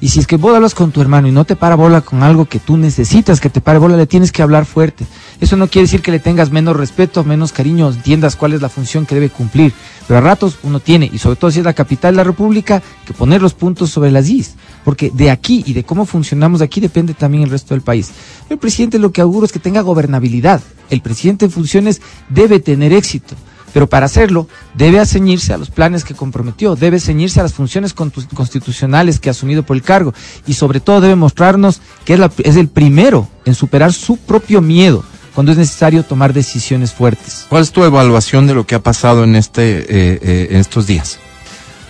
Y 0.00 0.08
si 0.08 0.20
es 0.20 0.26
que 0.26 0.36
vos 0.36 0.56
hablas 0.56 0.74
con 0.74 0.90
tu 0.90 1.02
hermano 1.02 1.28
y 1.28 1.32
no 1.32 1.44
te 1.44 1.54
para 1.54 1.74
bola 1.74 2.00
con 2.00 2.22
algo 2.22 2.46
que 2.46 2.58
tú 2.60 2.78
necesitas 2.78 3.40
que 3.40 3.50
te 3.50 3.60
pare 3.60 3.78
bola, 3.78 3.98
le 3.98 4.06
tienes 4.06 4.32
que 4.32 4.40
hablar 4.42 4.64
fuerte. 4.64 5.04
Eso 5.40 5.56
no 5.58 5.68
quiere 5.68 5.84
decir 5.84 6.00
que 6.00 6.10
le 6.10 6.18
tengas 6.18 6.50
menos 6.50 6.76
respeto, 6.76 7.24
menos 7.24 7.52
cariño, 7.52 7.90
entiendas 7.90 8.36
cuál 8.36 8.54
es 8.54 8.62
la 8.62 8.70
función 8.70 9.04
que 9.04 9.14
debe 9.14 9.28
cumplir. 9.28 9.74
Pero 10.08 10.18
a 10.18 10.22
ratos 10.22 10.58
uno 10.62 10.80
tiene, 10.80 11.10
y 11.12 11.18
sobre 11.18 11.36
todo 11.36 11.50
si 11.50 11.58
es 11.58 11.66
la 11.66 11.74
capital 11.74 12.14
de 12.14 12.16
la 12.16 12.24
República, 12.24 12.82
que 13.06 13.12
poner 13.12 13.42
los 13.42 13.52
puntos 13.52 13.90
sobre 13.90 14.10
las 14.10 14.28
is. 14.30 14.54
Porque 14.82 15.10
de 15.12 15.30
aquí 15.30 15.62
y 15.66 15.74
de 15.74 15.84
cómo 15.84 16.06
funcionamos 16.06 16.60
de 16.60 16.64
aquí 16.64 16.80
depende 16.80 17.12
también 17.12 17.44
el 17.44 17.50
resto 17.50 17.74
del 17.74 17.82
país. 17.82 18.10
El 18.48 18.56
presidente 18.56 18.98
lo 18.98 19.12
que 19.12 19.20
auguro 19.20 19.44
es 19.44 19.52
que 19.52 19.58
tenga 19.58 19.82
gobernabilidad. 19.82 20.62
El 20.88 21.02
presidente 21.02 21.44
en 21.44 21.50
funciones 21.50 22.00
debe 22.30 22.58
tener 22.58 22.94
éxito. 22.94 23.36
Pero 23.74 23.86
para 23.86 24.06
hacerlo, 24.06 24.48
debe 24.72 25.04
ceñirse 25.04 25.52
a 25.52 25.58
los 25.58 25.68
planes 25.68 26.04
que 26.04 26.14
comprometió, 26.14 26.74
debe 26.74 26.98
ceñirse 27.00 27.40
a 27.40 27.42
las 27.42 27.52
funciones 27.52 27.92
constitucionales 27.92 29.20
que 29.20 29.28
ha 29.28 29.32
asumido 29.32 29.62
por 29.62 29.76
el 29.76 29.82
cargo 29.82 30.14
y 30.46 30.54
sobre 30.54 30.80
todo 30.80 31.02
debe 31.02 31.16
mostrarnos 31.16 31.82
que 32.06 32.14
es, 32.14 32.20
es 32.38 32.56
el 32.56 32.68
primero 32.68 33.28
en 33.44 33.54
superar 33.54 33.92
su 33.92 34.16
propio 34.16 34.62
miedo 34.62 35.04
cuando 35.38 35.52
es 35.52 35.58
necesario 35.58 36.02
tomar 36.02 36.32
decisiones 36.32 36.92
fuertes. 36.92 37.46
¿Cuál 37.48 37.62
es 37.62 37.70
tu 37.70 37.84
evaluación 37.84 38.48
de 38.48 38.54
lo 38.54 38.66
que 38.66 38.74
ha 38.74 38.80
pasado 38.80 39.22
en 39.22 39.36
este 39.36 39.78
eh, 39.82 40.18
eh, 40.20 40.48
en 40.50 40.56
estos 40.56 40.88
días? 40.88 41.20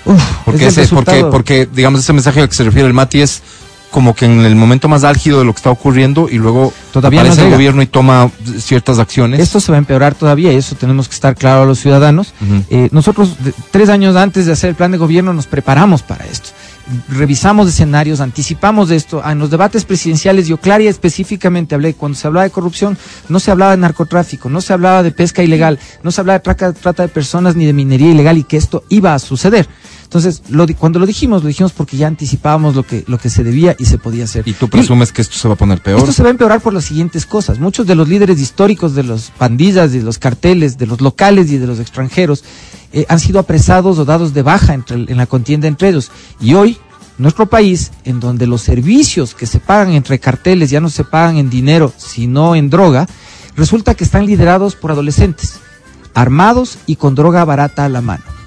Uf, 0.04 0.22
porque, 0.44 0.66
ese, 0.66 0.87
porque, 0.88 1.24
porque, 1.24 1.66
digamos, 1.72 2.00
ese 2.00 2.12
mensaje 2.12 2.42
al 2.42 2.50
que 2.50 2.54
se 2.54 2.64
refiere 2.64 2.87
el 2.87 2.92
Mati 2.92 3.22
es 3.22 3.40
como 3.90 4.14
que 4.14 4.26
en 4.26 4.44
el 4.44 4.54
momento 4.54 4.87
más 4.88 5.02
álgido 5.02 5.38
de 5.38 5.46
lo 5.46 5.54
que 5.54 5.61
está 5.61 5.70
ocurriendo 5.70 6.28
y 6.30 6.37
luego 6.37 6.74
todavía 6.92 7.22
aparece 7.22 7.46
el 7.46 7.50
gobierno 7.50 7.80
y 7.80 7.87
toma 7.87 8.30
ciertas 8.58 8.98
acciones. 8.98 9.40
Esto 9.40 9.61
se 9.61 9.72
va 9.72 9.76
a 9.76 9.78
empeorar 9.78 10.14
todavía 10.14 10.52
y 10.52 10.56
eso 10.56 10.76
tenemos 10.76 11.08
que 11.08 11.14
estar 11.14 11.34
claro 11.34 11.62
a 11.62 11.64
los 11.64 11.78
ciudadanos. 11.78 12.34
Eh, 12.68 12.90
nosotros, 12.92 13.34
tres 13.70 13.88
años 13.88 14.14
antes 14.14 14.44
de 14.44 14.52
hacer 14.52 14.68
el 14.68 14.76
plan 14.76 14.90
de 14.90 14.98
gobierno, 14.98 15.32
nos 15.32 15.46
preparamos 15.46 16.02
para 16.02 16.26
esto 16.26 16.50
revisamos 17.09 17.68
escenarios, 17.68 18.20
anticipamos 18.20 18.90
esto. 18.90 19.22
En 19.24 19.38
los 19.38 19.51
debates 19.51 19.85
presidenciales 19.85 20.46
yo 20.46 20.59
Claria 20.59 20.90
específicamente 20.90 21.74
hablé, 21.74 21.94
cuando 21.94 22.16
se 22.16 22.27
hablaba 22.27 22.44
de 22.44 22.51
corrupción, 22.51 22.96
no 23.29 23.40
se 23.40 23.51
hablaba 23.51 23.72
de 23.72 23.79
narcotráfico, 23.79 24.48
no 24.48 24.61
se 24.61 24.72
hablaba 24.72 25.03
de 25.03 25.11
pesca 25.11 25.42
ilegal, 25.42 25.79
no 26.03 26.11
se 26.11 26.20
hablaba 26.20 26.38
de 26.38 26.42
trata, 26.42 26.72
trata 26.72 27.03
de 27.03 27.09
personas 27.09 27.57
ni 27.57 27.66
de 27.66 27.72
minería 27.72 28.11
ilegal 28.11 28.38
y 28.38 28.44
que 28.44 28.57
esto 28.57 28.85
iba 28.88 29.14
a 29.14 29.18
suceder. 29.18 29.68
Entonces, 30.08 30.40
lo, 30.48 30.66
cuando 30.78 30.98
lo 30.98 31.04
dijimos, 31.04 31.42
lo 31.42 31.48
dijimos 31.48 31.72
porque 31.72 31.98
ya 31.98 32.06
anticipábamos 32.06 32.74
lo 32.74 32.82
que, 32.82 33.04
lo 33.08 33.18
que 33.18 33.28
se 33.28 33.44
debía 33.44 33.76
y 33.78 33.84
se 33.84 33.98
podía 33.98 34.24
hacer. 34.24 34.48
¿Y 34.48 34.54
tú 34.54 34.66
presumes 34.70 35.12
que 35.12 35.20
esto 35.20 35.36
se 35.36 35.48
va 35.48 35.52
a 35.52 35.56
poner 35.58 35.82
peor? 35.82 35.98
Esto 36.00 36.12
se 36.12 36.22
va 36.22 36.30
a 36.30 36.30
empeorar 36.30 36.62
por 36.62 36.72
las 36.72 36.86
siguientes 36.86 37.26
cosas. 37.26 37.58
Muchos 37.58 37.86
de 37.86 37.94
los 37.94 38.08
líderes 38.08 38.40
históricos 38.40 38.94
de 38.94 39.02
los 39.02 39.30
pandillas, 39.36 39.92
de 39.92 40.00
los 40.00 40.18
carteles, 40.18 40.78
de 40.78 40.86
los 40.86 41.02
locales 41.02 41.52
y 41.52 41.58
de 41.58 41.66
los 41.66 41.78
extranjeros, 41.78 42.42
eh, 42.94 43.04
han 43.10 43.20
sido 43.20 43.38
apresados 43.38 43.98
o 43.98 44.06
dados 44.06 44.32
de 44.32 44.40
baja 44.40 44.72
entre, 44.72 44.96
en 44.96 45.16
la 45.18 45.26
contienda 45.26 45.68
entre 45.68 45.90
ellos. 45.90 46.10
Y 46.40 46.54
hoy, 46.54 46.78
nuestro 47.18 47.44
país, 47.50 47.92
en 48.04 48.18
donde 48.18 48.46
los 48.46 48.62
servicios 48.62 49.34
que 49.34 49.44
se 49.44 49.60
pagan 49.60 49.92
entre 49.92 50.18
carteles 50.18 50.70
ya 50.70 50.80
no 50.80 50.88
se 50.88 51.04
pagan 51.04 51.36
en 51.36 51.50
dinero, 51.50 51.92
sino 51.98 52.56
en 52.56 52.70
droga, 52.70 53.06
resulta 53.56 53.94
que 53.94 54.04
están 54.04 54.24
liderados 54.24 54.74
por 54.74 54.90
adolescentes, 54.90 55.60
armados 56.14 56.78
y 56.86 56.96
con 56.96 57.14
droga 57.14 57.44
barata 57.44 57.84
a 57.84 57.90
la 57.90 58.00
mano. 58.00 58.38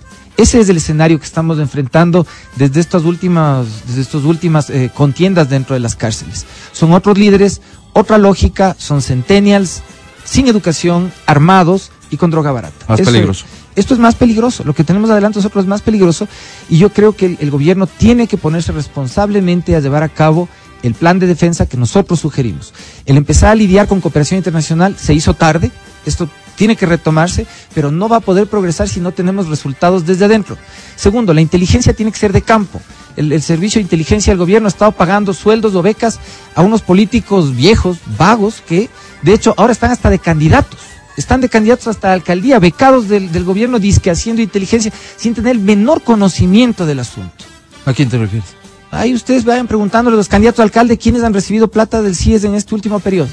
Ese 0.41 0.59
es 0.59 0.69
el 0.69 0.77
escenario 0.77 1.19
que 1.19 1.25
estamos 1.25 1.59
enfrentando 1.59 2.25
desde 2.55 2.79
estas 2.79 3.03
últimas, 3.03 3.67
desde 3.87 4.01
estas 4.01 4.23
últimas 4.23 4.69
eh, 4.69 4.89
contiendas 4.93 5.49
dentro 5.49 5.75
de 5.75 5.79
las 5.79 5.95
cárceles. 5.95 6.45
Son 6.71 6.93
otros 6.93 7.17
líderes, 7.17 7.61
otra 7.93 8.17
lógica, 8.17 8.75
son 8.79 9.03
centennials, 9.03 9.83
sin 10.23 10.47
educación, 10.47 11.11
armados 11.27 11.91
y 12.09 12.17
con 12.17 12.31
droga 12.31 12.51
barata. 12.51 12.85
Más 12.87 13.01
peligroso 13.01 13.45
esto 13.75 13.93
es 13.93 13.99
más 13.99 14.15
peligroso, 14.15 14.63
lo 14.65 14.73
que 14.73 14.83
tenemos 14.83 15.09
adelante 15.09 15.39
nosotros 15.39 15.63
es 15.63 15.69
más 15.69 15.81
peligroso 15.81 16.27
y 16.69 16.77
yo 16.77 16.89
creo 16.89 17.15
que 17.15 17.37
el, 17.39 17.51
gobierno 17.51 17.87
tiene 17.87 18.27
que 18.27 18.37
ponerse 18.37 18.71
responsablemente 18.71 19.75
a 19.75 19.79
llevar 19.79 20.03
a 20.03 20.09
cabo 20.09 20.49
el 20.83 20.93
plan 20.93 21.19
de 21.19 21.27
defensa 21.27 21.67
que 21.67 21.77
nosotros 21.77 22.19
sugerimos. 22.19 22.73
El 23.05 23.17
empezar 23.17 23.49
a 23.49 23.55
lidiar 23.55 23.87
con 23.87 24.01
cooperación 24.01 24.39
internacional 24.39 24.97
se 24.97 25.13
hizo 25.13 25.35
tarde, 25.35 25.71
esto 26.05 26.27
tiene 26.61 26.75
que 26.75 26.85
retomarse, 26.85 27.47
pero 27.73 27.89
no 27.89 28.07
va 28.07 28.17
a 28.17 28.19
poder 28.19 28.45
progresar 28.45 28.87
si 28.87 28.99
no 28.99 29.11
tenemos 29.11 29.47
resultados 29.47 30.05
desde 30.05 30.25
adentro. 30.25 30.59
Segundo, 30.95 31.33
la 31.33 31.41
inteligencia 31.41 31.91
tiene 31.91 32.11
que 32.11 32.19
ser 32.19 32.33
de 32.33 32.43
campo. 32.43 32.79
El, 33.15 33.31
el, 33.31 33.41
servicio 33.41 33.79
de 33.79 33.81
inteligencia 33.81 34.29
del 34.29 34.37
gobierno 34.37 34.67
ha 34.67 34.69
estado 34.69 34.91
pagando 34.91 35.33
sueldos 35.33 35.73
o 35.73 35.81
becas 35.81 36.19
a 36.53 36.61
unos 36.61 36.83
políticos 36.83 37.55
viejos, 37.55 37.97
vagos, 38.15 38.61
que 38.61 38.91
de 39.23 39.33
hecho 39.33 39.55
ahora 39.57 39.73
están 39.73 39.89
hasta 39.89 40.11
de 40.11 40.19
candidatos 40.19 40.77
están 41.17 41.41
de 41.41 41.49
candidatos 41.49 41.87
hasta 41.87 42.09
la 42.09 42.13
alcaldía, 42.13 42.59
becados 42.59 43.09
del, 43.09 43.31
del 43.31 43.43
gobierno, 43.43 43.79
disque 43.79 44.11
haciendo 44.11 44.43
inteligencia, 44.43 44.93
sin 45.17 45.33
tener 45.33 45.53
el 45.55 45.61
menor 45.61 46.03
conocimiento 46.03 46.85
del 46.85 46.99
asunto. 46.99 47.43
¿A 47.87 47.93
quién 47.93 48.07
te 48.07 48.19
refieres? 48.19 48.49
Ahí 48.91 49.15
ustedes 49.15 49.45
vayan 49.45 49.65
preguntándole 49.65 50.13
a 50.13 50.17
los 50.17 50.27
candidatos 50.27 50.59
a 50.59 50.63
alcalde 50.63 50.99
quiénes 50.99 51.23
han 51.23 51.33
recibido 51.33 51.69
plata 51.69 52.03
del 52.03 52.15
CIES 52.15 52.43
en 52.43 52.53
este 52.53 52.75
último 52.75 52.99
periodo. 52.99 53.29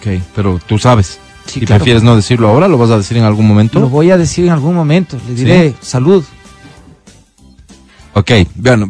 Ok, 0.00 0.20
pero 0.34 0.58
tú 0.66 0.76
sabes. 0.76 1.20
Si 1.48 1.60
prefieres 1.60 2.02
no 2.02 2.14
decirlo 2.14 2.48
ahora, 2.48 2.68
¿lo 2.68 2.78
vas 2.78 2.90
a 2.90 2.98
decir 2.98 3.16
en 3.16 3.24
algún 3.24 3.48
momento? 3.48 3.80
Lo 3.80 3.88
voy 3.88 4.10
a 4.10 4.18
decir 4.18 4.44
en 4.44 4.52
algún 4.52 4.74
momento. 4.74 5.18
Le 5.26 5.34
diré 5.34 5.74
salud. 5.80 6.22
Ok, 8.12 8.32
bueno, 8.56 8.88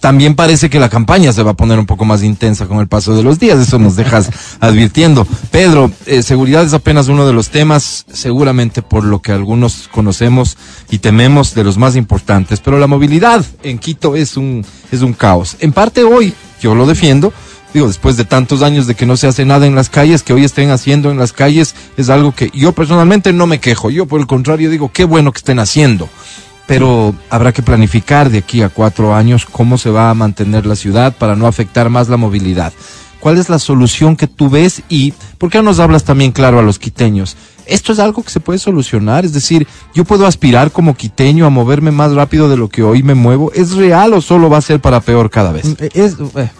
también 0.00 0.34
parece 0.34 0.70
que 0.70 0.80
la 0.80 0.88
campaña 0.88 1.32
se 1.32 1.42
va 1.42 1.50
a 1.52 1.54
poner 1.54 1.78
un 1.78 1.86
poco 1.86 2.04
más 2.04 2.22
intensa 2.22 2.66
con 2.66 2.78
el 2.78 2.88
paso 2.88 3.14
de 3.14 3.22
los 3.22 3.38
días, 3.38 3.58
eso 3.58 3.78
nos 3.78 3.96
dejas 3.96 4.30
advirtiendo. 4.60 5.26
Pedro, 5.50 5.90
eh, 6.06 6.22
seguridad 6.22 6.64
es 6.64 6.72
apenas 6.72 7.08
uno 7.08 7.26
de 7.26 7.32
los 7.32 7.50
temas, 7.50 8.06
seguramente 8.12 8.80
por 8.80 9.04
lo 9.04 9.20
que 9.20 9.32
algunos 9.32 9.88
conocemos 9.92 10.56
y 10.90 10.98
tememos 10.98 11.54
de 11.54 11.64
los 11.64 11.78
más 11.78 11.96
importantes, 11.96 12.60
pero 12.60 12.78
la 12.78 12.86
movilidad 12.86 13.44
en 13.62 13.78
Quito 13.78 14.16
es 14.16 14.36
un, 14.36 14.64
es 14.90 15.02
un 15.02 15.12
caos. 15.12 15.56
En 15.60 15.72
parte 15.72 16.02
hoy, 16.04 16.32
yo 16.60 16.74
lo 16.74 16.86
defiendo, 16.86 17.32
digo, 17.74 17.86
después 17.86 18.16
de 18.16 18.24
tantos 18.24 18.62
años 18.62 18.86
de 18.86 18.94
que 18.94 19.06
no 19.06 19.16
se 19.16 19.26
hace 19.26 19.44
nada 19.44 19.66
en 19.66 19.74
las 19.74 19.90
calles, 19.90 20.22
que 20.22 20.32
hoy 20.32 20.44
estén 20.44 20.70
haciendo 20.70 21.10
en 21.10 21.18
las 21.18 21.32
calles, 21.32 21.74
es 21.96 22.08
algo 22.10 22.32
que 22.32 22.50
yo 22.54 22.72
personalmente 22.72 23.32
no 23.32 23.46
me 23.46 23.60
quejo, 23.60 23.90
yo 23.90 24.06
por 24.06 24.20
el 24.20 24.26
contrario 24.26 24.70
digo, 24.70 24.90
qué 24.92 25.04
bueno 25.04 25.32
que 25.32 25.38
estén 25.38 25.58
haciendo 25.58 26.08
pero 26.68 27.14
habrá 27.30 27.50
que 27.50 27.62
planificar 27.62 28.28
de 28.28 28.38
aquí 28.38 28.60
a 28.60 28.68
cuatro 28.68 29.14
años 29.14 29.46
cómo 29.50 29.78
se 29.78 29.88
va 29.88 30.10
a 30.10 30.14
mantener 30.14 30.66
la 30.66 30.76
ciudad 30.76 31.16
para 31.16 31.34
no 31.34 31.46
afectar 31.46 31.88
más 31.88 32.10
la 32.10 32.18
movilidad. 32.18 32.74
¿Cuál 33.20 33.38
es 33.38 33.48
la 33.48 33.58
solución 33.58 34.16
que 34.16 34.26
tú 34.26 34.50
ves 34.50 34.82
y 34.90 35.12
por 35.38 35.50
qué 35.50 35.58
no 35.58 35.64
nos 35.64 35.80
hablas 35.80 36.04
también 36.04 36.30
claro 36.30 36.58
a 36.58 36.62
los 36.62 36.78
quiteños? 36.78 37.36
Esto 37.66 37.92
es 37.92 37.98
algo 37.98 38.22
que 38.22 38.30
se 38.30 38.40
puede 38.40 38.58
solucionar, 38.58 39.24
es 39.24 39.32
decir, 39.32 39.66
yo 39.94 40.04
puedo 40.04 40.26
aspirar 40.26 40.70
como 40.70 40.94
quiteño 40.94 41.46
a 41.46 41.50
moverme 41.50 41.90
más 41.90 42.12
rápido 42.12 42.50
de 42.50 42.58
lo 42.58 42.68
que 42.68 42.82
hoy 42.82 43.02
me 43.02 43.14
muevo. 43.14 43.50
¿Es 43.52 43.72
real 43.72 44.12
o 44.12 44.20
solo 44.20 44.50
va 44.50 44.58
a 44.58 44.62
ser 44.62 44.80
para 44.80 45.00
peor 45.00 45.30
cada 45.30 45.52
vez? 45.52 45.64
Mm, 45.64 45.84
es, 45.94 46.16
eh, 46.36 46.50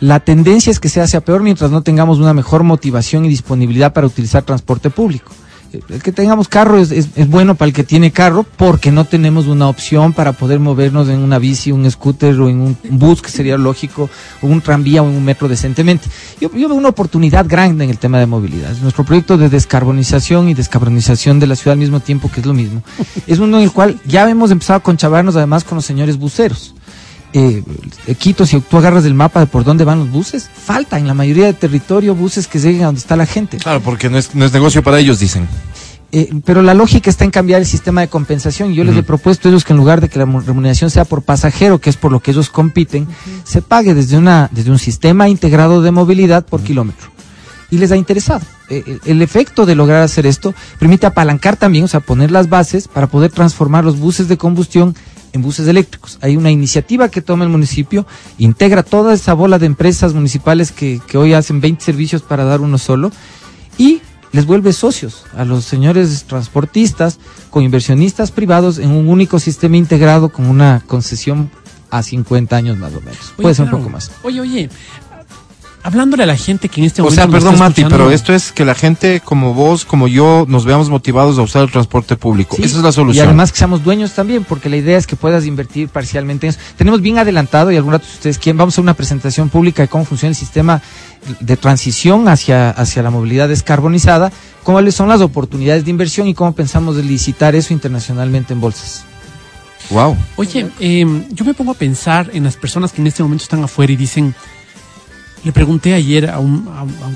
la 0.00 0.20
tendencia 0.20 0.70
es 0.70 0.80
que 0.80 0.88
se 0.88 1.00
hace 1.00 1.20
peor 1.20 1.42
mientras 1.42 1.70
no 1.70 1.82
tengamos 1.82 2.18
una 2.18 2.34
mejor 2.34 2.62
motivación 2.62 3.24
y 3.24 3.28
disponibilidad 3.28 3.92
para 3.92 4.06
utilizar 4.06 4.42
transporte 4.42 4.90
público 4.90 5.32
el 5.72 6.02
que 6.02 6.12
tengamos 6.12 6.48
carro 6.48 6.78
es, 6.78 6.90
es, 6.90 7.28
bueno 7.28 7.54
para 7.54 7.68
el 7.68 7.74
que 7.74 7.84
tiene 7.84 8.10
carro 8.10 8.44
porque 8.56 8.90
no 8.90 9.04
tenemos 9.04 9.46
una 9.46 9.68
opción 9.68 10.12
para 10.12 10.32
poder 10.32 10.60
movernos 10.60 11.08
en 11.08 11.18
una 11.18 11.38
bici, 11.38 11.72
un 11.72 11.88
scooter 11.90 12.40
o 12.40 12.48
en 12.48 12.60
un 12.60 12.76
bus 12.90 13.20
que 13.20 13.30
sería 13.30 13.58
lógico, 13.58 14.08
o 14.40 14.46
un 14.46 14.60
tranvía 14.60 15.02
o 15.02 15.08
en 15.08 15.14
un 15.14 15.24
metro 15.24 15.48
decentemente. 15.48 16.08
Yo, 16.40 16.50
yo, 16.54 16.68
veo 16.68 16.76
una 16.76 16.88
oportunidad 16.88 17.46
grande 17.46 17.84
en 17.84 17.90
el 17.90 17.98
tema 17.98 18.18
de 18.18 18.26
movilidad. 18.26 18.74
Nuestro 18.78 19.04
proyecto 19.04 19.36
de 19.36 19.48
descarbonización 19.48 20.48
y 20.48 20.54
descarbonización 20.54 21.38
de 21.38 21.46
la 21.46 21.56
ciudad 21.56 21.72
al 21.72 21.78
mismo 21.78 22.00
tiempo, 22.00 22.30
que 22.30 22.40
es 22.40 22.46
lo 22.46 22.54
mismo, 22.54 22.82
es 23.26 23.38
uno 23.38 23.58
en 23.58 23.64
el 23.64 23.72
cual 23.72 24.00
ya 24.06 24.28
hemos 24.28 24.50
empezado 24.50 24.78
a 24.78 24.82
conchavarnos 24.82 25.36
además 25.36 25.64
con 25.64 25.76
los 25.76 25.84
señores 25.84 26.16
buceros 26.16 26.74
eh, 27.32 27.62
Quito, 28.18 28.46
si 28.46 28.60
tú 28.60 28.78
agarras 28.78 29.04
el 29.04 29.14
mapa 29.14 29.40
de 29.40 29.46
por 29.46 29.64
dónde 29.64 29.84
van 29.84 29.98
los 29.98 30.10
buses, 30.10 30.48
falta 30.52 30.98
en 30.98 31.06
la 31.06 31.14
mayoría 31.14 31.46
de 31.46 31.52
territorio 31.52 32.14
buses 32.14 32.46
que 32.46 32.58
lleguen 32.58 32.82
a 32.82 32.86
donde 32.86 33.00
está 33.00 33.16
la 33.16 33.26
gente. 33.26 33.58
Claro, 33.58 33.80
porque 33.80 34.08
no 34.08 34.18
es, 34.18 34.34
no 34.34 34.44
es 34.44 34.52
negocio 34.52 34.82
para 34.82 34.98
ellos, 34.98 35.18
dicen. 35.18 35.46
Eh, 36.10 36.30
pero 36.44 36.62
la 36.62 36.72
lógica 36.72 37.10
está 37.10 37.24
en 37.24 37.30
cambiar 37.30 37.60
el 37.60 37.66
sistema 37.66 38.00
de 38.00 38.08
compensación. 38.08 38.72
Yo 38.72 38.82
les 38.82 38.96
he 38.96 39.02
propuesto 39.02 39.48
a 39.48 39.50
ellos 39.50 39.64
que 39.64 39.74
en 39.74 39.76
lugar 39.76 40.00
de 40.00 40.08
que 40.08 40.18
la 40.18 40.24
remuneración 40.24 40.90
sea 40.90 41.04
por 41.04 41.22
pasajero, 41.22 41.80
que 41.80 41.90
es 41.90 41.96
por 41.96 42.12
lo 42.12 42.20
que 42.20 42.30
ellos 42.30 42.48
compiten, 42.48 43.06
se 43.44 43.60
pague 43.60 43.92
desde, 43.92 44.16
una, 44.16 44.48
desde 44.50 44.70
un 44.70 44.78
sistema 44.78 45.28
integrado 45.28 45.82
de 45.82 45.90
movilidad 45.90 46.46
por 46.46 46.62
kilómetro. 46.62 47.10
Y 47.70 47.76
les 47.76 47.92
ha 47.92 47.96
interesado. 47.96 48.40
Eh, 48.70 48.82
el, 48.86 49.00
el 49.04 49.22
efecto 49.22 49.66
de 49.66 49.74
lograr 49.74 50.02
hacer 50.02 50.24
esto 50.24 50.54
permite 50.78 51.06
apalancar 51.06 51.56
también, 51.56 51.84
o 51.84 51.88
sea, 51.88 52.00
poner 52.00 52.30
las 52.30 52.48
bases 52.48 52.88
para 52.88 53.08
poder 53.08 53.30
transformar 53.30 53.84
los 53.84 53.98
buses 53.98 54.28
de 54.28 54.38
combustión 54.38 54.96
en 55.32 55.42
buses 55.42 55.68
eléctricos. 55.68 56.18
Hay 56.22 56.36
una 56.36 56.50
iniciativa 56.50 57.08
que 57.08 57.22
toma 57.22 57.44
el 57.44 57.50
municipio, 57.50 58.06
integra 58.38 58.82
toda 58.82 59.14
esa 59.14 59.34
bola 59.34 59.58
de 59.58 59.66
empresas 59.66 60.14
municipales 60.14 60.72
que, 60.72 61.00
que 61.06 61.18
hoy 61.18 61.32
hacen 61.34 61.60
20 61.60 61.84
servicios 61.84 62.22
para 62.22 62.44
dar 62.44 62.60
uno 62.60 62.78
solo 62.78 63.10
y 63.76 64.00
les 64.32 64.46
vuelve 64.46 64.72
socios 64.72 65.24
a 65.36 65.44
los 65.44 65.64
señores 65.64 66.24
transportistas 66.24 67.18
con 67.50 67.62
inversionistas 67.62 68.30
privados 68.30 68.78
en 68.78 68.90
un 68.90 69.08
único 69.08 69.38
sistema 69.38 69.76
integrado 69.76 70.28
con 70.30 70.46
una 70.46 70.82
concesión 70.86 71.50
a 71.90 72.02
50 72.02 72.54
años 72.56 72.76
más 72.76 72.92
o 72.94 73.00
menos. 73.00 73.32
Puede 73.36 73.54
ser 73.54 73.64
un 73.66 73.70
poco 73.70 73.88
más. 73.88 74.10
Oye, 74.22 74.40
oye, 74.40 74.68
hablándole 75.88 76.22
a 76.22 76.26
la 76.26 76.36
gente 76.36 76.68
que 76.68 76.80
en 76.80 76.86
este 76.86 77.02
momento. 77.02 77.20
O 77.20 77.24
sea, 77.24 77.32
perdón, 77.32 77.58
Mati, 77.58 77.84
pero 77.84 78.10
esto 78.10 78.34
es 78.34 78.52
que 78.52 78.64
la 78.64 78.74
gente 78.74 79.20
como 79.20 79.54
vos, 79.54 79.84
como 79.84 80.06
yo, 80.06 80.44
nos 80.46 80.64
veamos 80.64 80.90
motivados 80.90 81.38
a 81.38 81.42
usar 81.42 81.62
el 81.62 81.70
transporte 81.70 82.14
público. 82.16 82.56
Esa 82.58 82.76
es 82.76 82.82
la 82.82 82.92
solución. 82.92 83.24
Y 83.24 83.26
además 83.26 83.50
que 83.50 83.58
seamos 83.58 83.82
dueños 83.82 84.12
también, 84.12 84.44
porque 84.44 84.68
la 84.68 84.76
idea 84.76 84.98
es 84.98 85.06
que 85.06 85.16
puedas 85.16 85.46
invertir 85.46 85.88
parcialmente 85.88 86.46
en 86.46 86.50
eso. 86.50 86.60
Tenemos 86.76 87.00
bien 87.00 87.18
adelantado, 87.18 87.72
y 87.72 87.76
algún 87.76 87.92
rato 87.92 88.06
ustedes 88.06 88.38
quieren, 88.38 88.58
vamos 88.58 88.74
a 88.74 88.76
hacer 88.76 88.82
una 88.82 88.94
presentación 88.94 89.48
pública 89.48 89.82
de 89.82 89.88
cómo 89.88 90.04
funciona 90.04 90.30
el 90.30 90.36
sistema 90.36 90.82
de 91.40 91.56
transición 91.56 92.28
hacia, 92.28 92.70
hacia 92.70 93.02
la 93.02 93.10
movilidad 93.10 93.48
descarbonizada, 93.48 94.30
cuáles 94.62 94.94
son 94.94 95.08
las 95.08 95.22
oportunidades 95.22 95.84
de 95.84 95.90
inversión 95.90 96.28
y 96.28 96.34
cómo 96.34 96.52
pensamos 96.52 96.96
de 96.96 97.02
licitar 97.02 97.54
eso 97.54 97.72
internacionalmente 97.72 98.52
en 98.52 98.60
bolsas. 98.60 99.04
Wow. 99.90 100.16
Oye, 100.36 100.68
eh, 100.80 101.24
yo 101.30 101.44
me 101.46 101.54
pongo 101.54 101.72
a 101.72 101.74
pensar 101.74 102.30
en 102.34 102.44
las 102.44 102.56
personas 102.56 102.92
que 102.92 103.00
en 103.00 103.06
este 103.06 103.22
momento 103.22 103.44
están 103.44 103.64
afuera 103.64 103.90
y 103.90 103.96
dicen, 103.96 104.34
le 105.44 105.52
pregunté 105.52 105.94
ayer 105.94 106.30
a 106.30 106.38
un, 106.38 106.68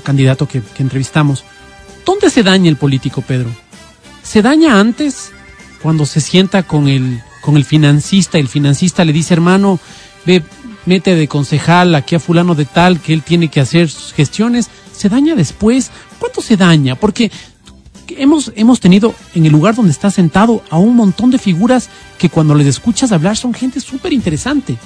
candidato 0.03 0.47
que, 0.47 0.61
entrevistamos, 0.77 1.43
¿dónde 2.05 2.29
se 2.29 2.43
daña 2.43 2.69
el 2.69 2.77
político, 2.77 3.21
Pedro? 3.21 3.49
¿Se 4.23 4.41
daña 4.41 4.79
antes 4.79 5.31
cuando 5.81 6.05
se 6.05 6.21
sienta 6.21 6.63
con 6.63 6.87
el, 6.87 7.21
con 7.41 7.57
el 7.57 7.65
financista, 7.65 8.37
el 8.37 8.47
financista 8.47 9.03
le 9.03 9.13
dice, 9.13 9.33
hermano, 9.33 9.79
ve, 10.25 10.41
mete 10.85 11.15
de 11.15 11.27
concejal 11.27 11.95
aquí 11.95 12.15
a 12.15 12.19
fulano 12.19 12.55
de 12.55 12.65
tal, 12.65 12.99
que 13.01 13.13
él 13.13 13.23
tiene 13.23 13.49
que 13.49 13.59
hacer 13.59 13.89
sus 13.89 14.13
gestiones, 14.13 14.69
se 14.95 15.09
daña 15.09 15.35
después. 15.35 15.91
¿Cuánto 16.19 16.41
se 16.41 16.55
daña? 16.55 16.95
Porque 16.95 17.31
hemos, 18.09 18.51
hemos 18.55 18.79
tenido 18.79 19.13
en 19.35 19.45
el 19.45 19.51
lugar 19.51 19.75
donde 19.75 19.91
está 19.91 20.11
sentado 20.11 20.63
a 20.69 20.77
un 20.77 20.95
montón 20.95 21.31
de 21.31 21.37
figuras 21.37 21.89
que 22.17 22.29
cuando 22.29 22.55
les 22.55 22.67
escuchas 22.67 23.11
hablar 23.11 23.37
son 23.37 23.53
gente 23.53 23.79
súper 23.79 24.13
interesante. 24.13 24.77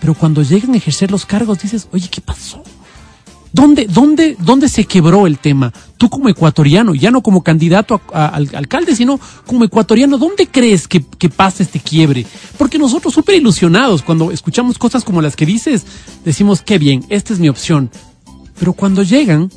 Pero 0.00 0.14
cuando 0.14 0.42
llegan 0.42 0.74
a 0.74 0.76
ejercer 0.76 1.10
los 1.10 1.26
cargos 1.26 1.60
dices, 1.60 1.88
oye, 1.92 2.08
¿qué 2.08 2.20
pasó? 2.20 2.62
¿Dónde, 3.54 3.86
dónde, 3.86 4.36
¿Dónde 4.40 4.68
se 4.68 4.84
quebró 4.84 5.28
el 5.28 5.38
tema? 5.38 5.72
Tú 5.96 6.10
como 6.10 6.28
ecuatoriano, 6.28 6.92
ya 6.92 7.12
no 7.12 7.22
como 7.22 7.44
candidato 7.44 8.00
a, 8.12 8.26
al 8.26 8.50
alcalde, 8.52 8.96
sino 8.96 9.20
como 9.46 9.62
ecuatoriano, 9.62 10.18
¿dónde 10.18 10.48
crees 10.48 10.88
que, 10.88 11.04
que 11.04 11.28
pasa 11.28 11.62
este 11.62 11.78
quiebre? 11.78 12.26
Porque 12.58 12.80
nosotros 12.80 13.14
súper 13.14 13.36
ilusionados, 13.36 14.02
cuando 14.02 14.32
escuchamos 14.32 14.76
cosas 14.76 15.04
como 15.04 15.22
las 15.22 15.36
que 15.36 15.46
dices, 15.46 15.86
decimos, 16.24 16.62
qué 16.62 16.78
bien, 16.78 17.06
esta 17.10 17.32
es 17.32 17.38
mi 17.38 17.48
opción. 17.48 17.92
Pero 18.58 18.72
cuando 18.72 19.04
llegan, 19.04 19.52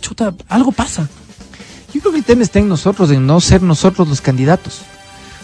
chuta, 0.00 0.34
algo 0.48 0.72
pasa. 0.72 1.08
Yo 1.94 2.00
creo 2.00 2.12
que 2.12 2.18
el 2.18 2.24
tema 2.24 2.42
está 2.42 2.58
en 2.58 2.68
nosotros, 2.68 3.12
en 3.12 3.28
no 3.28 3.40
ser 3.40 3.62
nosotros 3.62 4.08
los 4.08 4.20
candidatos. 4.20 4.80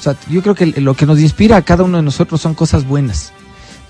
O 0.00 0.02
sea, 0.02 0.18
yo 0.28 0.42
creo 0.42 0.56
que 0.56 0.66
lo 0.66 0.94
que 0.94 1.06
nos 1.06 1.20
inspira 1.20 1.56
a 1.56 1.62
cada 1.62 1.84
uno 1.84 1.98
de 1.98 2.02
nosotros 2.02 2.40
son 2.40 2.54
cosas 2.54 2.84
buenas 2.84 3.32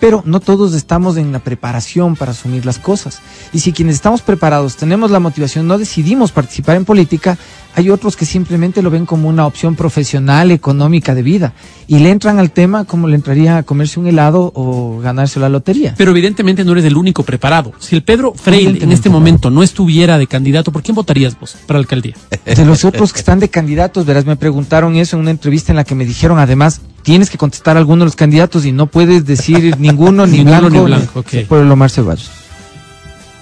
pero 0.00 0.22
no 0.26 0.40
todos 0.40 0.74
estamos 0.74 1.16
en 1.16 1.33
la 1.33 1.38
preparación 1.38 2.16
para 2.16 2.33
asumir 2.33 2.66
las 2.66 2.78
cosas. 2.78 3.20
Y 3.52 3.61
si 3.61 3.72
quienes 3.72 3.96
estamos 3.96 4.22
preparados 4.22 4.76
tenemos 4.76 5.11
la 5.11 5.20
motivación, 5.20 5.66
no 5.66 5.78
decidimos 5.78 6.33
participar 6.33 6.76
en 6.76 6.85
política, 6.85 7.38
hay 7.76 7.90
otros 7.90 8.16
que 8.16 8.24
simplemente 8.24 8.83
lo 8.83 8.90
ven 8.90 9.04
como 9.04 9.28
una 9.28 9.46
opción 9.46 9.74
profesional, 9.74 10.50
económica 10.52 11.14
de 11.14 11.22
vida. 11.22 11.54
Y 11.87 11.98
le 11.98 12.11
entran 12.11 12.38
al 12.38 12.52
tema 12.52 12.85
como 12.85 13.09
le 13.09 13.16
entraría 13.16 13.59
a 13.59 13.62
comerse 13.64 13.98
un 13.98 14.07
helado 14.07 14.52
o 14.54 15.00
ganarse 15.00 15.40
la 15.40 15.48
lotería. 15.48 15.94
Pero 15.96 16.12
evidentemente 16.12 16.64
no 16.64 16.72
eres 16.72 16.85
el 16.85 16.96
único 16.96 17.24
preparado. 17.24 17.72
Si 17.78 17.96
el 17.96 18.02
Pedro 18.02 18.33
Freire 18.35 18.83
en 18.83 18.92
este 18.92 19.11
momento 19.11 19.50
no 19.50 19.62
estuviera 19.62 20.18
de 20.18 20.26
candidato, 20.26 20.70
¿por 20.70 20.83
quién 20.83 20.94
votarías 20.94 21.38
vos 21.38 21.57
para 21.66 21.78
la 21.78 21.83
alcaldía? 21.83 22.14
De 22.44 22.64
los 22.64 22.85
otros 22.85 23.12
que 23.12 23.18
están 23.18 23.40
de 23.40 23.48
candidatos, 23.48 24.07
verás, 24.07 24.24
me 24.24 24.37
preguntaron 24.37 24.96
eso 24.96 25.16
en 25.16 25.22
una 25.22 25.30
entrevista 25.30 25.72
en 25.72 25.76
la 25.76 25.85
que 25.85 25.94
me 25.94 26.04
dijeron 26.04 26.38
además, 26.38 26.80
tienes 27.05 27.31
que 27.31 27.38
contestar 27.38 27.77
a 27.77 27.81
alguno 27.81 28.01
de 28.01 28.07
los 28.07 28.17
candidatos 28.17 28.64
y 28.64 28.73
no 28.73 28.87
puedes 28.87 29.25
decir 29.25 29.77
ninguno, 29.79 30.27
ni 30.27 30.43
blanco, 30.43 30.71
ni 30.71 30.81
blanco. 30.81 31.21
Okay. 31.21 31.45
por 31.45 31.61
el 31.61 31.71
Omar 31.71 31.90
Ceballos. 31.90 32.31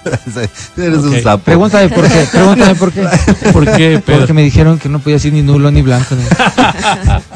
Eres 0.77 0.99
okay. 0.99 1.17
un 1.17 1.23
sapo. 1.23 1.43
Pregúntame 1.45 1.89
por 1.89 2.07
qué. 2.07 2.27
Pregúntame 2.29 2.75
por 2.75 2.91
qué. 2.91 3.01
¿Por 3.53 3.65
qué, 3.65 4.01
Pedro? 4.05 4.19
Porque 4.19 4.33
me 4.33 4.43
dijeron 4.43 4.77
que 4.77 4.89
no 4.89 4.99
podía 4.99 5.15
decir 5.15 5.31
ni 5.31 5.41
nulo 5.41 5.71
ni 5.71 5.81
blanco. 5.81 6.15
Ni... 6.15 6.23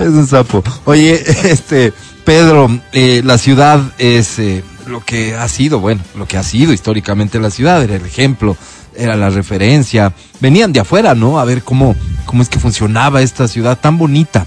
es 0.05 0.11
un 0.11 0.27
sapo. 0.27 0.63
Oye, 0.83 1.23
este, 1.49 1.93
Pedro, 2.25 2.69
eh, 2.91 3.21
la 3.23 3.37
ciudad 3.37 3.79
es 3.97 4.37
eh, 4.37 4.65
lo 4.85 4.99
que 4.99 5.35
ha 5.35 5.47
sido, 5.47 5.79
bueno, 5.79 6.01
lo 6.15 6.27
que 6.27 6.37
ha 6.37 6.43
sido 6.43 6.73
históricamente 6.73 7.39
la 7.39 7.51
ciudad, 7.51 7.81
era 7.81 7.95
el 7.95 8.05
ejemplo, 8.05 8.57
era 8.97 9.15
la 9.15 9.29
referencia. 9.29 10.11
Venían 10.41 10.73
de 10.73 10.81
afuera, 10.81 11.15
¿no? 11.15 11.39
A 11.39 11.45
ver 11.45 11.63
cómo, 11.63 11.95
cómo 12.25 12.43
es 12.43 12.49
que 12.49 12.59
funcionaba 12.59 13.21
esta 13.21 13.47
ciudad 13.47 13.79
tan 13.79 13.97
bonita. 13.97 14.45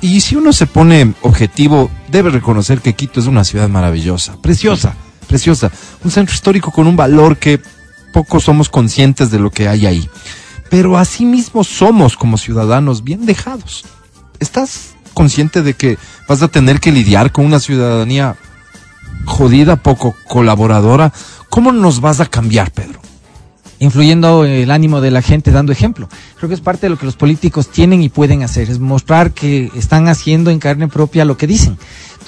Y 0.00 0.20
si 0.20 0.36
uno 0.36 0.52
se 0.52 0.66
pone 0.66 1.14
objetivo, 1.22 1.90
debe 2.08 2.30
reconocer 2.30 2.80
que 2.80 2.94
Quito 2.94 3.20
es 3.20 3.26
una 3.26 3.44
ciudad 3.44 3.68
maravillosa, 3.68 4.40
preciosa 4.40 4.94
preciosa, 5.28 5.70
un 6.02 6.10
centro 6.10 6.34
histórico 6.34 6.72
con 6.72 6.88
un 6.88 6.96
valor 6.96 7.36
que 7.36 7.60
pocos 8.12 8.44
somos 8.44 8.68
conscientes 8.68 9.30
de 9.30 9.38
lo 9.38 9.50
que 9.50 9.68
hay 9.68 9.86
ahí. 9.86 10.10
Pero 10.70 10.98
asimismo 10.98 11.62
somos 11.62 12.16
como 12.16 12.36
ciudadanos 12.36 13.04
bien 13.04 13.26
dejados. 13.26 13.84
¿Estás 14.40 14.96
consciente 15.14 15.62
de 15.62 15.74
que 15.74 15.98
vas 16.28 16.42
a 16.42 16.48
tener 16.48 16.80
que 16.80 16.90
lidiar 16.90 17.30
con 17.30 17.44
una 17.44 17.60
ciudadanía 17.60 18.36
jodida, 19.24 19.76
poco 19.76 20.16
colaboradora? 20.26 21.12
¿Cómo 21.48 21.70
nos 21.70 22.00
vas 22.00 22.20
a 22.20 22.26
cambiar, 22.26 22.72
Pedro? 22.72 23.00
Influyendo 23.80 24.44
el 24.44 24.70
ánimo 24.70 25.00
de 25.00 25.10
la 25.10 25.22
gente, 25.22 25.50
dando 25.50 25.72
ejemplo. 25.72 26.08
Creo 26.36 26.48
que 26.48 26.54
es 26.54 26.60
parte 26.60 26.86
de 26.86 26.90
lo 26.90 26.98
que 26.98 27.06
los 27.06 27.16
políticos 27.16 27.68
tienen 27.68 28.02
y 28.02 28.08
pueden 28.08 28.42
hacer, 28.42 28.70
es 28.70 28.78
mostrar 28.78 29.32
que 29.32 29.70
están 29.74 30.08
haciendo 30.08 30.50
en 30.50 30.58
carne 30.58 30.88
propia 30.88 31.24
lo 31.24 31.36
que 31.36 31.46
dicen 31.46 31.78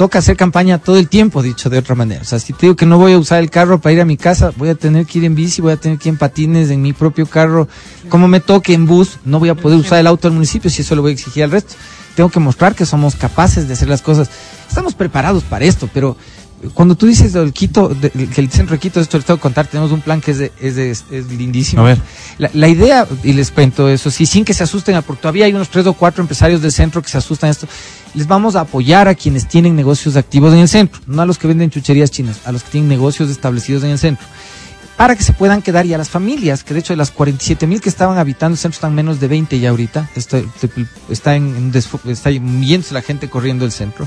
toca 0.00 0.20
hacer 0.20 0.34
campaña 0.34 0.78
todo 0.78 0.96
el 0.96 1.10
tiempo, 1.10 1.42
dicho 1.42 1.68
de 1.68 1.76
otra 1.76 1.94
manera. 1.94 2.22
O 2.22 2.24
sea, 2.24 2.38
si 2.38 2.54
te 2.54 2.60
digo 2.62 2.74
que 2.74 2.86
no 2.86 2.96
voy 2.96 3.12
a 3.12 3.18
usar 3.18 3.40
el 3.40 3.50
carro 3.50 3.82
para 3.82 3.92
ir 3.92 4.00
a 4.00 4.06
mi 4.06 4.16
casa, 4.16 4.50
voy 4.56 4.70
a 4.70 4.74
tener 4.74 5.04
que 5.04 5.18
ir 5.18 5.26
en 5.26 5.34
bici, 5.34 5.60
voy 5.60 5.72
a 5.72 5.76
tener 5.76 5.98
que 5.98 6.08
ir 6.08 6.14
en 6.14 6.18
patines, 6.18 6.70
en 6.70 6.80
mi 6.80 6.94
propio 6.94 7.26
carro. 7.26 7.68
Como 8.08 8.26
me 8.26 8.40
toque 8.40 8.72
en 8.72 8.86
bus, 8.86 9.18
no 9.26 9.38
voy 9.38 9.50
a 9.50 9.54
poder 9.54 9.78
usar 9.78 9.98
el 9.98 10.06
auto 10.06 10.26
del 10.26 10.34
municipio 10.36 10.70
si 10.70 10.80
eso 10.80 10.94
lo 10.94 11.02
voy 11.02 11.10
a 11.10 11.12
exigir 11.12 11.44
al 11.44 11.50
resto. 11.50 11.74
Tengo 12.14 12.30
que 12.30 12.40
mostrar 12.40 12.74
que 12.74 12.86
somos 12.86 13.14
capaces 13.14 13.68
de 13.68 13.74
hacer 13.74 13.90
las 13.90 14.00
cosas. 14.00 14.30
Estamos 14.66 14.94
preparados 14.94 15.44
para 15.44 15.66
esto, 15.66 15.86
pero 15.92 16.16
cuando 16.74 16.94
tú 16.94 17.06
dices 17.06 17.32
del 17.32 17.52
Quito, 17.52 17.90
que 18.00 18.40
el 18.40 18.50
centro 18.50 18.74
de 18.74 18.80
Quito, 18.80 19.00
esto 19.00 19.16
les 19.16 19.24
tengo 19.24 19.38
que 19.38 19.42
contar, 19.42 19.66
tenemos 19.66 19.92
un 19.92 20.02
plan 20.02 20.20
que 20.20 20.32
es, 20.32 20.40
es, 20.60 21.04
es, 21.10 21.26
lindísimo. 21.30 21.82
A 21.82 21.86
ver. 21.86 21.98
La, 22.38 22.50
la, 22.52 22.68
idea, 22.68 23.06
y 23.22 23.32
les 23.32 23.50
cuento 23.50 23.88
eso, 23.88 24.10
sí, 24.10 24.26
sin 24.26 24.44
que 24.44 24.52
se 24.52 24.64
asusten, 24.64 25.00
porque 25.02 25.22
todavía 25.22 25.46
hay 25.46 25.54
unos 25.54 25.70
tres 25.70 25.86
o 25.86 25.94
cuatro 25.94 26.22
empresarios 26.22 26.60
del 26.60 26.72
centro 26.72 27.00
que 27.00 27.08
se 27.08 27.18
asustan 27.18 27.48
a 27.48 27.50
esto. 27.52 27.66
Les 28.14 28.26
vamos 28.26 28.56
a 28.56 28.60
apoyar 28.60 29.08
a 29.08 29.14
quienes 29.14 29.48
tienen 29.48 29.74
negocios 29.74 30.16
activos 30.16 30.52
en 30.52 30.60
el 30.60 30.68
centro, 30.68 31.00
no 31.06 31.22
a 31.22 31.26
los 31.26 31.38
que 31.38 31.46
venden 31.46 31.70
chucherías 31.70 32.10
chinas, 32.10 32.40
a 32.44 32.52
los 32.52 32.62
que 32.62 32.72
tienen 32.72 32.88
negocios 32.88 33.30
establecidos 33.30 33.82
en 33.84 33.90
el 33.90 33.98
centro 33.98 34.26
para 35.00 35.16
que 35.16 35.22
se 35.22 35.32
puedan 35.32 35.62
quedar 35.62 35.86
y 35.86 35.94
a 35.94 35.98
las 35.98 36.10
familias, 36.10 36.62
que 36.62 36.74
de 36.74 36.80
hecho 36.80 36.92
de 36.92 36.98
las 36.98 37.10
47 37.10 37.66
mil 37.66 37.80
que 37.80 37.88
estaban 37.88 38.18
habitando 38.18 38.52
el 38.52 38.58
centro 38.58 38.76
están 38.76 38.94
menos 38.94 39.18
de 39.18 39.28
20 39.28 39.58
ya 39.58 39.70
ahorita, 39.70 40.10
está, 40.14 40.42
está, 41.08 41.36
en, 41.36 41.72
está 42.04 42.30
yéndose 42.30 42.92
la 42.92 43.00
gente 43.00 43.30
corriendo 43.30 43.64
el 43.64 43.72
centro. 43.72 44.06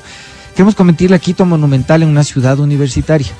Queremos 0.56 0.76
convertir 0.76 1.12
a 1.14 1.20
Quito 1.20 1.46
monumental 1.46 2.04
en 2.04 2.10
una 2.10 2.24
ciudad 2.24 2.60
universitaria. 2.60 3.32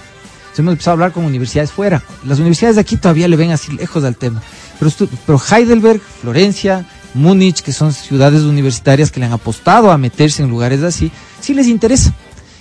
hemos 0.58 0.72
empezado 0.74 0.92
a 0.92 0.94
hablar 0.94 1.12
con 1.12 1.26
universidades 1.26 1.72
fuera. 1.72 2.02
Las 2.26 2.40
universidades 2.40 2.76
de 2.76 2.82
aquí 2.82 2.98
todavía 2.98 3.28
le 3.28 3.36
ven 3.36 3.52
así 3.52 3.72
lejos 3.72 4.04
al 4.04 4.16
tema. 4.16 4.42
Pero, 4.80 4.92
pero 5.26 5.40
Heidelberg, 5.40 6.02
Florencia, 6.02 6.88
Múnich, 7.14 7.62
que 7.62 7.72
son 7.72 7.94
ciudades 7.94 8.42
universitarias 8.42 9.12
que 9.12 9.20
le 9.20 9.28
han 9.28 9.34
apostado 9.34 9.92
a 9.92 9.98
meterse 10.00 10.42
en 10.42 10.50
lugares 10.50 10.82
así, 10.82 11.12
sí 11.40 11.54
les 11.54 11.68
interesa. 11.68 12.14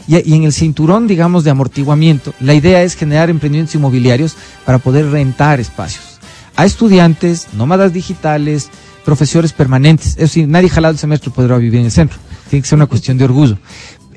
Y, 0.06 0.16
y, 0.30 0.34
en 0.34 0.44
el 0.44 0.52
cinturón, 0.52 1.06
digamos, 1.06 1.44
de 1.44 1.50
amortiguamiento, 1.50 2.34
la 2.40 2.52
idea 2.52 2.82
es 2.82 2.94
generar 2.94 3.30
emprendimientos 3.30 3.74
inmobiliarios 3.74 4.36
para 4.66 4.78
poder 4.78 5.10
rentar 5.10 5.60
espacios 5.60 6.12
a 6.56 6.64
estudiantes, 6.64 7.48
nómadas 7.54 7.92
digitales, 7.92 8.70
profesores 9.04 9.52
permanentes. 9.52 10.08
Es 10.08 10.16
decir, 10.16 10.48
nadie 10.48 10.68
jalado 10.68 10.92
el 10.92 10.98
semestre 10.98 11.30
podrá 11.30 11.56
vivir 11.58 11.80
en 11.80 11.86
el 11.86 11.92
centro. 11.92 12.18
Tiene 12.50 12.62
que 12.62 12.68
ser 12.68 12.76
una 12.76 12.86
cuestión 12.86 13.18
de 13.18 13.24
orgullo. 13.24 13.58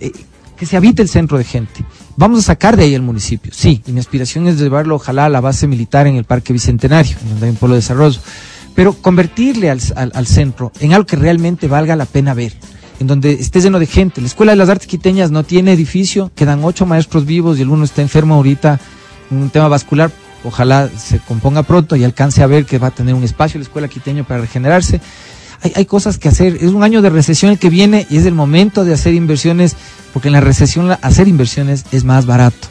Eh, 0.06 0.12
que 0.56 0.66
se 0.66 0.78
habite 0.78 1.02
el 1.02 1.10
centro 1.10 1.38
de 1.38 1.44
gente. 1.44 1.84
Vamos 2.16 2.40
a 2.40 2.42
sacar 2.44 2.78
de 2.78 2.86
ahí 2.86 2.94
el 2.94 3.02
municipio, 3.02 3.52
sí, 3.54 3.82
y 3.86 3.92
mi 3.92 4.00
aspiración 4.00 4.48
es 4.48 4.58
llevarlo 4.58 4.96
ojalá 4.96 5.26
a 5.26 5.30
la 5.30 5.42
base 5.42 5.68
militar 5.68 6.08
en 6.08 6.16
el 6.16 6.24
Parque 6.24 6.54
Bicentenario, 6.54 7.18
en 7.22 7.30
donde 7.32 7.48
hay 7.48 7.52
un 7.52 7.58
pueblo 7.58 7.76
de 7.76 7.82
desarrollo, 7.82 8.22
pero 8.74 8.94
convertirle 8.94 9.70
al, 9.70 9.82
al, 9.96 10.28
centro 10.28 10.72
en 10.80 10.94
algo 10.94 11.06
que 11.06 11.18
realmente 11.18 11.68
valga 11.68 11.98
la 11.98 12.06
pena 12.06 12.34
ver, 12.34 12.54
en 13.02 13.08
donde 13.08 13.34
esté 13.34 13.60
lleno 13.60 13.80
de 13.80 13.86
gente. 13.86 14.22
La 14.22 14.28
Escuela 14.28 14.54
de 14.54 14.56
las 14.56 14.70
Artes 14.70 14.88
Quiteñas 14.88 15.30
no 15.30 15.44
tiene 15.44 15.74
edificio, 15.74 16.32
quedan 16.36 16.64
ocho 16.64 16.86
maestros 16.86 17.26
vivos 17.26 17.60
y 17.60 17.64
el 17.64 17.70
uno 17.70 17.84
está 17.84 18.02
enfermo 18.02 18.36
ahorita, 18.36 18.80
un 19.32 19.50
tema 19.50 19.68
vascular, 19.68 20.10
ojalá 20.46 20.88
se 20.88 21.20
componga 21.20 21.64
pronto 21.64 21.98
y 21.98 22.06
alcance 22.06 22.42
a 22.44 22.48
ver 22.48 22.66
que 22.66 22.78
va 22.78 22.88
a 22.88 22.92
tener 22.92 23.14
un 23.14 23.26
espacio 23.26 23.60
la 23.60 23.66
Escuela 23.66 23.90
Quiteña 23.90 24.24
para 24.24 24.40
regenerarse 24.40 25.02
hay, 25.62 25.86
cosas 25.86 26.18
que 26.18 26.30
hacer. 26.30 26.58
Es 26.62 26.72
un 26.72 26.84
año 26.84 27.02
de 27.02 27.10
recesión 27.10 27.52
el 27.52 27.60
que 27.60 27.70
viene 27.70 28.06
y 28.10 28.18
es 28.18 28.26
el 28.26 28.34
momento 28.34 28.84
de 28.86 28.94
hacer 28.94 29.14
inversiones, 29.14 29.76
porque 30.14 30.30
en 30.30 30.34
la 30.34 30.42
recesión 30.42 30.92
hacer 31.02 31.28
inversiones 31.28 31.86
es 31.92 32.04
más 32.04 32.26
barato. 32.26 32.68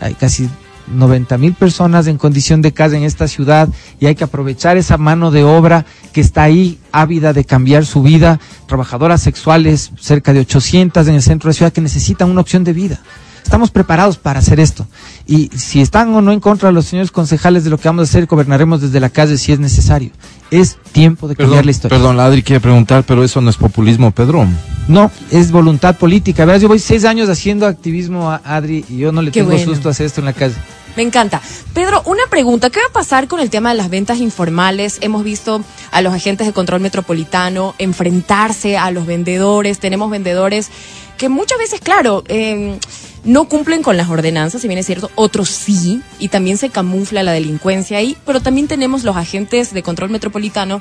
Hay 0.00 0.14
casi 0.14 0.48
90 0.88 1.38
mil 1.38 1.54
personas 1.54 2.06
en 2.06 2.18
condición 2.18 2.62
de 2.62 2.72
casa 2.72 2.96
en 2.96 3.02
esta 3.02 3.28
ciudad 3.28 3.68
y 3.98 4.06
hay 4.06 4.14
que 4.14 4.24
aprovechar 4.24 4.76
esa 4.76 4.96
mano 4.96 5.30
de 5.30 5.44
obra 5.44 5.84
que 6.12 6.20
está 6.20 6.44
ahí 6.44 6.78
ávida 6.92 7.32
de 7.32 7.44
cambiar 7.44 7.86
su 7.86 8.02
vida. 8.02 8.40
Trabajadoras 8.66 9.22
sexuales, 9.22 9.92
cerca 10.00 10.32
de 10.32 10.40
800 10.40 11.08
en 11.08 11.14
el 11.14 11.22
centro 11.22 11.48
de 11.48 11.54
la 11.54 11.56
ciudad 11.56 11.72
que 11.72 11.80
necesitan 11.80 12.30
una 12.30 12.40
opción 12.40 12.64
de 12.64 12.72
vida. 12.72 13.00
Estamos 13.46 13.70
preparados 13.70 14.18
para 14.18 14.40
hacer 14.40 14.58
esto. 14.58 14.88
Y 15.24 15.50
si 15.56 15.80
están 15.80 16.12
o 16.14 16.20
no 16.20 16.32
en 16.32 16.40
contra 16.40 16.72
los 16.72 16.86
señores 16.86 17.12
concejales 17.12 17.62
de 17.62 17.70
lo 17.70 17.78
que 17.78 17.88
vamos 17.88 18.08
a 18.08 18.10
hacer, 18.10 18.26
gobernaremos 18.26 18.80
desde 18.80 18.98
la 18.98 19.08
calle 19.08 19.38
si 19.38 19.52
es 19.52 19.60
necesario. 19.60 20.10
Es 20.50 20.76
tiempo 20.92 21.28
de 21.28 21.36
cambiar 21.36 21.64
la 21.64 21.70
historia. 21.70 21.96
Perdón, 21.96 22.20
Adri 22.20 22.42
quiere 22.42 22.60
preguntar, 22.60 23.04
pero 23.04 23.24
eso 23.24 23.40
no 23.40 23.50
es 23.50 23.56
populismo, 23.56 24.10
Pedro. 24.12 24.46
No, 24.88 25.10
es 25.30 25.50
voluntad 25.50 25.96
política. 25.96 26.44
Verás, 26.44 26.62
yo 26.62 26.68
voy 26.68 26.78
seis 26.78 27.04
años 27.04 27.28
haciendo 27.28 27.66
activismo 27.66 28.30
a 28.30 28.40
Adri 28.44 28.84
y 28.88 28.98
yo 28.98 29.10
no 29.12 29.22
le 29.22 29.30
tengo 29.32 29.58
susto 29.58 29.88
a 29.88 29.90
hacer 29.90 30.06
esto 30.06 30.20
en 30.20 30.26
la 30.26 30.32
calle. 30.32 30.54
Me 30.96 31.02
encanta. 31.02 31.42
Pedro, 31.74 32.02
una 32.06 32.22
pregunta. 32.30 32.70
¿Qué 32.70 32.80
va 32.80 32.86
a 32.88 32.92
pasar 32.92 33.28
con 33.28 33.38
el 33.40 33.50
tema 33.50 33.70
de 33.70 33.74
las 33.76 33.90
ventas 33.90 34.18
informales? 34.18 34.98
Hemos 35.02 35.24
visto 35.24 35.62
a 35.90 36.00
los 36.00 36.14
agentes 36.14 36.46
de 36.46 36.54
control 36.54 36.80
metropolitano 36.80 37.74
enfrentarse 37.78 38.78
a 38.78 38.90
los 38.90 39.04
vendedores. 39.04 39.78
Tenemos 39.78 40.10
vendedores 40.10 40.70
que 41.18 41.28
muchas 41.28 41.58
veces, 41.58 41.80
claro, 41.80 42.24
eh, 42.28 42.78
no 43.26 43.48
cumplen 43.48 43.82
con 43.82 43.96
las 43.96 44.08
ordenanzas, 44.08 44.62
si 44.62 44.68
bien 44.68 44.78
es 44.78 44.86
cierto, 44.86 45.10
otros 45.16 45.48
sí, 45.48 46.00
y 46.18 46.28
también 46.28 46.56
se 46.56 46.70
camufla 46.70 47.22
la 47.22 47.32
delincuencia 47.32 47.98
ahí, 47.98 48.16
pero 48.24 48.40
también 48.40 48.68
tenemos 48.68 49.04
los 49.04 49.16
agentes 49.16 49.74
de 49.74 49.82
control 49.82 50.10
metropolitano 50.10 50.80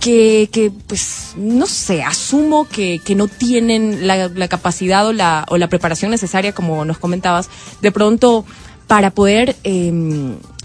que, 0.00 0.50
que, 0.52 0.70
pues, 0.70 1.32
no 1.36 1.66
sé, 1.66 2.02
asumo 2.02 2.68
que, 2.68 3.00
que 3.04 3.14
no 3.14 3.28
tienen 3.28 4.06
la, 4.06 4.48
capacidad 4.48 5.06
o 5.06 5.12
la, 5.12 5.46
o 5.48 5.56
la 5.56 5.68
preparación 5.68 6.10
necesaria, 6.10 6.52
como 6.52 6.84
nos 6.84 6.98
comentabas, 6.98 7.48
de 7.80 7.92
pronto 7.92 8.44
para 8.86 9.10
poder 9.10 9.56
eh, 9.64 9.92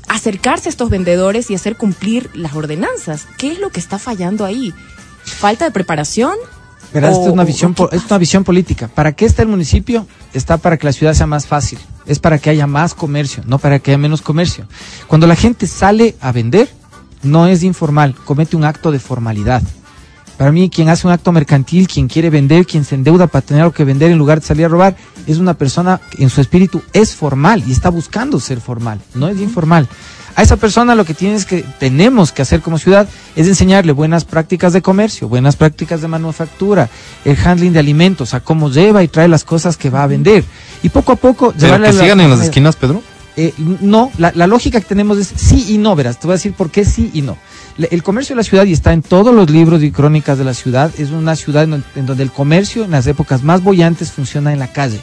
acercarse 0.08 0.70
a 0.70 0.72
estos 0.72 0.90
vendedores 0.90 1.50
y 1.50 1.56
hacer 1.56 1.78
cumplir 1.78 2.30
las 2.34 2.54
ordenanzas. 2.56 3.26
¿Qué 3.38 3.52
es 3.52 3.60
lo 3.60 3.70
que 3.70 3.80
está 3.80 3.98
fallando 4.00 4.44
ahí? 4.44 4.74
¿Falta 5.24 5.66
de 5.66 5.72
preparación? 5.72 6.36
Esta 6.94 7.10
es 7.10 7.18
una 7.18 7.44
visión, 7.46 7.74
o 7.78 7.90
es 7.92 8.06
una 8.06 8.18
visión 8.18 8.44
política. 8.44 8.90
¿Para 8.90 9.14
qué 9.14 9.26
está 9.26 9.42
el 9.42 9.48
municipio? 9.48 10.08
Está 10.34 10.58
para 10.58 10.78
que 10.78 10.86
la 10.86 10.94
ciudad 10.94 11.14
sea 11.14 11.28
más 11.28 11.48
fácil. 11.48 11.80
Es 12.06 12.20
para 12.20 12.38
que 12.38 12.50
haya 12.50 12.68
más 12.68 12.94
comercio, 12.94 13.44
no 13.48 13.60
para 13.60 13.80
que 13.80 13.92
haya 13.92 13.98
menos 13.98 14.22
comercio. 14.22 14.66
Cuando 15.08 15.26
la 15.26 15.36
gente 15.36 15.68
sale 15.68 16.16
a 16.20 16.32
vender, 16.32 16.70
no 17.24 17.48
es 17.48 17.64
informal, 17.64 18.16
comete 18.26 18.56
un 18.56 18.66
acto 18.66 18.92
de 18.92 19.00
formalidad. 19.00 19.62
Para 20.38 20.52
mí, 20.52 20.70
quien 20.70 20.90
hace 20.90 21.06
un 21.06 21.14
acto 21.14 21.32
mercantil, 21.32 21.88
quien 21.88 22.08
quiere 22.08 22.30
vender, 22.30 22.66
quien 22.66 22.84
se 22.84 22.96
endeuda 22.96 23.28
para 23.28 23.46
tener 23.46 23.62
algo 23.62 23.76
que 23.76 23.84
vender 23.84 24.12
en 24.12 24.18
lugar 24.18 24.40
de 24.40 24.48
salir 24.48 24.66
a 24.66 24.70
robar, 24.70 24.96
es 25.28 25.38
una 25.38 25.54
persona 25.54 26.02
que 26.10 26.24
en 26.24 26.30
su 26.30 26.42
espíritu 26.42 26.82
es 26.94 27.16
formal 27.16 27.64
y 27.68 27.72
está 27.72 27.90
buscando 27.90 28.40
ser 28.40 28.60
formal, 28.60 29.00
no 29.14 29.28
es 29.28 29.40
informal. 29.40 29.88
A 30.36 30.42
esa 30.44 30.56
persona 30.58 30.96
lo 30.96 31.06
que 31.06 31.14
tienes 31.14 31.46
que, 31.46 31.64
tenemos 31.80 32.32
que 32.32 32.42
hacer 32.42 32.62
como 32.62 32.78
ciudad 32.78 33.08
es 33.36 33.48
enseñarle 33.48 33.92
buenas 33.92 34.26
prácticas 34.26 34.74
de 34.74 34.82
comercio, 34.82 35.28
buenas 35.28 35.56
prácticas 35.56 36.02
de 36.02 36.08
manufactura, 36.08 36.90
el 37.26 37.38
handling 37.44 37.74
de 37.74 37.80
alimentos, 37.80 38.34
a 38.34 38.40
cómo 38.40 38.70
lleva 38.70 39.04
y 39.04 39.08
trae 39.08 39.28
las 39.28 39.44
cosas 39.44 39.78
que 39.78 39.90
va 39.90 40.04
a 40.04 40.08
vender. 40.08 40.44
Y 40.84 40.90
poco 40.90 41.12
a 41.12 41.16
poco 41.16 41.52
Pero 41.52 41.66
llevarle 41.66 41.86
que 41.86 41.90
a 41.90 41.94
la- 41.94 42.02
sigan 42.04 42.20
en 42.22 42.30
las 42.30 42.42
esquinas, 42.42 42.76
Pedro. 42.76 43.02
eh, 43.38 43.54
no, 43.58 44.12
la, 44.18 44.32
la 44.36 44.48
lógica 44.48 44.80
que 44.80 44.86
tenemos 44.88 45.18
es 45.18 45.32
sí 45.36 45.66
y 45.70 45.78
no, 45.78 45.96
verás, 45.96 46.20
te 46.20 46.28
voy 46.28 46.34
a 46.34 46.38
decir 46.38 46.54
por 46.54 46.70
qué 46.72 46.86
sí 46.86 47.10
y 47.14 47.22
no. 47.22 47.38
Le- 47.78 47.88
El 47.92 48.04
comercio 48.04 48.36
de 48.36 48.42
la 48.42 48.44
ciudad, 48.44 48.66
y 48.66 48.74
está 48.74 48.94
en 48.94 49.02
todos 49.02 49.34
los 49.34 49.50
libros 49.50 49.82
y 49.84 49.92
crónicas 49.92 50.38
de 50.38 50.44
la 50.44 50.54
ciudad, 50.54 50.92
es 50.98 51.12
una 51.12 51.36
ciudad 51.36 51.64
en, 51.64 51.84
en 51.96 52.06
donde 52.06 52.24
el 52.24 52.32
comercio 52.32 52.84
en 52.84 52.92
las 52.92 53.08
épocas 53.08 53.44
más 53.44 53.64
bollantes 53.64 54.12
funciona 54.12 54.52
en 54.54 54.60
la 54.60 54.68
calle, 54.74 55.00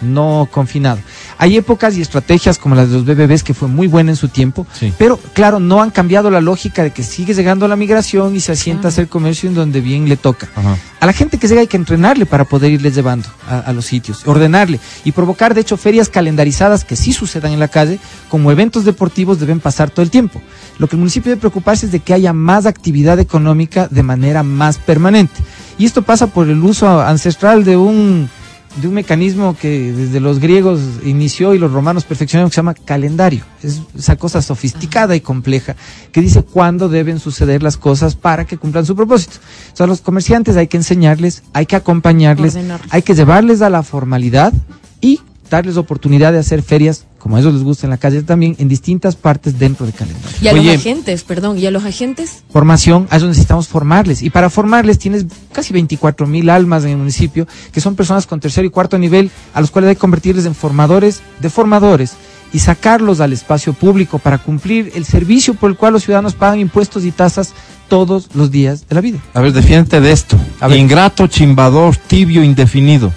no 0.00 0.48
confinado. 0.50 0.98
Hay 1.38 1.56
épocas 1.56 1.96
y 1.96 2.00
estrategias 2.02 2.58
como 2.58 2.74
las 2.74 2.88
de 2.90 2.96
los 2.96 3.04
BBBs 3.04 3.42
que 3.42 3.54
fue 3.54 3.68
muy 3.68 3.86
buena 3.86 4.10
en 4.10 4.16
su 4.16 4.28
tiempo, 4.28 4.66
Sí. 4.78 4.92
pero 4.98 5.18
claro, 5.32 5.60
no 5.60 5.82
han 5.82 5.90
cambiado 5.90 6.30
la 6.30 6.40
lógica 6.40 6.82
de 6.82 6.90
que 6.90 7.02
sigue 7.02 7.34
llegando 7.34 7.66
la 7.68 7.76
migración 7.76 8.36
y 8.36 8.40
se 8.40 8.52
asienta 8.52 8.88
a 8.88 8.90
hacer 8.90 9.08
comercio 9.08 9.48
en 9.48 9.54
donde 9.54 9.80
bien 9.80 10.08
le 10.08 10.16
toca. 10.16 10.48
Ajá. 10.54 10.76
A 11.00 11.06
la 11.06 11.12
gente 11.12 11.38
que 11.38 11.48
llega 11.48 11.60
hay 11.62 11.66
que 11.66 11.76
entrenarle 11.76 12.26
para 12.26 12.44
poder 12.44 12.70
irles 12.72 12.94
llevando 12.94 13.28
a, 13.48 13.58
a 13.60 13.72
los 13.72 13.86
sitios, 13.86 14.26
ordenarle 14.26 14.78
y 15.04 15.12
provocar, 15.12 15.54
de 15.54 15.62
hecho, 15.62 15.76
ferias 15.76 16.08
calendarizadas 16.08 16.84
que 16.84 16.96
sí 16.96 17.12
sucedan 17.12 17.52
en 17.52 17.60
la 17.60 17.68
calle, 17.68 17.98
como 18.28 18.50
eventos 18.50 18.84
deportivos 18.84 19.40
deben 19.40 19.60
pasar 19.60 19.90
todo 19.90 20.02
el 20.02 20.10
tiempo. 20.10 20.42
Lo 20.78 20.88
que 20.88 20.96
el 20.96 21.00
municipio 21.00 21.30
debe 21.30 21.40
preocuparse 21.40 21.86
es 21.86 21.92
de 21.92 22.00
que 22.00 22.14
haya 22.14 22.32
más 22.32 22.66
actividad 22.66 23.18
económica 23.18 23.88
de 23.90 24.02
manera 24.02 24.42
más 24.42 24.78
permanente. 24.78 25.40
Y 25.78 25.84
esto 25.86 26.02
pasa 26.02 26.26
por 26.26 26.48
el 26.48 26.62
uso 26.62 27.00
ancestral 27.00 27.64
de 27.64 27.76
un, 27.76 28.28
de 28.76 28.86
un 28.86 28.94
mecanismo 28.94 29.56
que 29.60 29.92
desde 29.92 30.20
los 30.20 30.38
griegos 30.38 30.80
inició 31.04 31.54
y 31.54 31.58
los 31.58 31.72
romanos 31.72 32.04
perfeccionaron 32.04 32.50
que 32.50 32.54
se 32.54 32.58
llama 32.58 32.74
calendario. 32.74 33.44
Es 33.62 33.82
esa 33.96 34.16
cosa 34.16 34.42
sofisticada 34.42 35.16
y 35.16 35.20
compleja 35.20 35.74
que 36.12 36.20
dice 36.20 36.42
cuándo 36.42 36.88
deben 36.88 37.18
suceder 37.18 37.62
las 37.62 37.76
cosas 37.76 38.14
para 38.14 38.44
que 38.44 38.58
cumplan 38.58 38.86
su 38.86 38.94
propósito. 38.94 39.38
O 39.72 39.76
sea, 39.76 39.84
a 39.84 39.86
los 39.88 40.00
comerciantes 40.00 40.56
hay 40.56 40.68
que 40.68 40.76
enseñarles, 40.76 41.42
hay 41.52 41.66
que 41.66 41.76
acompañarles, 41.76 42.54
Ordenarles. 42.54 42.92
hay 42.92 43.02
que 43.02 43.14
llevarles 43.14 43.60
a 43.62 43.70
la 43.70 43.82
formalidad 43.82 44.52
y 45.00 45.20
darles 45.50 45.76
oportunidad 45.76 46.32
de 46.32 46.38
hacer 46.38 46.62
ferias, 46.62 47.06
como 47.20 47.36
a 47.36 47.40
ellos 47.40 47.54
les 47.54 47.62
gusta 47.62 47.86
en 47.86 47.90
la 47.90 47.98
calle 47.98 48.22
también, 48.22 48.56
en 48.58 48.68
distintas 48.68 49.14
partes 49.14 49.58
dentro 49.58 49.86
del 49.86 49.94
calendario. 49.94 50.38
Y 50.40 50.48
a 50.48 50.52
Oye. 50.52 50.64
los 50.64 50.80
agentes, 50.80 51.22
perdón, 51.22 51.58
y 51.58 51.66
a 51.66 51.70
los 51.70 51.84
agentes. 51.84 52.42
Formación, 52.50 53.06
a 53.10 53.18
eso 53.18 53.28
necesitamos 53.28 53.68
formarles. 53.68 54.22
Y 54.22 54.30
para 54.30 54.50
formarles 54.50 54.98
tienes 54.98 55.26
casi 55.52 55.72
24 55.72 56.26
mil 56.26 56.50
almas 56.50 56.84
en 56.84 56.90
el 56.90 56.96
municipio, 56.96 57.46
que 57.72 57.80
son 57.80 57.94
personas 57.94 58.26
con 58.26 58.40
tercer 58.40 58.64
y 58.64 58.70
cuarto 58.70 58.98
nivel, 58.98 59.30
a 59.54 59.60
los 59.60 59.70
cuales 59.70 59.90
hay 59.90 59.94
que 59.96 60.00
convertirles 60.00 60.46
en 60.46 60.54
formadores 60.54 61.20
de 61.40 61.50
formadores 61.50 62.14
y 62.52 62.58
sacarlos 62.58 63.20
al 63.20 63.32
espacio 63.32 63.74
público 63.74 64.18
para 64.18 64.38
cumplir 64.38 64.90
el 64.94 65.04
servicio 65.04 65.54
por 65.54 65.70
el 65.70 65.76
cual 65.76 65.92
los 65.92 66.04
ciudadanos 66.04 66.34
pagan 66.34 66.58
impuestos 66.58 67.04
y 67.04 67.12
tasas 67.12 67.52
todos 67.88 68.30
los 68.34 68.50
días 68.50 68.88
de 68.88 68.94
la 68.94 69.00
vida. 69.00 69.18
A 69.34 69.40
ver, 69.40 69.52
defiéndete 69.52 70.00
de 70.00 70.12
esto. 70.12 70.36
A 70.60 70.68
ver. 70.68 70.78
Ingrato, 70.78 71.26
chimbador, 71.26 71.96
tibio, 71.96 72.42
indefinido. 72.42 73.12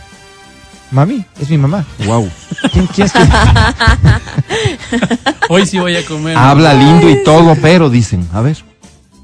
Mami, 0.93 1.25
es 1.41 1.49
mi 1.49 1.57
mamá. 1.57 1.85
Wow. 2.05 2.29
¿Quién, 2.71 2.85
quién 2.87 3.07
es 3.07 3.13
que- 3.13 3.19
Hoy 5.49 5.65
sí 5.65 5.79
voy 5.79 5.95
a 5.95 6.05
comer. 6.05 6.37
Habla 6.37 6.73
lindo 6.75 7.09
y 7.09 7.23
todo, 7.23 7.55
pero 7.61 7.89
dicen, 7.89 8.27
a 8.31 8.41
ver. 8.41 8.57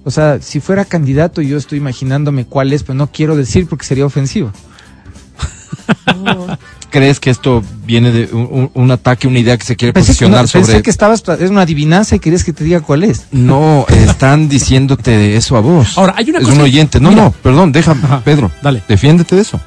O 0.04 0.12
sea, 0.12 0.40
si 0.42 0.60
fuera 0.60 0.86
candidato, 0.86 1.42
yo 1.42 1.58
estoy 1.58 1.78
imaginándome 1.78 2.46
cuál 2.46 2.74
es, 2.74 2.84
pero 2.84 2.96
no 2.96 3.08
quiero 3.12 3.36
decir 3.36 3.68
porque 3.68 3.86
sería 3.86 4.06
ofensivo. 4.06 4.52
¿Crees 6.90 7.20
que 7.20 7.30
esto 7.30 7.64
viene 7.86 8.12
de 8.12 8.30
un, 8.34 8.48
un- 8.52 8.72
un 8.74 8.92
ataque, 8.92 9.28
una 9.28 9.38
idea 9.38 9.56
que 9.56 9.64
se 9.66 9.76
quiere 9.76 9.94
Pensé, 9.94 10.08
que, 10.08 10.12
posicionar 10.14 10.46
no, 10.46 10.52
pensé 10.52 10.72
sobre... 10.72 10.82
que 10.82 10.90
estabas, 10.90 11.24
es 11.40 11.52
una 11.52 11.62
adivinanza 11.62 12.16
y 12.16 12.20
querías 12.20 12.44
que 12.44 12.52
te 12.52 12.64
diga 12.64 12.82
cuál 12.82 13.04
es. 13.04 13.28
No, 13.32 13.86
están 13.90 14.50
diciéndote 14.50 15.36
eso 15.36 15.56
a 15.56 15.60
vos. 15.60 15.96
Ahora, 16.00 16.16
hay 16.18 16.32
una 16.32 16.40
es 16.40 16.46
cosa- 16.46 16.58
un 16.58 16.64
oyente. 16.64 17.00
No, 17.00 17.10
Mira. 17.10 17.26
no, 17.26 17.32
perdón, 17.32 17.72
déjame, 17.72 18.02
Ajá, 18.06 18.22
Pedro. 18.24 18.50
dale. 18.64 18.82
Defiéndete 18.88 19.36
de 19.36 19.42
eso. 19.44 19.60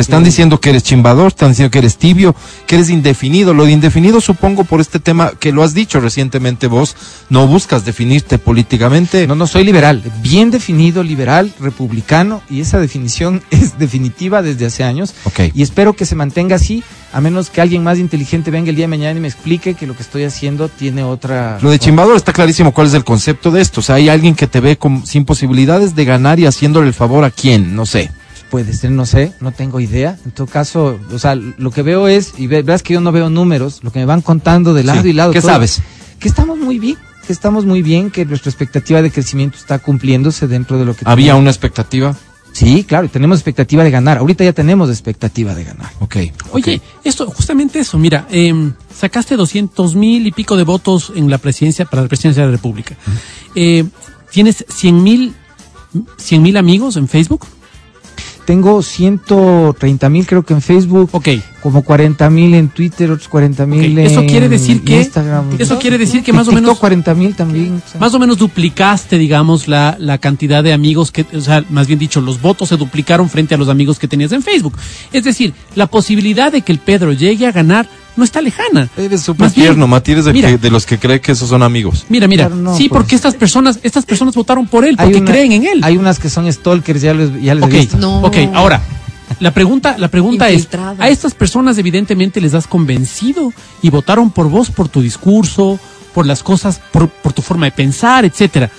Te 0.00 0.02
están 0.04 0.24
diciendo 0.24 0.58
que 0.62 0.70
eres 0.70 0.82
chimbador, 0.82 1.26
están 1.28 1.50
diciendo 1.50 1.70
que 1.70 1.78
eres 1.78 1.98
tibio, 1.98 2.34
que 2.66 2.76
eres 2.76 2.88
indefinido. 2.88 3.52
Lo 3.52 3.66
de 3.66 3.72
indefinido, 3.72 4.22
supongo, 4.22 4.64
por 4.64 4.80
este 4.80 4.98
tema 4.98 5.32
que 5.38 5.52
lo 5.52 5.62
has 5.62 5.74
dicho 5.74 6.00
recientemente 6.00 6.68
vos, 6.68 6.96
no 7.28 7.46
buscas 7.46 7.84
definirte 7.84 8.38
políticamente. 8.38 9.26
No, 9.26 9.34
no 9.34 9.46
soy 9.46 9.62
liberal, 9.62 10.02
bien 10.22 10.50
definido, 10.50 11.02
liberal, 11.02 11.52
republicano, 11.60 12.40
y 12.48 12.62
esa 12.62 12.78
definición 12.80 13.42
es 13.50 13.78
definitiva 13.78 14.40
desde 14.40 14.64
hace 14.64 14.84
años. 14.84 15.14
Ok. 15.24 15.40
Y 15.54 15.60
espero 15.62 15.92
que 15.94 16.06
se 16.06 16.14
mantenga 16.16 16.56
así, 16.56 16.82
a 17.12 17.20
menos 17.20 17.50
que 17.50 17.60
alguien 17.60 17.82
más 17.84 17.98
inteligente 17.98 18.50
venga 18.50 18.70
el 18.70 18.76
día 18.76 18.84
de 18.84 18.88
mañana 18.88 19.18
y 19.18 19.20
me 19.20 19.28
explique 19.28 19.74
que 19.74 19.86
lo 19.86 19.94
que 19.94 20.02
estoy 20.02 20.24
haciendo 20.24 20.70
tiene 20.70 21.02
otra. 21.02 21.58
Lo 21.60 21.68
de 21.70 21.78
chimbador 21.78 22.16
está 22.16 22.32
clarísimo 22.32 22.72
cuál 22.72 22.86
es 22.86 22.94
el 22.94 23.04
concepto 23.04 23.50
de 23.50 23.60
esto. 23.60 23.80
O 23.80 23.82
sea, 23.82 23.96
hay 23.96 24.08
alguien 24.08 24.34
que 24.34 24.46
te 24.46 24.60
ve 24.60 24.78
con- 24.78 25.06
sin 25.06 25.26
posibilidades 25.26 25.94
de 25.94 26.06
ganar 26.06 26.40
y 26.40 26.46
haciéndole 26.46 26.86
el 26.88 26.94
favor 26.94 27.24
a 27.24 27.30
quién, 27.30 27.76
no 27.76 27.84
sé. 27.84 28.10
Puede 28.50 28.72
ser, 28.72 28.90
no 28.90 29.06
sé, 29.06 29.32
no 29.40 29.52
tengo 29.52 29.78
idea. 29.80 30.18
En 30.24 30.32
todo 30.32 30.46
caso, 30.48 30.98
o 31.12 31.18
sea, 31.18 31.34
lo 31.36 31.70
que 31.70 31.82
veo 31.82 32.08
es, 32.08 32.32
y 32.36 32.48
ve- 32.48 32.62
verás 32.62 32.82
que 32.82 32.94
yo 32.94 33.00
no 33.00 33.12
veo 33.12 33.30
números, 33.30 33.80
lo 33.82 33.92
que 33.92 34.00
me 34.00 34.06
van 34.06 34.22
contando 34.22 34.74
de 34.74 34.82
lado 34.84 35.02
Sí. 35.02 35.10
y 35.10 35.12
lado. 35.12 35.32
¿Qué 35.32 35.40
todo, 35.40 35.50
sabes? 35.52 35.80
Que 36.18 36.26
estamos 36.28 36.58
muy 36.58 36.78
bien, 36.80 36.96
que 37.26 37.32
estamos 37.32 37.64
muy 37.64 37.80
bien, 37.82 38.10
que 38.10 38.24
nuestra 38.26 38.50
expectativa 38.50 39.02
de 39.02 39.10
crecimiento 39.12 39.56
está 39.56 39.78
cumpliéndose 39.78 40.48
dentro 40.48 40.78
de 40.78 40.84
lo 40.84 40.96
que 40.96 41.04
Había 41.06 41.36
una 41.36 41.50
expectativa. 41.50 42.16
Sí, 42.52 42.82
claro, 42.82 43.06
y 43.06 43.08
tenemos 43.08 43.38
expectativa 43.38 43.84
de 43.84 43.92
ganar. 43.92 44.18
Ahorita 44.18 44.42
ya 44.42 44.52
tenemos 44.52 44.90
expectativa 44.90 45.54
de 45.54 45.62
ganar. 45.62 45.92
Ok. 46.00 46.16
Oye, 46.50 46.76
ok. 46.76 46.82
esto, 47.04 47.26
justamente 47.30 47.78
eso, 47.78 47.96
mira, 47.96 48.26
em, 48.28 48.72
sacaste 48.92 49.36
200 49.36 49.94
mil 49.94 50.26
y 50.26 50.32
pico 50.32 50.56
de 50.56 50.64
votos 50.64 51.12
en 51.14 51.30
la 51.30 51.38
presidencia, 51.38 51.84
para 51.84 52.02
la 52.02 52.08
presidencia 52.08 52.42
de 52.42 52.48
la 52.48 52.56
República. 52.56 52.96
Eh, 53.54 53.84
¿Tienes 54.32 54.64
100 54.68 55.00
mil 55.04 55.34
100 56.18 56.42
mil 56.42 56.56
amigos 56.56 56.96
en 56.96 57.06
Facebook? 57.06 57.46
Tengo 58.50 58.82
130 58.82 60.08
mil 60.08 60.26
creo 60.26 60.42
que 60.44 60.54
en 60.54 60.60
Facebook, 60.60 61.08
Ok. 61.12 61.28
como 61.62 61.82
40 61.82 62.28
mil 62.30 62.52
en 62.54 62.68
Twitter, 62.68 63.08
otros 63.08 63.28
40 63.28 63.64
mil 63.64 63.78
Ok, 63.78 63.86
en 63.86 63.98
Eso 64.00 64.26
quiere 64.26 64.48
decir 64.48 64.82
que, 64.82 64.98
Instagram. 64.98 65.44
eso 65.56 65.78
quiere 65.78 65.98
decir 65.98 66.24
que 66.24 66.32
más 66.32 66.48
o 66.48 66.52
menos 66.52 66.76
40 66.80 67.14
mil 67.14 67.36
también. 67.36 67.80
o 67.86 67.88
sea. 67.88 68.00
Más 68.00 68.12
o 68.12 68.18
menos 68.18 68.38
duplicaste, 68.38 69.18
digamos, 69.18 69.68
la, 69.68 69.96
la 70.00 70.18
cantidad 70.18 70.64
de 70.64 70.72
amigos 70.72 71.12
que, 71.12 71.24
o 71.32 71.40
sea, 71.40 71.64
más 71.70 71.86
bien 71.86 72.00
dicho, 72.00 72.20
los 72.20 72.42
votos 72.42 72.70
se 72.70 72.76
duplicaron 72.76 73.28
frente 73.28 73.54
a 73.54 73.58
los 73.58 73.68
amigos 73.68 74.00
que 74.00 74.08
tenías 74.08 74.32
en 74.32 74.42
Facebook. 74.42 74.74
Es 75.12 75.22
decir, 75.22 75.54
la 75.76 75.86
posibilidad 75.86 76.50
de 76.50 76.62
que 76.62 76.72
el 76.72 76.80
Pedro 76.80 77.12
llegue 77.12 77.46
a 77.46 77.52
ganar 77.52 77.88
no 78.20 78.24
está 78.24 78.40
lejana. 78.40 78.88
Eres 78.96 79.22
súper 79.22 79.50
tierno, 79.50 79.88
Mati, 79.88 80.12
eres 80.12 80.26
de, 80.26 80.32
mira. 80.32 80.48
que- 80.50 80.58
de 80.58 80.70
los 80.70 80.86
que 80.86 80.98
cree 80.98 81.20
que 81.20 81.32
esos 81.32 81.48
son 81.48 81.62
amigos. 81.64 82.06
Mira, 82.08 82.28
mira, 82.28 82.46
Claro, 82.46 82.62
no, 82.62 82.76
sí, 82.76 82.88
pues. 82.88 82.98
porque 83.00 83.16
estas 83.16 83.34
personas, 83.34 83.80
estas 83.82 84.04
personas 84.06 84.34
votaron 84.36 84.68
por 84.68 84.84
él, 84.84 84.96
porque 84.96 85.16
una- 85.16 85.30
creen 85.30 85.52
en 85.52 85.64
él. 85.66 85.80
Hay 85.82 85.96
unas 85.96 86.18
que 86.20 86.30
son 86.30 86.50
stalkers, 86.52 87.02
ya 87.02 87.12
les, 87.14 87.42
ya 87.42 87.54
les 87.56 87.64
Ok, 87.64 87.70
he 87.72 87.76
visto. 87.78 87.96
No. 87.98 88.20
ok, 88.22 88.36
ahora, 88.54 88.80
la 89.40 89.52
pregunta, 89.52 89.96
la 89.98 90.08
pregunta 90.08 90.48
es, 90.50 90.68
a 90.98 91.08
estas 91.08 91.34
personas 91.34 91.78
evidentemente 91.78 92.40
les 92.40 92.54
has 92.54 92.66
convencido 92.66 93.52
y 93.82 93.90
votaron 93.90 94.30
por 94.30 94.48
vos, 94.48 94.70
por 94.70 94.88
tu 94.88 95.00
discurso, 95.02 95.80
por 96.14 96.26
las 96.26 96.42
cosas, 96.42 96.80
por, 96.92 97.08
por 97.08 97.32
tu 97.32 97.42
forma 97.42 97.66
de 97.66 97.72
pensar, 97.72 98.24
etcétera. 98.24 98.70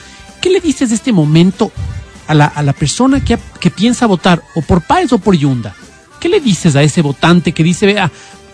¿Qué 0.42 0.50
le 0.50 0.60
dices 0.60 0.90
de 0.90 0.96
este 0.96 1.12
momento 1.12 1.72
a 2.28 2.34
la, 2.34 2.46
a 2.46 2.62
la 2.64 2.74
persona 2.74 3.24
que, 3.24 3.38
que 3.60 3.70
piensa 3.72 4.06
votar 4.06 4.42
o 4.56 4.62
por 4.62 4.82
Páez 4.82 5.12
o 5.14 5.18
por 5.20 5.36
Yunda? 5.36 5.74
¿Qué 6.20 6.30
le 6.30 6.40
dices 6.40 6.76
a 6.76 6.84
ese 6.84 7.02
votante 7.02 7.52
que 7.52 7.64
dice, 7.64 7.88
vea, 7.88 8.12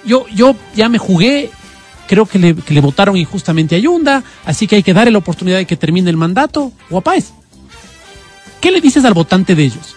yo, 0.08 0.26
yo 0.34 0.56
ya 0.76 0.89
me 0.89 0.98
jugué, 0.98 1.52
creo 2.08 2.26
que 2.26 2.39
le, 2.39 2.56
que 2.56 2.74
le 2.74 2.82
votaron 2.82 3.15
injustamente 3.15 3.76
a 3.76 3.80
Yunda, 3.80 4.24
así 4.46 4.65
que 4.65 4.78
hay 4.78 4.84
que 4.84 4.93
darle 4.93 5.12
la 5.12 5.20
oportunidad 5.20 5.58
de 5.58 5.67
que 5.67 5.76
termine 5.76 6.10
el 6.10 6.17
mandato 6.17 6.72
o? 6.89 7.04
¿Qué 8.62 8.72
le 8.72 8.82
dices 8.82 9.06
al 9.06 9.13
votante 9.13 9.54
de 9.54 9.63
ellos? 9.65 9.96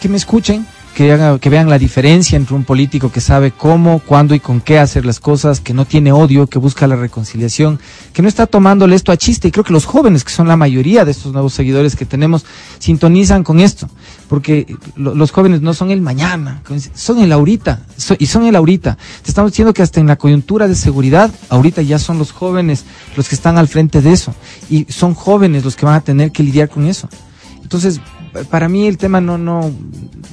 Que 0.00 0.08
me 0.08 0.16
escuchen, 0.16 0.66
que, 0.94 1.38
que 1.40 1.50
vean 1.50 1.68
la 1.68 1.78
diferencia 1.78 2.36
entre 2.36 2.54
un 2.54 2.64
político 2.64 3.10
que 3.10 3.20
sabe 3.20 3.50
cómo, 3.50 4.00
cuándo 4.00 4.34
y 4.34 4.40
con 4.40 4.60
qué 4.60 4.78
hacer 4.78 5.04
las 5.06 5.20
cosas, 5.20 5.60
que 5.60 5.74
no 5.74 5.84
tiene 5.84 6.12
odio, 6.12 6.46
que 6.46 6.58
busca 6.58 6.86
la 6.86 6.96
reconciliación, 6.96 7.80
que 8.12 8.22
no 8.22 8.28
está 8.28 8.46
tomándole 8.46 8.94
esto 8.96 9.10
a 9.12 9.16
chiste. 9.16 9.48
Y 9.48 9.50
creo 9.50 9.64
que 9.64 9.72
los 9.72 9.84
jóvenes, 9.86 10.24
que 10.24 10.30
son 10.32 10.48
la 10.48 10.56
mayoría 10.56 11.04
de 11.04 11.10
estos 11.10 11.32
nuevos 11.32 11.54
seguidores 11.54 11.96
que 11.96 12.04
tenemos, 12.06 12.44
sintonizan 12.78 13.42
con 13.44 13.60
esto. 13.60 13.88
Porque 14.28 14.76
lo- 14.96 15.14
los 15.14 15.30
jóvenes 15.30 15.60
no 15.62 15.74
son 15.74 15.90
el 15.90 16.00
mañana, 16.00 16.62
son 16.94 17.20
el 17.20 17.32
ahorita. 17.32 17.80
y 18.18 18.26
son 18.26 18.44
el 18.44 18.56
ahorita. 18.56 18.96
Te 19.22 19.30
estamos 19.30 19.52
diciendo 19.52 19.72
que 19.72 19.82
hasta 19.82 20.00
en 20.00 20.06
la 20.06 20.16
coyuntura 20.16 20.68
de 20.68 20.74
seguridad, 20.74 21.30
ahorita 21.48 21.82
ya 21.82 21.98
son 21.98 22.18
los 22.18 22.32
jóvenes 22.32 22.84
los 23.16 23.28
que 23.28 23.34
están 23.34 23.58
al 23.58 23.68
frente 23.68 24.00
de 24.02 24.12
eso. 24.12 24.34
Y 24.70 24.86
son 24.90 25.14
jóvenes 25.14 25.64
los 25.64 25.76
que 25.76 25.86
van 25.86 25.94
a 25.94 26.00
tener 26.00 26.32
que 26.32 26.42
lidiar 26.42 26.68
con 26.68 26.86
eso. 26.86 27.08
Entonces, 27.62 28.00
para 28.50 28.68
mí 28.68 28.86
el 28.86 28.98
tema 28.98 29.20
no, 29.20 29.38
no, 29.38 29.70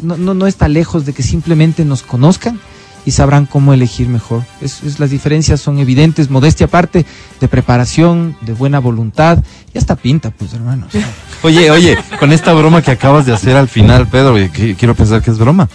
no, 0.01 0.17
no, 0.17 0.33
no 0.33 0.47
está 0.47 0.67
lejos 0.67 1.05
de 1.05 1.13
que 1.13 1.23
simplemente 1.23 1.85
nos 1.85 2.01
conozcan 2.03 2.59
y 3.05 3.11
sabrán 3.11 3.45
cómo 3.45 3.73
elegir 3.73 4.07
mejor. 4.09 4.43
Es, 4.61 4.83
es- 4.83 4.99
las 4.99 5.09
diferencias 5.09 5.61
son 5.61 5.79
evidentes, 5.79 6.29
modestia 6.29 6.65
aparte, 6.67 7.05
de 7.39 7.47
preparación, 7.47 8.35
de 8.41 8.53
buena 8.53 8.79
voluntad, 8.79 9.43
y 9.73 9.77
hasta 9.77 9.95
pinta, 9.95 10.31
pues 10.31 10.53
hermanos. 10.53 10.91
Oye, 11.43 11.71
oye, 11.71 11.97
con 12.19 12.33
esta 12.33 12.53
broma 12.53 12.81
que 12.81 12.91
acabas 12.91 13.25
de 13.25 13.33
hacer 13.33 13.55
al 13.55 13.69
final, 13.69 14.07
Pedro, 14.07 14.37
y 14.41 14.49
que 14.49 14.75
quiero 14.75 14.93
pensar 14.95 15.21
que 15.21 15.31
es 15.31 15.37
broma. 15.37 15.69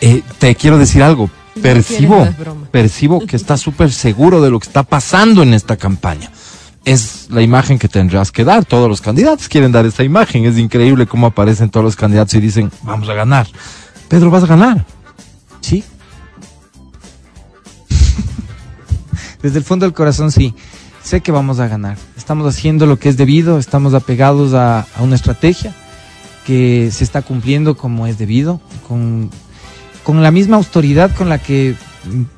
eh, 0.00 0.22
te 0.38 0.54
quiero 0.56 0.78
decir 0.78 1.02
algo. 1.02 1.30
Percibo, 1.62 2.26
no 2.44 2.66
percibo 2.70 3.24
que 3.26 3.36
estás 3.36 3.60
súper 3.60 3.90
seguro 3.90 4.42
de 4.42 4.50
lo 4.50 4.58
que 4.60 4.66
está 4.66 4.82
pasando 4.82 5.42
en 5.42 5.54
esta 5.54 5.76
campaña. 5.78 6.30
Es 6.86 7.26
la 7.30 7.42
imagen 7.42 7.80
que 7.80 7.88
tendrás 7.88 8.30
que 8.30 8.44
dar. 8.44 8.64
Todos 8.64 8.88
los 8.88 9.00
candidatos 9.00 9.48
quieren 9.48 9.72
dar 9.72 9.84
esa 9.84 10.04
imagen. 10.04 10.44
Es 10.44 10.56
increíble 10.56 11.04
cómo 11.08 11.26
aparecen 11.26 11.68
todos 11.68 11.82
los 11.82 11.96
candidatos 11.96 12.32
y 12.34 12.40
dicen, 12.40 12.70
vamos 12.84 13.08
a 13.08 13.14
ganar. 13.14 13.48
Pedro, 14.08 14.30
vas 14.30 14.44
a 14.44 14.46
ganar. 14.46 14.86
Sí. 15.60 15.82
Desde 19.42 19.58
el 19.58 19.64
fondo 19.64 19.84
del 19.84 19.94
corazón, 19.94 20.30
sí. 20.30 20.54
Sé 21.02 21.22
que 21.22 21.32
vamos 21.32 21.58
a 21.58 21.66
ganar. 21.66 21.98
Estamos 22.16 22.46
haciendo 22.46 22.86
lo 22.86 23.00
que 23.00 23.08
es 23.08 23.16
debido, 23.16 23.58
estamos 23.58 23.92
apegados 23.92 24.54
a, 24.54 24.86
una 25.00 25.16
estrategia 25.16 25.74
que 26.46 26.90
se 26.92 27.02
está 27.02 27.22
cumpliendo 27.22 27.76
como 27.76 28.06
es 28.06 28.16
debido, 28.16 28.60
con, 28.86 29.30
con 30.04 30.22
la 30.22 30.30
misma 30.30 30.56
autoridad 30.56 31.12
con 31.16 31.28
la 31.28 31.38
que 31.38 31.74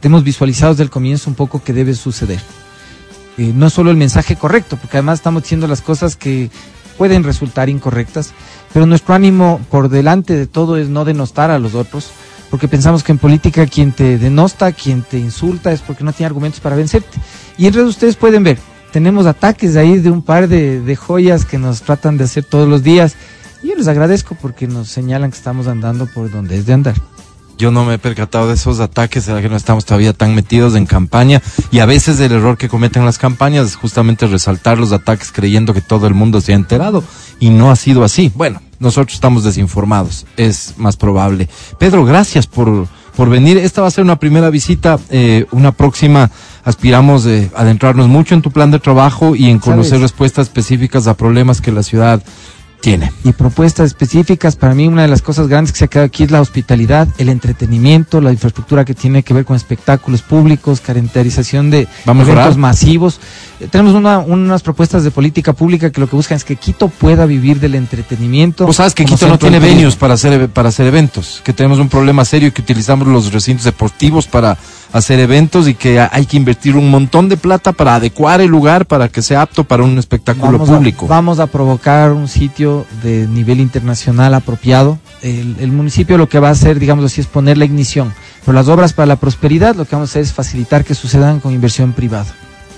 hemos 0.00 0.24
visualizado 0.24 0.72
desde 0.72 0.84
el 0.84 0.90
comienzo 0.90 1.28
un 1.28 1.36
poco 1.36 1.62
que 1.62 1.74
debe 1.74 1.94
suceder. 1.94 2.40
Eh, 3.38 3.52
no 3.54 3.70
solo 3.70 3.92
el 3.92 3.96
mensaje 3.96 4.34
correcto, 4.34 4.76
porque 4.76 4.96
además 4.96 5.20
estamos 5.20 5.44
diciendo 5.44 5.68
las 5.68 5.80
cosas 5.80 6.16
que 6.16 6.50
pueden 6.98 7.22
resultar 7.22 7.68
incorrectas, 7.68 8.32
pero 8.74 8.84
nuestro 8.84 9.14
ánimo 9.14 9.60
por 9.70 9.88
delante 9.88 10.34
de 10.34 10.48
todo 10.48 10.76
es 10.76 10.88
no 10.88 11.04
denostar 11.04 11.52
a 11.52 11.60
los 11.60 11.76
otros, 11.76 12.10
porque 12.50 12.66
pensamos 12.66 13.04
que 13.04 13.12
en 13.12 13.18
política 13.18 13.64
quien 13.66 13.92
te 13.92 14.18
denosta, 14.18 14.72
quien 14.72 15.02
te 15.02 15.18
insulta 15.18 15.70
es 15.70 15.80
porque 15.82 16.02
no 16.02 16.12
tiene 16.12 16.26
argumentos 16.26 16.60
para 16.60 16.74
vencerte. 16.74 17.16
Y 17.56 17.66
en 17.66 17.74
realidad 17.74 17.90
ustedes 17.90 18.16
pueden 18.16 18.42
ver, 18.42 18.58
tenemos 18.92 19.24
ataques 19.26 19.76
ahí 19.76 19.98
de 19.98 20.10
un 20.10 20.22
par 20.22 20.48
de, 20.48 20.80
de 20.80 20.96
joyas 20.96 21.44
que 21.44 21.58
nos 21.58 21.82
tratan 21.82 22.16
de 22.16 22.24
hacer 22.24 22.42
todos 22.42 22.68
los 22.68 22.82
días, 22.82 23.14
y 23.62 23.68
yo 23.68 23.76
les 23.76 23.86
agradezco 23.86 24.34
porque 24.34 24.66
nos 24.66 24.88
señalan 24.88 25.30
que 25.30 25.36
estamos 25.36 25.68
andando 25.68 26.06
por 26.06 26.28
donde 26.28 26.56
es 26.58 26.66
de 26.66 26.72
andar. 26.72 26.96
Yo 27.58 27.72
no 27.72 27.84
me 27.84 27.94
he 27.94 27.98
percatado 27.98 28.46
de 28.46 28.54
esos 28.54 28.78
ataques, 28.78 29.24
será 29.24 29.42
que 29.42 29.48
no 29.48 29.56
estamos 29.56 29.84
todavía 29.84 30.12
tan 30.12 30.32
metidos 30.36 30.76
en 30.76 30.86
campaña 30.86 31.42
y 31.72 31.80
a 31.80 31.86
veces 31.86 32.20
el 32.20 32.30
error 32.30 32.56
que 32.56 32.68
cometen 32.68 33.04
las 33.04 33.18
campañas 33.18 33.66
es 33.66 33.74
justamente 33.74 34.28
resaltar 34.28 34.78
los 34.78 34.92
ataques 34.92 35.32
creyendo 35.32 35.74
que 35.74 35.80
todo 35.80 36.06
el 36.06 36.14
mundo 36.14 36.40
se 36.40 36.52
ha 36.52 36.56
enterado 36.56 37.02
y 37.40 37.50
no 37.50 37.72
ha 37.72 37.76
sido 37.76 38.04
así. 38.04 38.30
Bueno, 38.36 38.62
nosotros 38.78 39.14
estamos 39.14 39.42
desinformados, 39.42 40.24
es 40.36 40.74
más 40.76 40.96
probable. 40.96 41.48
Pedro, 41.80 42.04
gracias 42.04 42.46
por, 42.46 42.86
por 43.16 43.28
venir. 43.28 43.58
Esta 43.58 43.82
va 43.82 43.88
a 43.88 43.90
ser 43.90 44.04
una 44.04 44.20
primera 44.20 44.50
visita, 44.50 44.96
eh, 45.10 45.46
una 45.50 45.72
próxima 45.72 46.30
aspiramos 46.64 47.26
eh, 47.26 47.50
adentrarnos 47.56 48.06
mucho 48.06 48.34
en 48.34 48.42
tu 48.42 48.52
plan 48.52 48.70
de 48.70 48.78
trabajo 48.78 49.34
y 49.34 49.50
en 49.50 49.58
conocer 49.58 49.92
¿Sabes? 49.92 50.02
respuestas 50.02 50.46
específicas 50.46 51.08
a 51.08 51.16
problemas 51.16 51.60
que 51.60 51.72
la 51.72 51.82
ciudad 51.82 52.22
tiene. 52.80 53.12
y 53.24 53.32
propuestas 53.32 53.86
específicas. 53.86 54.56
Para 54.56 54.74
mí 54.74 54.86
una 54.86 55.02
de 55.02 55.08
las 55.08 55.22
cosas 55.22 55.48
grandes 55.48 55.72
que 55.72 55.78
se 55.78 55.84
ha 55.84 55.88
quedado 55.88 56.06
aquí 56.06 56.22
es 56.24 56.30
la 56.30 56.40
hospitalidad, 56.40 57.08
el 57.18 57.28
entretenimiento, 57.28 58.20
la 58.20 58.32
infraestructura 58.32 58.84
que 58.84 58.94
tiene 58.94 59.22
que 59.22 59.34
ver 59.34 59.44
con 59.44 59.56
espectáculos 59.56 60.22
públicos, 60.22 60.80
caracterización 60.80 61.70
de 61.70 61.88
eventos 62.22 62.56
masivos. 62.56 63.20
Eh, 63.60 63.68
Tenemos 63.70 63.94
una- 63.94 64.18
unas 64.18 64.62
propuestas 64.62 65.02
de 65.04 65.10
política 65.10 65.52
pública 65.52 65.90
que 65.90 66.00
lo 66.00 66.08
que 66.08 66.16
buscan 66.16 66.36
es 66.36 66.44
que 66.44 66.56
Quito 66.56 66.88
pueda 66.88 67.26
vivir 67.26 67.58
del 67.60 67.74
entretenimiento. 67.74 68.66
Vos 68.66 68.76
sabes 68.76 68.94
que 68.94 69.04
Quito 69.04 69.26
no 69.28 69.38
tiene 69.38 69.58
venues 69.58 69.96
para 69.96 70.14
hacer, 70.14 70.48
para 70.48 70.68
hacer 70.68 70.86
eventos, 70.86 71.40
que 71.44 71.52
tenemos 71.52 71.78
un 71.78 71.88
problema 71.88 72.24
serio 72.24 72.48
y 72.48 72.50
que 72.52 72.62
utilizamos 72.62 73.08
los 73.08 73.32
recintos 73.32 73.64
deportivos 73.64 74.26
para 74.26 74.56
hacer 74.92 75.20
eventos 75.20 75.68
y 75.68 75.74
que 75.74 76.00
hay 76.00 76.26
que 76.26 76.36
invertir 76.36 76.76
un 76.76 76.90
montón 76.90 77.28
de 77.28 77.36
plata 77.36 77.72
para 77.72 77.94
adecuar 77.96 78.40
el 78.40 78.48
lugar 78.48 78.86
para 78.86 79.08
que 79.08 79.22
sea 79.22 79.42
apto 79.42 79.64
para 79.64 79.82
un 79.82 79.98
espectáculo 79.98 80.52
Vamos 80.52 80.70
a- 80.70 80.76
público. 80.76 81.06
vamos 81.06 81.38
a 81.40 81.46
provocar 81.46 82.12
un 82.12 82.28
sitio 82.28 82.86
de 83.02 83.26
nivel 83.28 83.60
internacional 83.60 84.34
apropiado. 84.34 84.98
El, 85.22 85.56
el 85.60 85.72
municipio 85.72 86.16
lo 86.16 86.28
que 86.28 86.38
va 86.38 86.48
a 86.48 86.52
hacer, 86.52 86.78
digamos 86.78 87.04
así, 87.04 87.20
es 87.20 87.26
poner 87.26 87.58
la 87.58 87.64
ignición. 87.64 88.12
Pero 88.44 88.52
las 88.54 88.68
obras 88.68 88.92
para 88.92 89.06
la 89.06 89.16
prosperidad 89.16 89.74
lo 89.76 89.84
que 89.84 89.94
vamos 89.96 90.08
a 90.08 90.12
hacer 90.12 90.22
es 90.22 90.32
facilitar 90.32 90.84
que 90.84 90.94
sucedan 90.94 91.40
con 91.40 91.52
inversión 91.52 91.92
privada. 91.92 92.26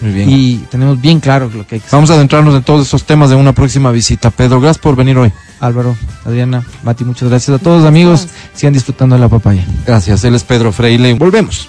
Muy 0.01 0.13
bien. 0.13 0.31
Y 0.31 0.57
tenemos 0.71 0.99
bien 0.99 1.21
claro 1.21 1.51
lo 1.55 1.67
que 1.67 1.75
hay 1.75 1.81
que 1.81 1.87
hacer. 1.87 1.97
Vamos 1.99 2.11
a 2.11 2.15
adentrarnos 2.15 2.55
en 2.55 2.63
todos 2.63 2.87
esos 2.87 3.05
temas 3.05 3.31
en 3.33 3.37
una 3.37 3.53
próxima 3.53 3.91
visita. 3.91 4.31
Pedro, 4.31 4.59
gracias 4.59 4.83
por 4.83 4.97
venir 4.97 5.19
hoy. 5.19 5.31
Álvaro, 5.61 5.95
Adriana, 6.25 6.65
Mati, 6.83 7.05
muchas 7.05 7.29
gracias 7.29 7.61
a 7.61 7.63
todos 7.63 7.85
amigos. 7.85 8.27
Sigan 8.55 8.73
disfrutando 8.73 9.15
de 9.17 9.21
la 9.21 9.29
papaya. 9.29 9.63
Gracias. 9.87 10.25
Él 10.25 10.35
es 10.35 10.43
Pedro 10.43 10.73
Freile. 10.73 11.13
Volvemos. 11.15 11.69